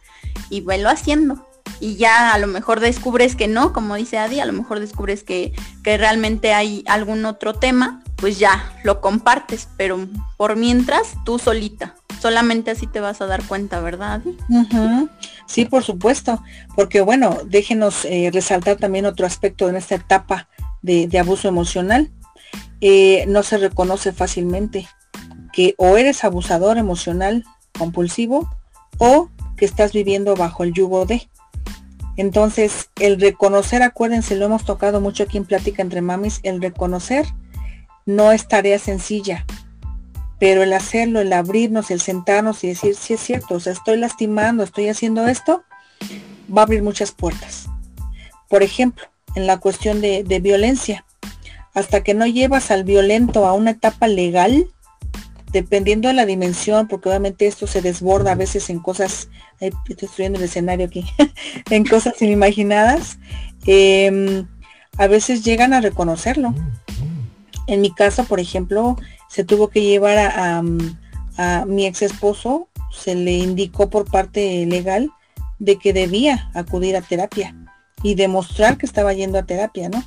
y 0.50 0.62
velo 0.62 0.90
haciendo 0.90 1.46
y 1.80 1.96
ya 1.96 2.34
a 2.34 2.40
lo 2.40 2.48
mejor 2.48 2.80
descubres 2.80 3.36
que 3.36 3.48
no, 3.48 3.74
como 3.74 3.96
dice 3.96 4.18
Adi, 4.18 4.40
a 4.40 4.46
lo 4.46 4.54
mejor 4.54 4.80
descubres 4.80 5.24
que, 5.24 5.54
realmente 5.84 6.54
hay 6.54 6.84
algún 6.88 7.26
otro 7.26 7.54
tema, 7.54 8.02
pues 8.16 8.40
ya 8.40 8.74
lo 8.84 9.02
compartes, 9.02 9.68
pero 9.78 10.08
por 10.38 10.56
mientras 10.56 11.16
tú 11.26 11.38
solita, 11.38 11.96
solamente 12.22 12.72
así 12.72 12.88
te 12.88 13.00
vas 13.00 13.22
a 13.22 13.28
dar 13.28 13.44
cuenta, 13.44 13.80
¿verdad? 13.82 14.22
Sí, 15.46 15.66
por 15.66 15.84
supuesto, 15.84 16.42
porque 16.76 17.02
bueno, 17.02 17.38
déjenos 17.46 18.06
eh, 18.06 18.32
resaltar 18.34 18.78
también 18.78 19.06
otro 19.06 19.26
aspecto 19.26 19.70
en 19.70 19.76
esta 19.76 19.96
etapa 19.96 20.48
de, 20.82 21.20
abuso 21.20 21.48
emocional. 21.48 22.12
Eh, 22.82 23.26
no 23.28 23.42
se 23.44 23.58
reconoce 23.58 24.12
fácilmente 24.12 24.88
que 25.54 25.74
o 25.78 25.98
eres 25.98 26.24
abusador 26.24 26.78
emocional 26.78 27.46
compulsivo 27.78 28.50
o 28.98 29.30
que 29.56 29.66
estás 29.66 29.94
viviendo 29.94 30.36
bajo 30.36 30.64
el 30.64 30.74
yugo 30.74 31.06
de. 31.06 31.30
Entonces, 32.18 32.90
el 33.00 33.20
reconocer, 33.20 33.84
acuérdense, 33.84 34.36
lo 34.36 34.46
hemos 34.46 34.64
tocado 34.64 35.02
mucho 35.02 35.24
aquí 35.24 35.38
en 35.38 35.46
Plática 35.46 35.82
entre 35.82 36.02
Mamis, 36.02 36.40
el 36.44 36.62
reconocer 36.62 37.26
no 38.06 38.32
es 38.32 38.48
tarea 38.48 38.80
sencilla, 38.80 39.46
pero 40.40 40.64
el 40.64 40.74
hacerlo, 40.74 41.22
el 41.22 41.34
abrirnos, 41.34 41.92
el 41.92 42.00
sentarnos 42.00 42.64
y 42.64 42.68
decir, 42.68 42.96
sí 42.96 43.16
es 43.16 43.20
cierto, 43.20 43.56
o 43.56 43.60
sea, 43.60 43.74
estoy 43.74 43.98
lastimando, 43.98 44.64
estoy 44.64 44.90
haciendo 44.90 45.28
esto, 45.28 45.64
va 46.56 46.62
a 46.62 46.66
abrir 46.66 46.84
muchas 46.84 47.12
puertas. 47.12 47.68
Por 48.48 48.64
ejemplo, 48.64 49.06
en 49.36 49.48
la 49.48 49.58
cuestión 49.58 50.02
de, 50.02 50.24
de 50.24 50.40
violencia, 50.40 51.06
hasta 51.74 52.04
que 52.04 52.14
no 52.14 52.26
llevas 52.26 52.72
al 52.72 52.84
violento 52.84 53.46
a 53.46 53.54
una 53.54 53.72
etapa 53.72 54.08
legal, 54.08 54.68
dependiendo 55.56 56.10
de 56.10 56.14
la 56.14 56.26
dimensión, 56.26 56.90
porque 56.90 57.08
obviamente 57.08 57.48
esto 57.48 57.66
se 57.66 57.82
desborda 57.82 58.34
a 58.34 58.36
veces 58.36 58.70
en 58.70 58.80
cosas, 58.80 59.30
estoy 59.62 59.96
estudiando 60.02 60.38
el 60.38 60.44
escenario 60.44 60.86
aquí, 60.86 61.06
en 61.70 61.86
cosas 61.86 62.22
inimaginadas, 62.22 63.20
em, 63.66 64.46
a 64.98 65.08
veces 65.08 65.46
llegan 65.46 65.74
a 65.74 65.80
reconocerlo. 65.80 66.54
En 67.68 67.80
mi 67.80 67.90
caso, 67.90 68.26
por 68.26 68.42
ejemplo, 68.42 68.98
se 69.30 69.46
tuvo 69.46 69.70
que 69.70 69.82
llevar 69.82 70.18
a, 70.18 70.62
a 71.38 71.66
mi 71.66 71.86
ex 71.86 72.02
esposo, 72.02 72.68
se 72.92 73.16
le 73.16 73.32
indicó 73.32 73.90
por 73.90 74.12
parte 74.12 74.66
legal 74.66 75.10
de 75.58 75.78
que 75.78 75.94
debía 75.94 76.50
acudir 76.54 76.98
a 76.98 77.02
terapia 77.02 77.56
y 78.04 78.16
demostrar 78.16 78.78
que 78.78 78.86
estaba 78.86 79.14
yendo 79.14 79.40
a 79.40 79.46
terapia, 79.46 79.88
¿no? 79.88 80.04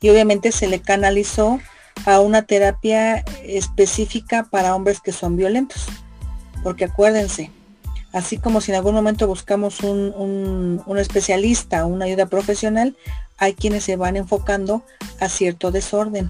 Y 0.00 0.08
obviamente 0.08 0.50
se 0.50 0.66
le 0.66 0.80
canalizó 0.80 1.60
a 2.06 2.20
una 2.20 2.42
terapia 2.42 3.24
específica 3.44 4.44
para 4.50 4.74
hombres 4.74 5.00
que 5.00 5.12
son 5.12 5.36
violentos. 5.36 5.86
Porque 6.62 6.84
acuérdense, 6.84 7.50
así 8.12 8.38
como 8.38 8.60
si 8.60 8.70
en 8.70 8.76
algún 8.76 8.94
momento 8.94 9.26
buscamos 9.26 9.80
un, 9.80 10.82
un, 10.86 10.98
especialista, 10.98 11.86
una 11.86 12.06
ayuda 12.06 12.26
profesional, 12.26 12.96
hay 13.36 13.54
quienes 13.54 13.84
se 13.84 13.96
van 13.96 14.16
enfocando 14.16 14.82
a 15.20 15.28
cierto 15.28 15.70
desorden. 15.70 16.28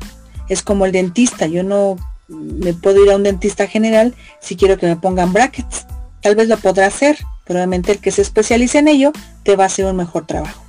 Es 0.48 0.62
como 0.62 0.86
el 0.86 0.92
dentista, 0.92 1.46
yo 1.46 1.62
no 1.62 1.96
me 2.28 2.74
puedo 2.74 3.02
ir 3.02 3.10
a 3.10 3.16
un 3.16 3.22
dentista 3.22 3.66
general 3.66 4.14
si 4.40 4.56
quiero 4.56 4.76
que 4.76 4.86
me 4.86 4.96
pongan 4.96 5.32
brackets. 5.32 5.86
Tal 6.20 6.34
vez 6.34 6.48
lo 6.48 6.58
podrá 6.58 6.86
hacer, 6.86 7.16
pero 7.46 7.62
el 7.62 7.98
que 8.00 8.10
se 8.10 8.22
especialice 8.22 8.78
en 8.78 8.88
ello 8.88 9.12
te 9.44 9.56
va 9.56 9.64
a 9.64 9.66
hacer 9.68 9.86
un 9.86 9.96
mejor 9.96 10.26
trabajo. 10.26 10.62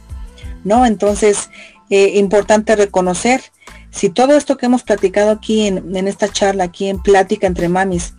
¿No? 0.63 0.85
Entonces, 0.85 1.49
eh, 1.89 2.19
importante 2.19 2.75
reconocer 2.75 3.41
si 3.91 4.09
todo 4.09 4.35
esto 4.35 4.57
que 4.57 4.67
hemos 4.67 4.83
platicado 4.83 5.31
aquí 5.31 5.67
en, 5.67 6.07
esta 6.07 6.29
charla, 6.29 6.65
aquí 6.65 6.87
en 6.89 7.01
Plática 7.01 7.47
entre 7.47 7.69
Mamis, 7.69 8.13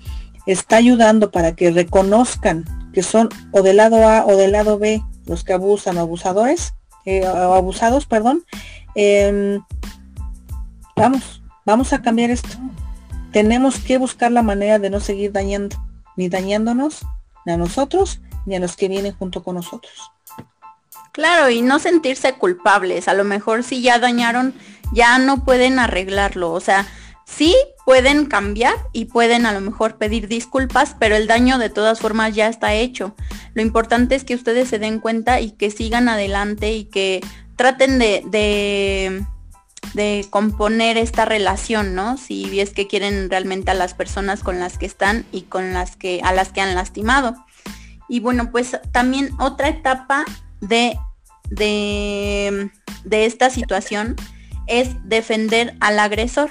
está 0.46 0.76
ayudando 0.76 1.30
para 1.30 1.54
que 1.54 1.70
reconozcan 1.70 2.64
que 2.92 3.02
son 3.02 3.28
o 3.52 3.62
del 3.62 3.76
lado 3.76 4.08
A 4.08 4.26
o 4.26 4.36
del 4.36 4.52
lado 4.52 4.78
B 4.78 5.02
los 5.26 5.44
que 5.44 5.52
abusan 5.52 5.96
o 5.96 6.00
abusadores, 6.00 6.74
eh, 7.04 7.26
o 7.26 7.54
abusados, 7.54 8.06
perdón, 8.06 8.44
eh, 8.96 9.60
vamos, 10.96 11.42
vamos 11.64 11.92
a 11.92 12.02
cambiar 12.02 12.30
esto. 12.30 12.48
Tenemos 13.32 13.78
que 13.78 13.98
buscar 13.98 14.32
la 14.32 14.42
manera 14.42 14.80
de 14.80 14.90
no 14.90 14.98
seguir 14.98 15.30
dañando, 15.30 15.76
ni 16.16 16.28
dañándonos, 16.28 17.06
ni 17.46 17.52
a 17.52 17.56
nosotros, 17.56 18.20
ni 18.44 18.56
a 18.56 18.60
los 18.60 18.76
que 18.76 18.88
vienen 18.88 19.14
junto 19.14 19.44
con 19.44 19.54
nosotros. 19.54 20.10
Claro, 21.12 21.50
y 21.50 21.62
no 21.62 21.78
sentirse 21.78 22.34
culpables. 22.34 23.08
A 23.08 23.14
lo 23.14 23.24
mejor 23.24 23.62
si 23.62 23.82
ya 23.82 23.98
dañaron, 23.98 24.54
ya 24.92 25.18
no 25.18 25.44
pueden 25.44 25.78
arreglarlo. 25.78 26.52
O 26.52 26.60
sea, 26.60 26.86
sí 27.24 27.54
pueden 27.84 28.26
cambiar 28.26 28.74
y 28.92 29.06
pueden 29.06 29.46
a 29.46 29.52
lo 29.52 29.60
mejor 29.60 29.96
pedir 29.96 30.28
disculpas, 30.28 30.96
pero 30.98 31.16
el 31.16 31.26
daño 31.26 31.58
de 31.58 31.70
todas 31.70 32.00
formas 32.00 32.34
ya 32.34 32.48
está 32.48 32.74
hecho. 32.74 33.14
Lo 33.54 33.62
importante 33.62 34.14
es 34.14 34.24
que 34.24 34.34
ustedes 34.34 34.68
se 34.68 34.78
den 34.78 35.00
cuenta 35.00 35.40
y 35.40 35.52
que 35.52 35.70
sigan 35.70 36.08
adelante 36.08 36.72
y 36.72 36.84
que 36.84 37.20
traten 37.56 37.98
de, 37.98 38.22
de, 38.26 39.24
de 39.94 40.26
componer 40.30 40.96
esta 40.96 41.24
relación, 41.24 41.94
¿no? 41.94 42.16
Si 42.16 42.60
es 42.60 42.70
que 42.70 42.86
quieren 42.86 43.28
realmente 43.28 43.70
a 43.70 43.74
las 43.74 43.94
personas 43.94 44.42
con 44.42 44.60
las 44.60 44.78
que 44.78 44.86
están 44.86 45.26
y 45.32 45.42
con 45.42 45.72
las 45.72 45.96
que 45.96 46.20
a 46.22 46.32
las 46.32 46.50
que 46.50 46.60
han 46.60 46.74
lastimado. 46.74 47.34
Y 48.08 48.20
bueno, 48.20 48.50
pues 48.50 48.78
también 48.92 49.30
otra 49.38 49.68
etapa 49.68 50.24
de, 50.60 50.98
de, 51.48 52.70
de 53.04 53.26
esta 53.26 53.50
situación 53.50 54.16
es 54.70 54.96
defender 55.04 55.74
al 55.80 55.98
agresor 55.98 56.50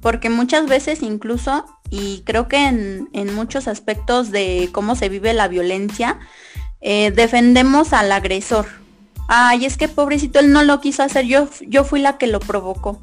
porque 0.00 0.30
muchas 0.30 0.66
veces 0.66 1.02
incluso, 1.02 1.64
y 1.90 2.22
creo 2.24 2.48
que 2.48 2.66
en, 2.66 3.34
muchos 3.34 3.68
aspectos 3.68 4.30
de 4.30 4.68
cómo 4.72 4.94
se 4.94 5.08
vive 5.08 5.32
la 5.34 5.48
violencia, 5.48 6.18
eh, 6.80 7.12
defendemos 7.14 7.92
al 7.92 8.12
agresor. 8.12 8.66
Ay, 9.28 9.66
es 9.66 9.76
que 9.76 9.88
pobrecito, 9.88 10.38
él 10.38 10.52
no 10.52 10.62
lo 10.62 10.80
quiso 10.80 11.02
hacer, 11.02 11.26
yo, 11.26 11.48
yo 11.66 11.84
fui 11.84 12.00
la 12.00 12.16
que 12.16 12.26
lo 12.26 12.40
provocó. 12.40 13.02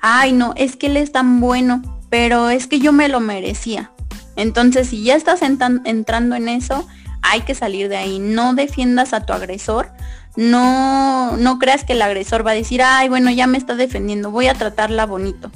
Ay, 0.00 0.32
no, 0.32 0.54
es 0.56 0.76
que 0.76 0.86
él 0.86 0.96
es 0.96 1.12
tan 1.12 1.40
bueno, 1.40 1.82
pero 2.10 2.50
es 2.50 2.66
que 2.66 2.78
yo 2.78 2.92
me 2.92 3.08
lo 3.08 3.20
merecía. 3.20 3.90
Entonces, 4.36 4.88
si 4.88 5.02
ya 5.02 5.16
estás 5.16 5.40
entrando 5.42 6.36
en 6.36 6.48
eso, 6.48 6.86
hay 7.22 7.40
que 7.40 7.54
salir 7.54 7.88
de 7.88 7.96
ahí. 7.96 8.18
No 8.18 8.54
defiendas 8.54 9.12
a 9.12 9.26
tu 9.26 9.32
agresor. 9.32 9.90
No, 10.36 11.36
no 11.36 11.58
creas 11.58 11.84
que 11.84 11.94
el 11.94 12.02
agresor 12.02 12.46
va 12.46 12.50
a 12.50 12.54
decir, 12.54 12.82
ay, 12.82 13.08
bueno, 13.08 13.30
ya 13.30 13.46
me 13.46 13.58
está 13.58 13.74
defendiendo, 13.74 14.30
voy 14.30 14.48
a 14.48 14.54
tratarla 14.54 15.06
bonito. 15.06 15.50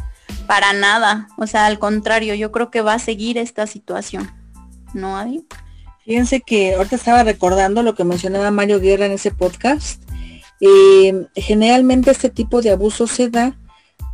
Para 0.46 0.72
nada, 0.72 1.28
o 1.36 1.46
sea, 1.46 1.66
al 1.66 1.78
contrario, 1.78 2.34
yo 2.34 2.50
creo 2.50 2.70
que 2.70 2.80
va 2.80 2.94
a 2.94 2.98
seguir 2.98 3.38
esta 3.38 3.66
situación. 3.66 4.30
¿No, 4.94 5.16
Adi? 5.16 5.44
Fíjense 6.04 6.40
que 6.40 6.74
ahorita 6.74 6.96
estaba 6.96 7.22
recordando 7.22 7.82
lo 7.82 7.94
que 7.94 8.04
mencionaba 8.04 8.50
Mario 8.50 8.80
Guerra 8.80 9.06
en 9.06 9.12
ese 9.12 9.30
podcast. 9.30 10.02
Eh, 10.60 11.26
generalmente 11.36 12.10
este 12.10 12.30
tipo 12.30 12.62
de 12.62 12.70
abuso 12.70 13.06
se 13.06 13.30
da 13.30 13.56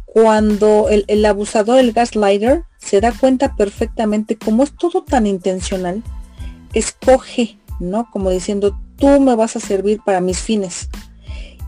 cuando 0.05 0.89
el, 0.91 1.05
el, 1.09 1.25
abusador, 1.25 1.79
el 1.79 1.93
gaslighter, 1.93 2.65
se 2.79 3.01
da 3.01 3.13
cuenta 3.13 3.55
perfectamente, 3.57 4.37
como 4.37 4.63
es 4.63 4.73
todo 4.77 5.03
tan 5.03 5.27
intencional, 5.27 6.03
escoge, 6.73 7.59
¿no? 7.81 8.11
Como 8.11 8.31
diciendo, 8.31 8.79
tú 8.97 9.21
me 9.21 9.35
vas 9.35 9.57
a 9.57 9.61
servir 9.61 10.01
para 10.05 10.21
mis 10.21 10.39
fines. 10.39 10.89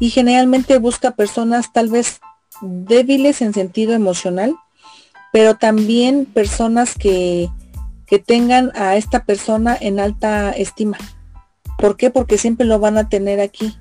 Y 0.00 0.10
generalmente 0.10 0.78
busca 0.78 1.12
personas 1.12 1.72
tal 1.72 1.88
vez 1.88 2.20
débiles 2.60 3.42
en 3.42 3.54
sentido 3.54 3.94
emocional, 3.94 4.54
pero 5.32 5.56
también 5.56 6.24
personas 6.24 6.94
que, 6.94 7.48
que 8.06 8.18
tengan 8.18 8.72
a 8.74 8.96
esta 8.96 9.24
persona 9.24 9.76
en 9.78 10.00
alta 10.00 10.50
estima. 10.50 10.98
¿Por 11.78 11.96
qué? 11.96 12.10
Porque 12.10 12.38
siempre 12.38 12.66
lo 12.66 12.78
van 12.78 12.98
a 12.98 13.08
tener 13.08 13.40
aquí. 13.40 13.76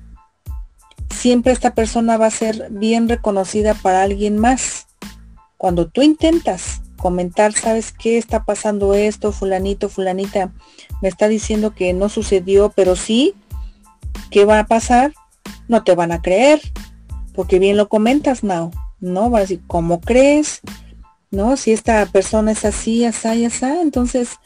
Siempre 1.10 1.52
esta 1.52 1.74
persona 1.74 2.16
va 2.16 2.26
a 2.26 2.30
ser 2.30 2.68
bien 2.70 3.08
reconocida 3.08 3.74
para 3.74 4.02
alguien 4.02 4.38
más. 4.38 4.86
Cuando 5.56 5.88
tú 5.88 6.02
intentas 6.02 6.77
comentar, 6.98 7.54
¿sabes 7.54 7.92
qué 7.92 8.18
está 8.18 8.44
pasando 8.44 8.92
esto? 8.92 9.32
Fulanito, 9.32 9.88
fulanita, 9.88 10.52
me 11.00 11.08
está 11.08 11.28
diciendo 11.28 11.74
que 11.74 11.94
no 11.94 12.10
sucedió, 12.10 12.70
pero 12.76 12.96
sí, 12.96 13.34
¿qué 14.30 14.44
va 14.44 14.58
a 14.58 14.66
pasar? 14.66 15.14
No 15.68 15.82
te 15.84 15.94
van 15.94 16.12
a 16.12 16.20
creer, 16.20 16.60
porque 17.34 17.58
bien 17.58 17.78
lo 17.78 17.88
comentas, 17.88 18.44
Now, 18.44 18.70
¿no? 19.00 19.30
Va 19.30 19.38
a 19.38 19.42
decir, 19.42 19.62
¿cómo 19.66 20.00
crees? 20.00 20.60
¿No? 21.30 21.56
Si 21.56 21.72
esta 21.72 22.04
persona 22.06 22.52
es 22.52 22.64
así, 22.66 23.04
así, 23.04 23.44
así, 23.44 23.64
entonces 23.64 24.36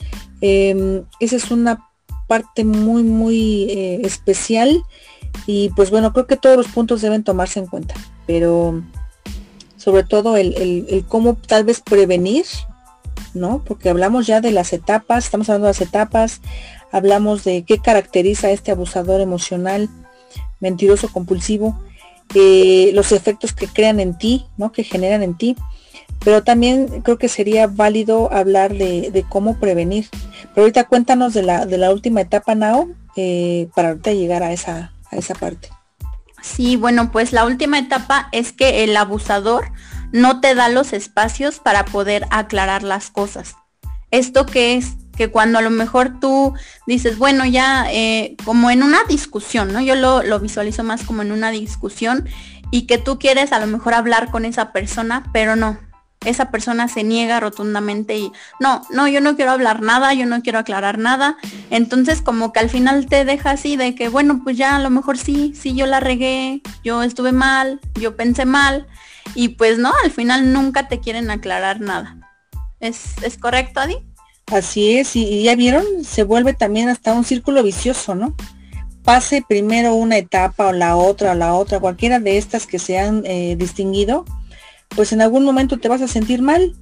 eh, 0.41 1.03
esa 1.19 1.37
es 1.37 1.51
una 1.51 1.89
parte 2.29 2.65
muy, 2.65 3.03
muy 3.03 3.65
eh, 3.71 4.01
especial 4.05 4.83
y 5.47 5.71
pues 5.71 5.91
bueno, 5.91 6.13
creo 6.13 6.27
que 6.27 6.37
todos 6.37 6.57
los 6.57 6.69
puntos 6.69 7.01
deben 7.01 7.25
tomarse 7.25 7.59
en 7.59 7.67
cuenta, 7.67 7.95
pero 8.27 8.83
sobre 9.83 10.05
todo 10.05 10.37
el, 10.37 10.55
el, 10.89 11.05
cómo 11.09 11.35
tal 11.35 11.64
vez 11.64 11.80
prevenir, 11.80 12.45
¿no? 13.35 13.64
Porque 13.64 13.89
hablamos 13.89 14.28
ya 14.28 14.41
de 14.41 14.53
las 14.53 14.72
etapas, 14.72 15.24
estamos 15.24 15.49
hablando 15.49 15.66
de 15.66 15.70
las 15.70 15.80
etapas, 15.80 16.41
hablamos 16.93 17.43
de 17.43 17.64
qué 17.64 17.78
caracteriza 17.78 18.47
a 18.47 18.51
este 18.53 18.70
abusador 18.70 19.20
emocional, 19.20 19.89
mentiroso, 20.61 21.09
compulsivo, 21.11 21.76
eh, 22.37 22.93
los 22.95 23.11
efectos 23.11 23.53
que 23.53 23.66
crean 23.66 23.99
en 23.99 24.16
ti, 24.16 24.47
¿no? 24.57 24.70
Que 24.70 24.85
generan 24.85 25.24
en 25.24 25.37
ti. 25.37 25.57
Pero 26.24 26.45
también 26.45 27.03
creo 27.03 27.18
que 27.18 27.28
sería 27.28 27.66
válido 27.66 28.33
hablar 28.33 28.72
de, 28.74 29.24
cómo 29.28 29.59
prevenir. 29.59 30.07
Pero 30.55 30.62
ahorita 30.62 30.85
cuéntanos 30.85 31.35
de 31.35 31.43
la, 31.43 31.66
de 31.66 31.78
la 31.78 31.91
última 31.91 32.20
etapa, 32.20 32.55
Nao, 32.55 32.89
eh, 33.16 33.68
para 33.74 33.89
ahorita 33.89 34.12
llegar 34.12 34.45
a 34.45 34.53
esa, 34.53 34.93
a 35.11 35.16
esa 35.16 35.35
parte. 35.35 35.70
Sí, 36.43 36.76
bueno, 36.76 37.11
pues 37.11 37.32
la 37.32 37.47
última 37.47 37.78
etapa 37.78 38.28
es 38.32 38.53
que 38.53 38.84
el 38.84 38.97
abusador 38.97 39.72
no 40.12 40.40
te 40.40 40.55
da 40.55 40.68
los 40.68 40.93
espacios 40.93 41.61
para 41.61 41.84
poder 41.86 42.26
aclarar 42.30 42.82
las 42.82 43.11
cosas. 43.11 43.57
¿Esto 44.11 44.45
que 44.45 44.76
es? 44.76 44.97
que 45.16 45.30
cuando 45.30 45.59
a 45.59 45.62
lo 45.62 45.68
mejor 45.68 46.20
tú 46.20 46.55
dices, 46.86 47.18
bueno, 47.18 47.45
ya 47.45 47.84
eh, 47.93 48.34
como 48.47 48.70
en 48.70 48.82
una 48.82 49.05
discusión, 49.05 49.70
¿no? 49.70 49.82
Yo 49.82 49.95
lo 49.95 50.40
visualizo 50.40 50.84
más 50.84 51.05
como 51.05 51.20
en 51.20 51.32
una 51.32 51.51
discusión 51.51 52.26
y 52.70 52.86
que 52.86 52.97
tú 52.97 53.18
quieres 53.18 53.53
a 53.53 53.61
lo 53.61 53.66
mejor 53.66 53.93
hablar 53.93 54.30
con 54.30 54.47
esa 54.47 54.72
persona, 54.72 55.24
pero 55.32 55.55
no, 55.55 55.78
esa 56.25 56.51
persona 56.51 56.89
se 56.89 57.05
niega 57.05 57.41
rotundamente 57.41 58.16
y 58.16 58.33
no, 58.61 58.83
no, 58.91 59.09
yo 59.09 59.20
no 59.20 59.37
quiero 59.37 59.53
hablar 59.53 59.83
nada, 59.83 60.14
yo 60.14 60.27
no 60.27 60.43
quiero 60.43 60.59
aclarar 60.59 60.99
nada. 60.99 61.37
Entonces 61.70 62.23
como 62.23 62.53
que 62.53 62.61
al 62.61 62.70
final 62.70 63.07
te 63.07 63.25
deja 63.25 63.51
así 63.51 63.77
de 63.77 63.95
que, 63.95 64.09
bueno, 64.09 64.41
pues 64.43 64.57
ya 64.57 64.77
a 64.77 64.81
lo 64.81 64.91
mejor 64.91 65.18
sí, 65.18 65.55
sí 65.55 65.75
yo 65.75 65.87
la 65.87 66.01
regué, 66.01 66.62
yo 66.85 67.03
estuve 67.03 67.33
mal, 67.33 67.81
yo 67.95 68.16
pensé 68.16 68.45
mal 68.45 68.87
y 69.35 69.51
pues 69.51 69.79
no, 69.79 69.93
al 70.05 70.11
final 70.11 70.53
nunca 70.53 70.89
te 70.89 71.01
quieren 71.01 71.31
aclarar 71.31 71.81
nada. 71.81 72.16
¿Es, 72.81 73.14
¿es 73.23 73.39
correcto, 73.39 73.81
Adi? 73.81 73.97
Así 74.47 74.99
es, 74.99 75.16
y, 75.16 75.45
ya 75.45 75.57
vieron, 75.57 75.85
se 76.05 76.25
vuelve 76.25 76.53
también 76.53 76.89
hasta 76.89 77.14
un 77.14 77.25
círculo 77.25 77.62
vicioso, 77.62 78.14
¿no? 78.14 78.35
Pase 79.05 79.43
primero 79.47 79.95
una 79.95 80.18
etapa 80.18 80.66
o 80.66 80.73
la 80.73 80.97
otra 80.97 81.33
o 81.33 81.35
la 81.35 81.55
otra, 81.55 81.81
cualquiera 81.81 82.20
de 82.20 82.37
estas 82.37 82.66
que 82.66 82.79
se 82.79 82.99
han 82.99 83.25
eh, 83.25 83.57
distinguido, 83.57 84.25
pues 84.95 85.12
en 85.12 85.20
algún 85.20 85.45
momento 85.45 85.78
te 85.78 85.88
vas 85.88 86.03
a 86.03 86.09
sentir 86.09 86.43
mal 86.43 86.74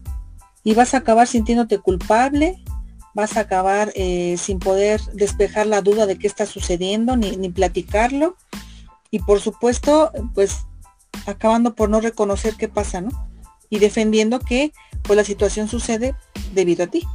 y 0.64 0.74
vas 0.74 0.94
a 0.94 0.98
acabar 0.98 1.26
sintiéndote 1.26 1.78
culpable, 1.78 2.62
vas 3.14 3.36
a 3.36 3.40
acabar 3.40 3.92
eh, 3.94 4.36
sin 4.38 4.58
poder 4.58 5.00
despejar 5.12 5.66
la 5.66 5.82
duda 5.82 6.06
de 6.06 6.18
qué 6.18 6.26
está 6.26 6.46
sucediendo 6.46 7.16
ni, 7.16 7.36
ni 7.36 7.48
platicarlo 7.48 8.36
y 9.10 9.18
por 9.20 9.40
supuesto, 9.40 10.12
pues 10.34 10.66
acabando 11.26 11.74
por 11.74 11.90
no 11.90 12.00
reconocer 12.00 12.54
qué 12.56 12.68
pasa, 12.68 13.00
¿no? 13.00 13.10
Y 13.68 13.78
defendiendo 13.78 14.38
que 14.38 14.72
pues 15.02 15.16
la 15.16 15.24
situación 15.24 15.68
sucede 15.68 16.14
debido 16.54 16.84
a 16.84 16.86
ti. 16.86 17.06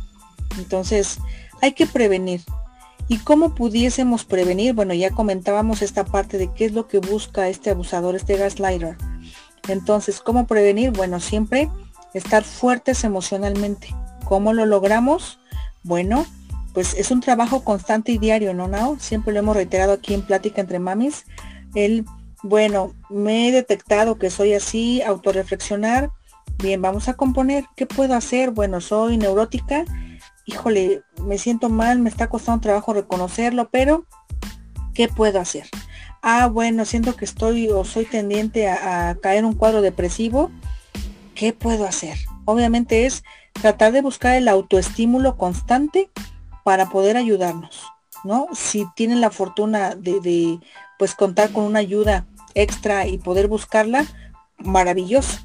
Entonces, 0.57 1.19
hay 1.61 1.73
que 1.73 1.85
prevenir. 1.85 2.41
¿Y 3.07 3.19
cómo 3.19 3.53
pudiésemos 3.53 4.25
prevenir? 4.25 4.73
Bueno, 4.73 4.93
ya 4.93 5.11
comentábamos 5.11 5.81
esta 5.81 6.05
parte 6.05 6.37
de 6.37 6.51
qué 6.53 6.65
es 6.65 6.73
lo 6.73 6.87
que 6.87 6.99
busca 6.99 7.47
este 7.47 7.69
abusador, 7.69 8.15
este 8.15 8.35
gaslighter. 8.35 8.97
Entonces, 9.67 10.21
¿cómo 10.21 10.47
prevenir? 10.47 10.91
Bueno, 10.91 11.19
siempre 11.19 11.69
estar 12.13 12.43
fuertes 12.43 13.03
emocionalmente. 13.03 13.95
¿Cómo 14.25 14.53
lo 14.53 14.65
logramos? 14.65 15.39
Bueno, 15.83 16.25
pues 16.73 16.93
es 16.93 17.11
un 17.11 17.21
trabajo 17.21 17.63
constante 17.63 18.11
y 18.11 18.17
diario, 18.17 18.53
¿no, 18.53 18.67
Nao? 18.67 18.97
Siempre 18.99 19.33
lo 19.33 19.39
hemos 19.39 19.55
reiterado 19.55 19.93
aquí 19.93 20.13
en 20.13 20.21
Plática 20.21 20.61
entre 20.61 20.79
Mamis. 20.79 21.25
El, 21.73 22.05
bueno, 22.43 22.93
me 23.09 23.47
he 23.47 23.51
detectado 23.51 24.17
que 24.17 24.29
soy 24.29 24.53
así, 24.53 25.01
autorreflexionar, 25.01 26.09
Bien, 26.57 26.81
vamos 26.81 27.09
a 27.09 27.13
componer. 27.15 27.65
¿Qué 27.75 27.85
puedo 27.85 28.15
hacer? 28.15 28.51
Bueno, 28.51 28.79
soy 28.81 29.17
neurótica. 29.17 29.85
Híjole, 30.45 31.03
me 31.21 31.37
siento 31.37 31.69
mal, 31.69 31.99
me 31.99 32.09
está 32.09 32.27
costando 32.27 32.61
trabajo 32.61 32.93
reconocerlo, 32.93 33.69
pero 33.69 34.05
¿qué 34.93 35.07
puedo 35.07 35.39
hacer? 35.39 35.67
Ah, 36.21 36.47
bueno, 36.47 36.85
siento 36.85 37.15
que 37.15 37.25
estoy 37.25 37.69
o 37.69 37.85
soy 37.85 38.05
tendiente 38.05 38.67
a, 38.67 39.15
caer 39.21 39.39
en 39.39 39.45
un 39.45 39.53
cuadro 39.53 39.81
depresivo. 39.81 40.51
¿Qué 41.35 41.53
puedo 41.53 41.85
hacer? 41.85 42.17
Obviamente 42.45 43.05
es 43.05 43.23
tratar 43.53 43.91
de 43.91 44.01
buscar 44.01 44.35
el 44.35 44.47
autoestímulo 44.47 45.37
constante 45.37 46.09
para 46.63 46.89
poder 46.89 47.17
ayudarnos, 47.17 47.83
¿no? 48.23 48.47
Si 48.53 48.85
tienen 48.95 49.21
la 49.21 49.29
fortuna 49.29 49.95
de, 49.95 50.19
de 50.21 50.59
pues 50.97 51.13
contar 51.15 51.51
con 51.51 51.63
una 51.63 51.79
ayuda 51.79 52.25
extra 52.55 53.05
y 53.05 53.17
poder 53.17 53.47
buscarla, 53.47 54.05
maravilloso. 54.57 55.39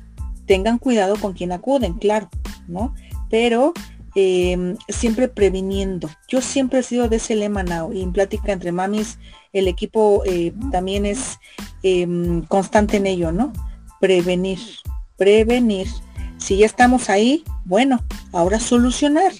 Tengan 0.46 0.78
cuidado 0.78 1.16
con 1.16 1.34
quien 1.34 1.52
acuden, 1.52 1.94
claro, 1.94 2.28
¿no? 2.66 2.94
Pero 3.28 3.72
em, 4.14 4.76
siempre 4.88 5.28
previniendo. 5.28 6.08
Yo 6.28 6.40
siempre 6.40 6.80
he 6.80 6.82
sido 6.82 7.08
de 7.08 7.16
ese 7.16 7.36
lema 7.36 7.62
now 7.62 7.92
y 7.92 8.02
en 8.02 8.12
plática 8.12 8.52
entre 8.52 8.72
mamis, 8.72 9.18
el 9.52 9.68
equipo 9.68 10.22
eh, 10.26 10.52
también 10.70 11.06
es 11.06 11.38
em, 11.82 12.42
constante 12.42 12.98
en 12.98 13.06
ello, 13.06 13.32
¿no? 13.32 13.52
Prevenir, 14.00 14.58
prevenir. 15.16 15.88
Si 16.38 16.58
ya 16.58 16.66
estamos 16.66 17.10
ahí, 17.10 17.44
bueno, 17.64 18.02
ahora 18.32 18.60
solucionar. 18.60 19.32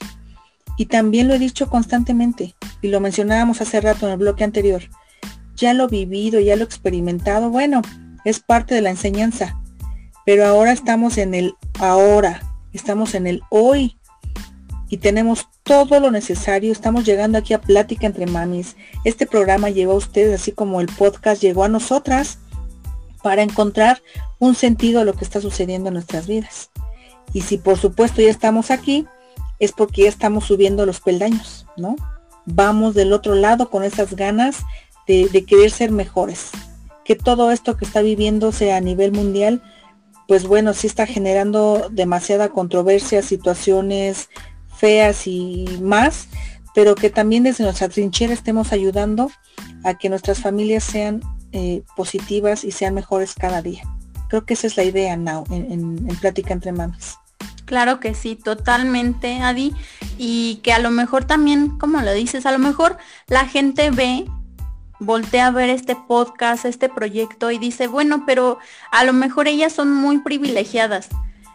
Y 0.77 0.87
también 0.87 1.29
lo 1.29 1.35
he 1.35 1.39
dicho 1.39 1.69
constantemente, 1.69 2.55
y 2.81 2.89
lo 2.89 3.01
mencionábamos 3.01 3.61
hace 3.61 3.81
rato 3.81 4.07
en 4.07 4.13
el 4.13 4.19
bloque 4.19 4.45
anterior, 4.45 4.83
ya 5.55 5.75
lo 5.75 5.89
vivido, 5.89 6.41
ya 6.41 6.57
lo 6.57 6.65
experimentado, 6.65 7.51
bueno, 7.51 7.83
es 8.25 8.41
parte 8.41 8.75
de 8.75 8.81
la 8.81 8.91
enseñanza. 8.91 9.61
Pero 10.25 10.47
ahora 10.47 10.73
estamos 10.73 11.19
en 11.19 11.35
el 11.35 11.55
ahora, 11.79 12.41
estamos 12.73 13.15
en 13.15 13.27
el 13.27 13.43
hoy 13.51 14.00
y 14.91 14.99
tenemos 14.99 15.49
todo 15.63 16.01
lo 16.01 16.11
necesario. 16.11 16.73
Estamos 16.73 17.05
llegando 17.05 17.39
aquí 17.39 17.55
a 17.55 17.61
Plática 17.61 18.07
entre 18.07 18.27
Mamis. 18.27 18.77
Este 19.05 19.25
programa 19.25 19.71
llegó 19.71 19.93
a 19.93 19.97
ustedes, 19.97 20.41
así 20.41 20.51
como 20.51 20.81
el 20.81 20.89
podcast 20.89 21.41
llegó 21.41 21.63
a 21.63 21.69
nosotras, 21.69 22.39
para 23.23 23.43
encontrar 23.43 24.03
un 24.41 24.55
sentido 24.57 25.01
a 25.01 25.05
lo 25.05 25.13
que 25.13 25.25
está 25.25 25.41
sucediendo 25.41 25.89
en 25.89 25.95
nuestras 25.95 26.27
vidas. 26.27 26.71
Y 27.33 27.43
si 27.43 27.57
por 27.57 27.79
supuesto 27.79 28.21
ya 28.21 28.31
estamos 28.31 28.73
aquí, 28.73 29.07
es 29.61 29.73
porque 29.73 30.03
ya 30.03 30.09
estamos 30.09 30.47
subiendo 30.47 30.85
los 30.85 31.01
peldaños, 31.01 31.67
¿no? 31.77 31.95
Vamos 32.47 32.95
del 32.95 33.13
otro 33.13 33.35
lado 33.35 33.71
con 33.71 33.85
esas 33.85 34.17
ganas 34.17 34.65
de, 35.07 35.45
querer 35.45 35.71
ser 35.71 35.93
mejores. 35.93 36.51
Que 37.05 37.15
todo 37.15 37.53
esto 37.53 37.77
que 37.77 37.85
está 37.85 38.01
viviéndose 38.01 38.73
a 38.73 38.81
nivel 38.81 39.13
mundial, 39.13 39.63
pues 40.27 40.47
bueno, 40.47 40.73
sí 40.75 40.87
está 40.87 41.07
generando 41.07 41.89
demasiada 41.91 42.49
controversia, 42.49 43.23
situaciones 43.23 44.29
feas 44.81 45.27
y 45.27 45.67
más, 45.83 46.29
pero 46.75 46.95
que 46.95 47.11
también 47.11 47.43
desde 47.43 47.65
nuestra 47.65 47.89
trinchera 47.89 48.33
estemos 48.33 48.73
ayudando 48.73 49.31
a 49.85 49.95
que 49.99 50.09
nuestras 50.09 50.41
familias 50.41 50.85
sean 50.85 51.21
eh, 51.53 51.83
positivas 51.97 52.65
y 52.65 52.71
sean 52.71 52.95
mejores 52.95 53.35
cada 53.35 53.63
día. 53.63 53.83
Creo 54.29 54.45
que 54.45 54.55
esa 54.55 54.67
es 54.67 54.77
la 54.77 54.85
idea 54.85 55.17
now 55.17 55.45
en, 55.51 55.73
en 56.09 56.17
Plática 56.17 56.53
entre 56.53 56.73
Mames. 56.73 57.17
Claro 57.65 58.01
que 58.01 58.15
sí, 58.15 58.37
totalmente, 58.37 59.41
Adi. 59.41 59.75
Y 60.19 60.57
que 60.63 60.73
a 60.73 60.79
lo 60.79 60.91
mejor 60.91 61.25
también, 61.25 61.79
como 61.79 62.01
lo 62.01 62.13
dices, 62.13 62.47
a 62.47 62.53
lo 62.53 62.59
mejor 62.59 62.99
la 63.29 63.47
gente 63.47 63.91
ve 63.91 64.27
voltea 65.01 65.47
a 65.47 65.51
ver 65.51 65.71
este 65.71 65.97
podcast, 65.97 66.65
este 66.67 66.89
proyecto 66.89 67.51
y 67.51 67.59
dice, 67.59 67.89
bueno, 67.89 68.25
pero 68.27 68.59
a 68.93 69.05
lo 69.05 69.13
mejor 69.13 69.49
ellas 69.49 69.73
son 69.73 69.93
muy 69.93 70.19
privilegiadas. 70.19 71.09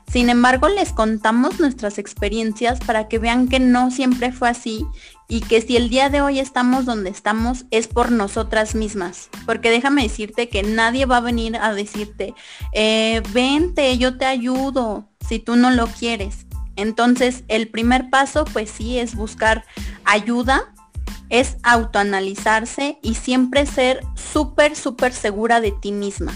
Sin 0.07 0.29
embargo, 0.29 0.69
les 0.69 0.93
contamos 0.93 1.59
nuestras 1.59 1.97
experiencias 1.97 2.79
para 2.79 3.07
que 3.07 3.19
vean 3.19 3.47
que 3.47 3.59
no 3.59 3.91
siempre 3.91 4.31
fue 4.31 4.49
así 4.49 4.85
y 5.27 5.41
que 5.41 5.61
si 5.61 5.75
el 5.75 5.89
día 5.89 6.09
de 6.09 6.21
hoy 6.21 6.39
estamos 6.39 6.85
donde 6.85 7.09
estamos 7.09 7.65
es 7.71 7.87
por 7.87 8.11
nosotras 8.11 8.75
mismas. 8.75 9.29
Porque 9.45 9.71
déjame 9.71 10.03
decirte 10.03 10.49
que 10.49 10.63
nadie 10.63 11.05
va 11.05 11.17
a 11.17 11.21
venir 11.21 11.57
a 11.57 11.73
decirte, 11.73 12.33
eh, 12.71 13.21
vente, 13.33 13.97
yo 13.97 14.17
te 14.17 14.25
ayudo, 14.25 15.09
si 15.27 15.39
tú 15.39 15.55
no 15.55 15.71
lo 15.71 15.87
quieres. 15.87 16.45
Entonces, 16.75 17.43
el 17.47 17.69
primer 17.69 18.09
paso, 18.09 18.45
pues 18.45 18.69
sí, 18.69 18.99
es 18.99 19.15
buscar 19.15 19.65
ayuda 20.03 20.71
es 21.29 21.57
autoanalizarse 21.63 22.99
y 23.01 23.15
siempre 23.15 23.65
ser 23.65 24.01
súper, 24.15 24.75
súper 24.75 25.13
segura 25.13 25.61
de 25.61 25.71
ti 25.71 25.91
misma. 25.91 26.33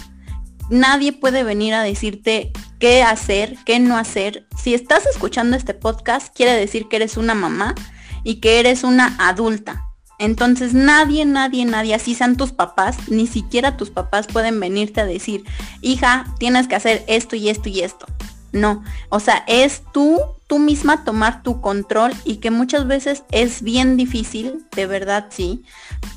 Nadie 0.70 1.12
puede 1.12 1.42
venir 1.42 1.74
a 1.74 1.82
decirte 1.82 2.52
qué 2.78 3.02
hacer, 3.02 3.56
qué 3.66 3.80
no 3.80 3.96
hacer. 3.96 4.46
Si 4.56 4.72
estás 4.72 5.04
escuchando 5.06 5.56
este 5.56 5.74
podcast, 5.74 6.34
quiere 6.34 6.52
decir 6.52 6.86
que 6.88 6.96
eres 6.96 7.16
una 7.16 7.34
mamá 7.34 7.74
y 8.22 8.36
que 8.36 8.60
eres 8.60 8.84
una 8.84 9.16
adulta. 9.18 9.84
Entonces 10.20 10.72
nadie, 10.72 11.24
nadie, 11.24 11.64
nadie, 11.64 11.94
así 11.94 12.14
sean 12.14 12.36
tus 12.36 12.52
papás, 12.52 13.08
ni 13.08 13.26
siquiera 13.26 13.76
tus 13.76 13.90
papás 13.90 14.26
pueden 14.26 14.60
venirte 14.60 15.00
a 15.00 15.06
decir, 15.06 15.44
hija, 15.80 16.26
tienes 16.38 16.68
que 16.68 16.76
hacer 16.76 17.02
esto 17.08 17.34
y 17.34 17.48
esto 17.48 17.68
y 17.68 17.80
esto. 17.80 18.06
No, 18.52 18.84
o 19.08 19.18
sea, 19.18 19.44
es 19.46 19.82
tú, 19.92 20.20
tú 20.46 20.58
misma 20.58 21.04
tomar 21.04 21.42
tu 21.42 21.60
control 21.60 22.12
y 22.24 22.36
que 22.36 22.50
muchas 22.50 22.86
veces 22.86 23.22
es 23.30 23.62
bien 23.62 23.96
difícil, 23.96 24.66
de 24.76 24.86
verdad 24.86 25.28
sí, 25.30 25.64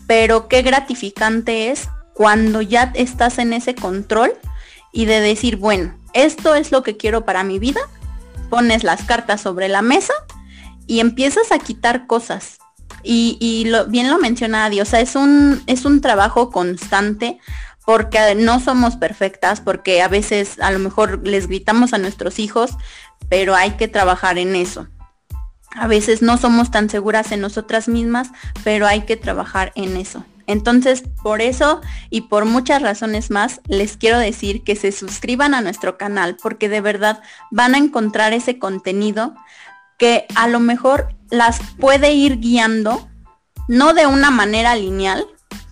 pero 0.06 0.48
qué 0.48 0.64
gratificante 0.64 1.72
es 1.72 1.88
cuando 2.14 2.62
ya 2.62 2.92
estás 2.96 3.38
en 3.40 3.54
ese 3.54 3.76
control 3.76 4.34
y 4.92 5.06
de 5.06 5.22
decir, 5.22 5.58
bueno, 5.58 5.98
esto 6.14 6.56
es 6.56 6.72
lo 6.72 6.84
que 6.84 6.98
quiero 6.98 7.26
para 7.26 7.44
mi 7.44 7.60
vida, 7.60 7.82
pones 8.50 8.84
las 8.84 9.04
cartas 9.04 9.42
sobre 9.42 9.68
la 9.68 9.82
mesa 9.82 10.14
y 10.86 11.00
empiezas 11.00 11.52
a 11.52 11.60
quitar 11.60 12.08
cosas. 12.08 12.60
Y, 13.06 13.68
bien 13.90 14.10
lo 14.10 14.18
menciona 14.18 14.66
Adi, 14.66 14.80
es 14.80 15.16
un, 15.16 15.62
es 15.68 15.84
un 15.84 16.00
trabajo 16.00 16.52
constante 16.52 17.40
porque 17.86 18.36
no 18.36 18.60
somos 18.60 18.96
perfectas, 18.96 19.60
porque 19.60 20.02
a 20.02 20.08
veces 20.08 20.60
a 20.62 20.72
lo 20.72 20.80
mejor 20.80 21.28
les 21.28 21.48
gritamos 21.48 21.94
a 21.94 21.98
nuestros 21.98 22.40
hijos, 22.40 22.72
pero 23.28 23.56
hay 23.56 23.72
que 23.72 23.88
trabajar 23.88 24.38
en 24.38 24.56
eso. 24.56 24.88
A 25.76 25.88
veces 25.88 26.22
no 26.22 26.38
somos 26.38 26.72
tan 26.72 26.90
seguras 26.90 27.32
en 27.32 27.42
nosotras 27.42 27.88
mismas, 27.88 28.30
pero 28.64 28.88
hay 28.88 29.02
que 29.02 29.18
trabajar 29.18 29.72
en 29.76 29.98
eso. 29.98 30.24
Entonces, 30.48 31.04
por 31.22 31.42
eso 31.42 31.82
y 32.10 32.22
por 32.22 32.46
muchas 32.46 32.82
razones 32.82 33.32
más, 33.32 33.62
les 33.68 33.98
quiero 33.98 34.20
decir 34.20 34.64
que 34.64 34.76
se 34.76 34.92
suscriban 34.92 35.54
a 35.54 35.62
nuestro 35.62 35.98
canal 35.98 36.38
porque 36.42 36.70
de 36.70 36.82
verdad 36.82 37.22
van 37.52 37.76
a 37.76 37.78
encontrar 37.78 38.34
ese 38.34 38.60
contenido 38.60 39.36
que 39.98 40.26
a 40.36 40.48
lo 40.48 40.60
mejor 40.60 41.16
las 41.30 41.60
puede 41.80 42.14
ir 42.14 42.40
guiando, 42.40 43.08
no 43.68 43.94
de 43.94 44.06
una 44.06 44.32
manera 44.32 44.76
lineal, 44.76 45.26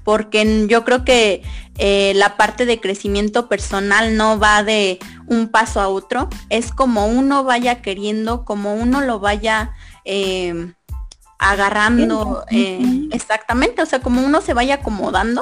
porque 0.03 0.65
yo 0.67 0.83
creo 0.83 1.03
que 1.03 1.43
eh, 1.77 2.13
la 2.15 2.37
parte 2.37 2.65
de 2.65 2.79
crecimiento 2.79 3.47
personal 3.47 4.15
no 4.17 4.39
va 4.39 4.63
de 4.63 4.99
un 5.27 5.47
paso 5.49 5.79
a 5.81 5.87
otro, 5.87 6.29
es 6.49 6.71
como 6.71 7.07
uno 7.07 7.43
vaya 7.43 7.81
queriendo, 7.81 8.45
como 8.45 8.75
uno 8.75 9.01
lo 9.01 9.19
vaya 9.19 9.73
em, 10.05 10.73
agarrando, 11.41 12.45
eh, 12.51 13.09
exactamente, 13.11 13.81
o 13.81 13.85
sea, 13.87 13.99
como 13.99 14.23
uno 14.23 14.41
se 14.41 14.53
vaya 14.53 14.75
acomodando, 14.75 15.41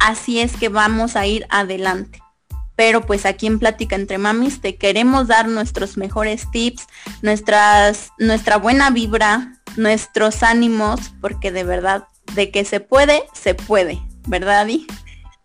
así 0.00 0.40
es 0.40 0.56
que 0.56 0.70
vamos 0.70 1.14
a 1.14 1.26
ir 1.26 1.46
adelante. 1.50 2.20
Pero 2.74 3.02
pues 3.02 3.26
aquí 3.26 3.46
en 3.46 3.58
Plática 3.58 3.94
entre 3.96 4.16
Mamis 4.16 4.62
te 4.62 4.76
queremos 4.76 5.28
dar 5.28 5.46
nuestros 5.46 5.98
mejores 5.98 6.50
tips, 6.50 6.86
nuestras, 7.20 8.10
nuestra 8.18 8.56
buena 8.56 8.88
vibra, 8.88 9.52
nuestros 9.76 10.42
ánimos, 10.42 11.12
porque 11.20 11.52
de 11.52 11.64
verdad 11.64 12.04
de 12.34 12.50
que 12.50 12.64
se 12.64 12.80
puede, 12.80 13.24
se 13.34 13.54
puede, 13.54 14.00
¿verdad, 14.26 14.60
Adi? 14.60 14.86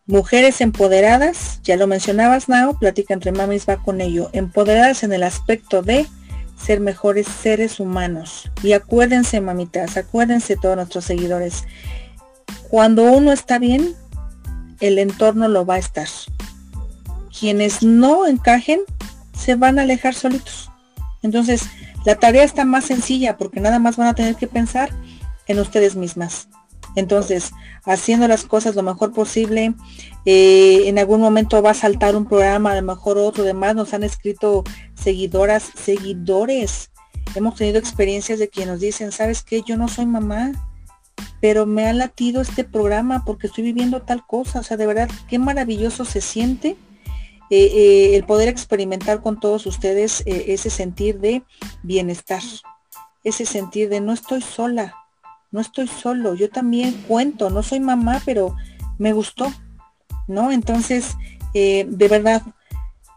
Mujeres 0.06 0.61
empoderadas, 0.61 1.60
ya 1.64 1.76
lo 1.76 1.88
mencionabas, 1.88 2.47
Nao, 2.47 2.80
Plática 2.80 3.14
entre 3.14 3.34
Mamis 3.34 3.68
va 3.68 3.84
con 3.84 3.99
ello, 3.99 4.30
empoderadas 4.31 5.03
en 5.03 5.11
el 5.11 5.23
aspecto 5.23 5.81
de 5.81 6.07
ser 6.56 6.80
mejores 6.80 7.27
seres 7.27 7.80
humanos. 7.80 8.52
Y 8.64 8.73
acuérdense, 8.73 9.41
mamitas, 9.41 9.98
acuérdense 9.98 10.57
todos 10.57 10.76
nuestros 10.76 11.06
seguidores, 11.06 11.65
cuando 12.69 13.03
uno 13.03 13.32
está 13.32 13.60
bien, 13.60 13.95
el 14.80 14.99
entorno 14.99 15.48
lo 15.48 15.65
va 15.65 15.76
a 15.76 15.80
estar. 15.80 16.07
Quienes 17.38 17.84
no 17.84 18.27
encajen, 18.27 18.82
se 19.38 19.56
van 19.56 19.80
a 19.80 19.84
alejar 19.84 20.14
solitos. 20.14 20.72
Entonces, 21.22 21.68
la 22.06 22.15
tarea 22.15 22.44
está 22.44 22.65
más 22.65 22.86
sencilla 22.86 23.38
porque 23.38 23.60
nada 23.60 23.80
más 23.80 23.98
van 23.98 24.07
a 24.07 24.15
tener 24.15 24.36
que 24.36 24.48
pensar 24.48 24.90
en 25.48 25.60
ustedes 25.60 25.95
mismas. 25.95 26.48
Entonces, 26.95 27.51
haciendo 27.84 28.27
las 28.27 28.45
cosas 28.45 28.76
lo 28.76 28.84
mejor 28.84 29.11
posible, 29.11 29.73
eh, 30.26 30.84
en 30.85 30.97
algún 30.97 31.22
momento 31.22 31.61
va 31.61 31.72
a 31.72 31.76
saltar 31.76 32.15
un 32.15 32.26
programa, 32.26 32.72
a 32.72 32.76
lo 32.76 32.81
mejor 32.81 33.17
otro, 33.17 33.43
demás 33.43 33.76
nos 33.76 33.93
han 33.93 34.03
escrito 34.03 34.63
seguidoras, 34.95 35.72
seguidores. 35.76 36.91
Hemos 37.35 37.55
tenido 37.55 37.77
experiencias 37.80 38.39
de 38.39 38.49
quienes 38.49 38.73
nos 38.73 38.81
dicen, 38.81 39.11
¿sabes 39.11 39.43
qué? 39.43 39.61
Yo 39.61 39.76
no 39.77 39.89
soy 39.89 40.05
mamá, 40.05 40.51
pero 41.41 41.65
me 41.65 41.85
ha 41.85 41.93
latido 41.93 42.41
este 42.41 42.63
programa 42.63 43.23
porque 43.26 43.47
estoy 43.47 43.65
viviendo 43.65 44.01
tal 44.01 44.26
cosa. 44.26 44.59
O 44.59 44.63
sea, 44.63 44.77
de 44.77 44.88
verdad, 44.88 45.09
qué 45.27 45.38
maravilloso 45.38 46.05
se 46.05 46.22
siente 46.22 46.77
eh, 47.49 47.72
eh, 47.73 48.15
el 48.15 48.26
poder 48.26 48.47
experimentar 48.47 49.22
con 49.22 49.39
todos 49.39 49.65
ustedes 49.65 50.23
ese 50.26 50.69
sentir 50.69 51.19
de 51.19 51.43
bienestar, 51.84 52.41
ese 53.23 53.45
sentir 53.45 53.89
de 53.89 53.99
no 54.01 54.13
estoy 54.13 54.41
sola, 54.41 54.95
no 55.56 55.61
estoy 55.61 55.88
solo, 55.88 56.36
yo 56.36 56.49
también 56.49 56.91
cuento, 57.07 57.49
no 57.49 57.64
soy 57.64 57.80
mamá, 57.80 58.22
pero 58.26 58.57
me 58.98 59.14
gustó, 59.14 59.53
¿no? 60.27 60.52
Entonces, 60.52 61.15
de 61.53 62.07
verdad, 62.10 62.41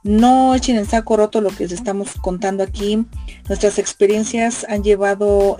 no 0.05 0.55
echen 0.55 0.77
en 0.77 0.86
saco 0.86 1.16
roto 1.16 1.40
lo 1.40 1.51
que 1.51 1.65
les 1.65 1.73
estamos 1.73 2.12
contando 2.20 2.62
aquí. 2.62 3.05
Nuestras 3.48 3.81
experiencias 3.81 4.65
han 4.69 4.85
llevado 4.85 5.59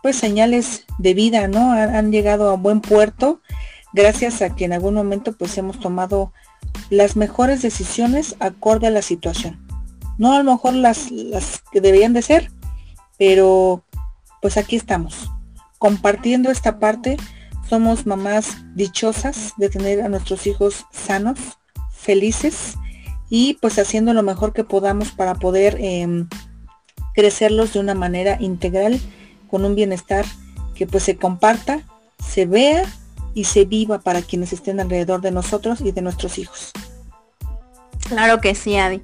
pues 0.00 0.14
señales 0.14 0.86
de 0.98 1.14
vida, 1.14 1.48
¿no? 1.48 1.72
Han, 1.72 2.12
llegado 2.12 2.50
a 2.50 2.56
buen 2.56 2.80
puerto 2.80 3.40
gracias 3.92 4.42
a 4.42 4.54
que 4.54 4.66
en 4.66 4.72
algún 4.72 4.94
momento 4.94 5.32
pues 5.32 5.58
hemos 5.58 5.80
tomado 5.80 6.32
las 6.88 7.16
mejores 7.16 7.62
decisiones 7.62 8.36
acorde 8.38 8.86
a 8.86 8.90
la 8.90 9.02
situación. 9.02 9.58
No 10.18 10.34
a 10.34 10.42
lo 10.44 10.52
mejor 10.52 10.74
las, 10.74 11.10
las 11.10 11.64
que 11.72 11.80
deberían 11.80 12.12
de 12.12 12.22
ser, 12.22 12.52
pero 13.18 13.82
pues 14.40 14.56
aquí 14.56 14.76
estamos, 14.76 15.30
compartiendo 15.80 16.50
esta 16.50 16.78
parte. 16.78 17.16
Somos 17.68 18.06
mamás 18.06 18.58
dichosas 18.74 19.54
de 19.56 19.70
tener 19.70 20.02
a 20.02 20.08
nuestros 20.08 20.46
hijos 20.46 20.84
sanos, 20.92 21.38
felices 21.90 22.74
y 23.30 23.54
pues 23.54 23.78
haciendo 23.78 24.12
lo 24.12 24.22
mejor 24.22 24.52
que 24.52 24.62
podamos 24.62 25.10
para 25.10 25.34
poder 25.34 25.76
em, 25.80 26.28
crecerlos 27.14 27.72
de 27.72 27.80
una 27.80 27.94
manera 27.94 28.36
integral 28.40 29.00
con 29.48 29.64
un 29.64 29.74
bienestar 29.74 30.26
que 30.74 30.86
pues 30.86 31.04
se 31.04 31.16
comparta, 31.16 31.80
se 32.24 32.44
vea 32.44 32.84
y 33.34 33.44
se 33.44 33.64
viva 33.64 34.00
para 34.00 34.22
quienes 34.22 34.52
estén 34.52 34.80
alrededor 34.80 35.22
de 35.22 35.30
nosotros 35.30 35.80
y 35.80 35.92
de 35.92 36.02
nuestros 36.02 36.38
hijos. 36.38 36.72
Claro 38.08 38.40
que 38.40 38.54
sí, 38.54 38.76
Adi. 38.76 39.00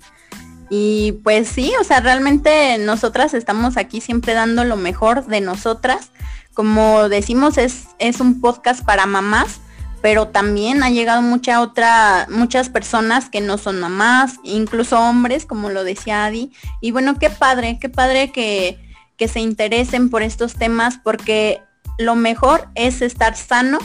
Y 0.69 1.12
pues 1.24 1.48
sí, 1.48 1.73
o 1.81 1.85
sea, 1.85 2.01
realmente 2.01 2.77
nosotras 2.78 3.32
estamos 3.35 3.77
aquí 3.77 4.01
siempre 4.01 4.35
dando 4.35 4.65
lo 4.65 4.77
mejor 4.77 5.24
de 5.27 5.40
nosotras. 5.40 6.11
Como 6.57 7.11
decimos, 7.11 7.59
es, 7.59 7.89
es 7.99 8.20
un 8.20 8.41
podcast 8.41 8.83
para 8.83 9.05
mamás, 9.05 9.61
pero 10.01 10.28
también 10.28 10.83
ha 10.83 10.89
llegado 10.89 11.20
mucha 11.20 11.61
otra, 11.61 12.27
muchas 12.31 12.70
personas 12.70 13.28
que 13.28 13.43
no 13.43 13.59
son 13.59 13.78
mamás, 13.78 14.37
incluso 14.43 14.99
hombres, 14.99 15.45
como 15.45 15.69
lo 15.69 15.85
decía 15.85 16.24
Adi. 16.24 16.51
Y 16.81 16.93
bueno, 16.93 17.19
qué 17.19 17.28
padre, 17.28 17.78
qué 17.78 17.91
padre 17.91 18.33
que, 18.33 18.81
que 19.19 19.28
se 19.28 19.41
interesen 19.41 20.09
por 20.09 20.23
estos 20.23 20.55
temas 20.55 20.99
porque 21.05 21.61
lo 21.99 22.15
mejor 22.15 22.69
es 22.74 23.03
estar 23.03 23.37
sano 23.37 23.78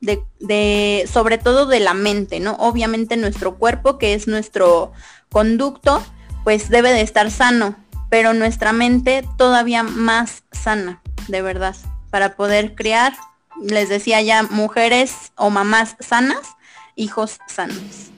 de, 0.00 1.08
sobre 1.10 1.38
todo 1.38 1.64
de 1.64 1.80
la 1.80 1.94
mente, 1.94 2.38
¿no? 2.38 2.52
Obviamente 2.58 3.16
nuestro 3.16 3.56
cuerpo, 3.56 3.96
que 3.96 4.12
es 4.12 4.28
nuestro 4.28 4.92
conducto, 5.30 6.02
pues 6.44 6.68
debe 6.68 6.92
de 6.92 7.00
estar 7.00 7.30
sano, 7.30 7.76
pero 8.10 8.34
nuestra 8.34 8.72
mente 8.72 9.26
todavía 9.38 9.82
más 9.82 10.42
sana, 10.52 11.00
de 11.28 11.40
verdad, 11.40 11.76
para 12.10 12.36
poder 12.36 12.74
criar, 12.74 13.12
les 13.60 13.88
decía 13.88 14.20
ya, 14.22 14.42
mujeres 14.42 15.32
o 15.36 15.50
mamás 15.50 15.96
sanas, 16.00 16.56
hijos 16.96 17.38
sanos. 17.46 18.10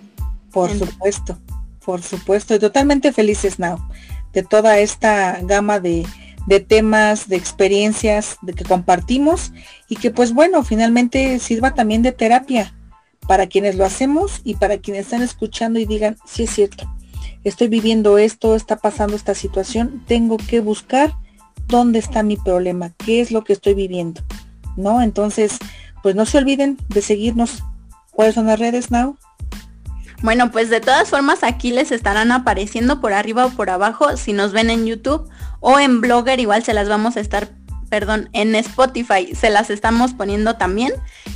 Por 0.50 0.70
supuesto, 0.76 1.38
por 1.84 2.02
supuesto, 2.02 2.54
y 2.54 2.58
totalmente 2.58 3.12
felices, 3.12 3.58
Now, 3.58 3.78
de 4.32 4.42
toda 4.42 4.78
esta 4.78 5.38
gama 5.42 5.80
de, 5.80 6.06
de 6.46 6.60
temas, 6.60 7.28
de 7.28 7.36
experiencias 7.36 8.36
de 8.42 8.52
que 8.52 8.64
compartimos 8.64 9.52
y 9.88 9.96
que 9.96 10.10
pues 10.10 10.32
bueno, 10.32 10.62
finalmente 10.62 11.38
sirva 11.38 11.74
también 11.74 12.02
de 12.02 12.12
terapia 12.12 12.74
para 13.26 13.46
quienes 13.46 13.76
lo 13.76 13.84
hacemos 13.84 14.40
y 14.44 14.54
para 14.56 14.78
quienes 14.78 15.06
están 15.06 15.22
escuchando 15.22 15.78
y 15.78 15.86
digan, 15.86 16.16
sí 16.26 16.44
es 16.44 16.50
cierto, 16.50 16.92
estoy 17.44 17.68
viviendo 17.68 18.18
esto, 18.18 18.56
está 18.56 18.76
pasando 18.76 19.16
esta 19.16 19.34
situación, 19.34 20.02
tengo 20.06 20.36
que 20.36 20.60
buscar 20.60 21.14
dónde 21.66 21.98
está 21.98 22.22
mi 22.22 22.36
problema, 22.36 22.92
qué 22.98 23.20
es 23.20 23.30
lo 23.30 23.44
que 23.44 23.52
estoy 23.52 23.74
viviendo, 23.74 24.22
¿no? 24.76 25.02
Entonces, 25.02 25.58
pues 26.02 26.14
no 26.14 26.26
se 26.26 26.38
olviden 26.38 26.78
de 26.88 27.02
seguirnos. 27.02 27.62
¿Cuáles 28.10 28.34
son 28.34 28.46
las 28.46 28.58
redes, 28.58 28.90
Now? 28.90 29.16
Bueno, 30.22 30.52
pues 30.52 30.70
de 30.70 30.80
todas 30.80 31.10
formas 31.10 31.42
aquí 31.42 31.72
les 31.72 31.90
estarán 31.90 32.30
apareciendo 32.30 33.00
por 33.00 33.12
arriba 33.12 33.46
o 33.46 33.50
por 33.50 33.70
abajo 33.70 34.16
si 34.16 34.32
nos 34.32 34.52
ven 34.52 34.70
en 34.70 34.86
YouTube 34.86 35.28
o 35.58 35.80
en 35.80 36.00
Blogger 36.00 36.38
igual 36.38 36.62
se 36.62 36.74
las 36.74 36.88
vamos 36.88 37.16
a 37.16 37.20
estar, 37.20 37.48
perdón, 37.88 38.28
en 38.32 38.54
Spotify 38.54 39.34
se 39.34 39.50
las 39.50 39.68
estamos 39.68 40.14
poniendo 40.14 40.56
también, 40.56 40.92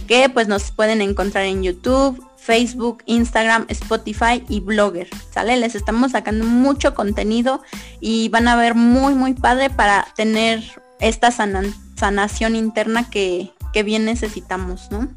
que 0.07 0.29
pues 0.29 0.47
nos 0.47 0.71
pueden 0.71 1.01
encontrar 1.01 1.47
en 1.47 1.65
YouTube, 1.65 2.25
Facebook, 2.47 3.03
Instagram, 3.07 3.67
Spotify 3.69 4.45
y 4.49 4.61
Blogger, 4.61 5.09
¿sale? 5.33 5.57
Les 5.57 5.75
estamos 5.75 6.13
sacando 6.13 6.47
mucho 6.47 6.95
contenido 6.95 7.61
y 8.01 8.29
van 8.29 8.47
a 8.47 8.55
ver 8.55 8.77
muy, 8.77 9.15
muy 9.15 9.35
padre 9.35 9.69
para 9.69 10.07
tener 10.15 10.63
esta 11.01 11.33
sanación 11.33 12.55
interna 12.55 13.11
que, 13.11 13.53
que 13.73 13.83
bien 13.83 14.05
necesitamos, 14.05 14.93
¿no? 14.93 15.09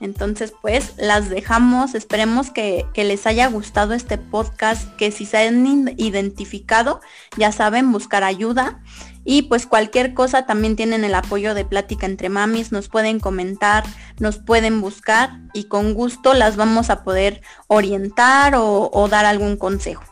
Entonces, 0.00 0.54
pues 0.62 0.94
las 0.96 1.28
dejamos. 1.28 1.94
Esperemos 1.94 2.50
que, 2.50 2.86
les 2.94 3.26
haya 3.26 3.46
gustado 3.48 3.92
este 3.92 4.16
podcast, 4.16 4.96
que 4.96 5.12
si 5.12 5.26
se 5.26 5.36
han 5.38 5.94
identificado, 5.98 7.00
ya 7.36 7.52
saben, 7.52 7.92
buscar 7.92 8.24
ayuda. 8.24 8.80
Y 9.24 9.42
pues 9.42 9.66
cualquier 9.66 10.14
cosa 10.14 10.46
también 10.46 10.76
tienen 10.76 11.04
el 11.04 11.14
apoyo 11.14 11.54
de 11.54 11.64
Plática 11.64 12.06
entre 12.06 12.28
Mamis, 12.28 12.72
nos 12.72 12.88
pueden 12.88 13.20
comentar, 13.20 13.84
nos 14.18 14.38
pueden 14.38 14.80
buscar 14.80 15.40
y 15.52 15.64
con 15.64 15.94
gusto 15.94 16.32
las 16.34 16.56
vamos 16.56 16.90
a 16.90 17.04
poder 17.04 17.42
orientar 17.66 18.54
o, 18.56 19.08
dar 19.10 19.26
algún 19.26 19.56
consejo. 19.56 20.04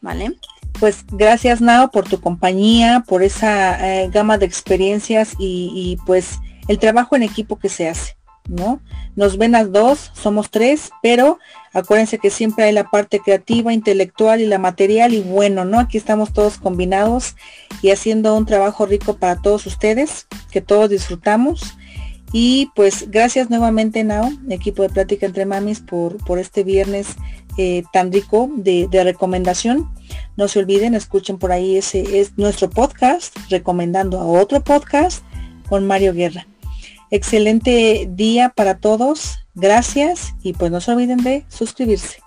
¿Vale? 0.00 0.36
Pues 0.78 1.04
gracias 1.10 1.60
Nao 1.60 1.90
por 1.90 2.08
tu 2.08 2.20
compañía, 2.20 3.02
por 3.06 3.22
esa 3.22 4.02
eh, 4.02 4.10
gama 4.10 4.38
de 4.38 4.46
experiencias 4.46 5.34
y, 5.38 5.72
y 5.74 5.96
pues 6.06 6.38
el 6.68 6.78
trabajo 6.78 7.16
en 7.16 7.22
equipo 7.22 7.58
que 7.58 7.68
se 7.68 7.88
hace. 7.88 8.17
¿No? 8.48 8.80
Nos 9.14 9.38
ven 9.38 9.54
a 9.54 9.64
dos, 9.64 10.10
somos 10.14 10.50
tres, 10.50 10.90
pero 11.02 11.38
acuérdense 11.72 12.18
que 12.18 12.30
siempre 12.30 12.64
hay 12.64 12.72
la 12.72 12.90
parte 12.90 13.20
creativa, 13.20 13.72
intelectual 13.72 14.40
y 14.40 14.46
la 14.46 14.58
material 14.58 15.14
y 15.14 15.20
bueno, 15.20 15.64
¿no? 15.64 15.78
Aquí 15.78 15.98
estamos 15.98 16.32
todos 16.32 16.58
combinados 16.58 17.36
y 17.82 17.90
haciendo 17.90 18.34
un 18.36 18.46
trabajo 18.46 18.86
rico 18.86 19.16
para 19.16 19.40
todos 19.40 19.66
ustedes, 19.66 20.26
que 20.50 20.60
todos 20.60 20.90
disfrutamos. 20.90 21.74
Y 22.32 22.70
pues 22.74 23.10
gracias 23.10 23.48
nuevamente, 23.48 24.04
Nao, 24.04 24.30
equipo 24.50 24.82
de 24.82 24.90
Plática 24.90 25.24
entre 25.24 25.46
Mamis, 25.46 25.80
por, 25.80 26.18
por 26.24 26.38
este 26.38 26.62
viernes 26.62 27.16
eh, 27.56 27.82
tan 27.92 28.12
rico 28.12 28.50
de, 28.54 28.88
recomendación. 29.02 29.90
No 30.36 30.46
se 30.46 30.60
olviden, 30.60 30.94
escuchen 30.94 31.38
por 31.38 31.50
ahí, 31.50 31.76
ese 31.76 32.20
es 32.20 32.38
nuestro 32.38 32.70
podcast, 32.70 33.36
recomendando 33.50 34.20
a 34.20 34.26
otro 34.26 34.62
podcast 34.62 35.24
con 35.68 35.86
Mario 35.86 36.14
Guerra. 36.14 36.46
Excelente 37.10 38.08
día 38.10 38.50
para 38.50 38.78
todos. 38.78 39.38
Gracias 39.54 40.34
y 40.42 40.52
pues 40.52 40.70
no 40.70 40.80
se 40.80 40.92
olviden 40.92 41.18
de 41.18 41.44
suscribirse. 41.48 42.22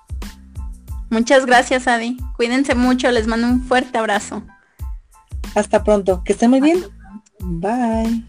Muchas 1.09 1.45
gracias, 1.45 1.87
Adi. 1.87 2.17
Cuídense 2.37 2.73
mucho. 2.73 3.11
Les 3.11 3.27
mando 3.27 3.47
un 3.47 3.61
fuerte 3.63 3.97
abrazo. 3.97 4.43
Hasta 5.55 5.83
pronto. 5.83 6.23
Que 6.23 6.33
estén 6.33 6.49
muy 6.49 6.61
bien. 6.61 6.83
Bye. 7.39 8.25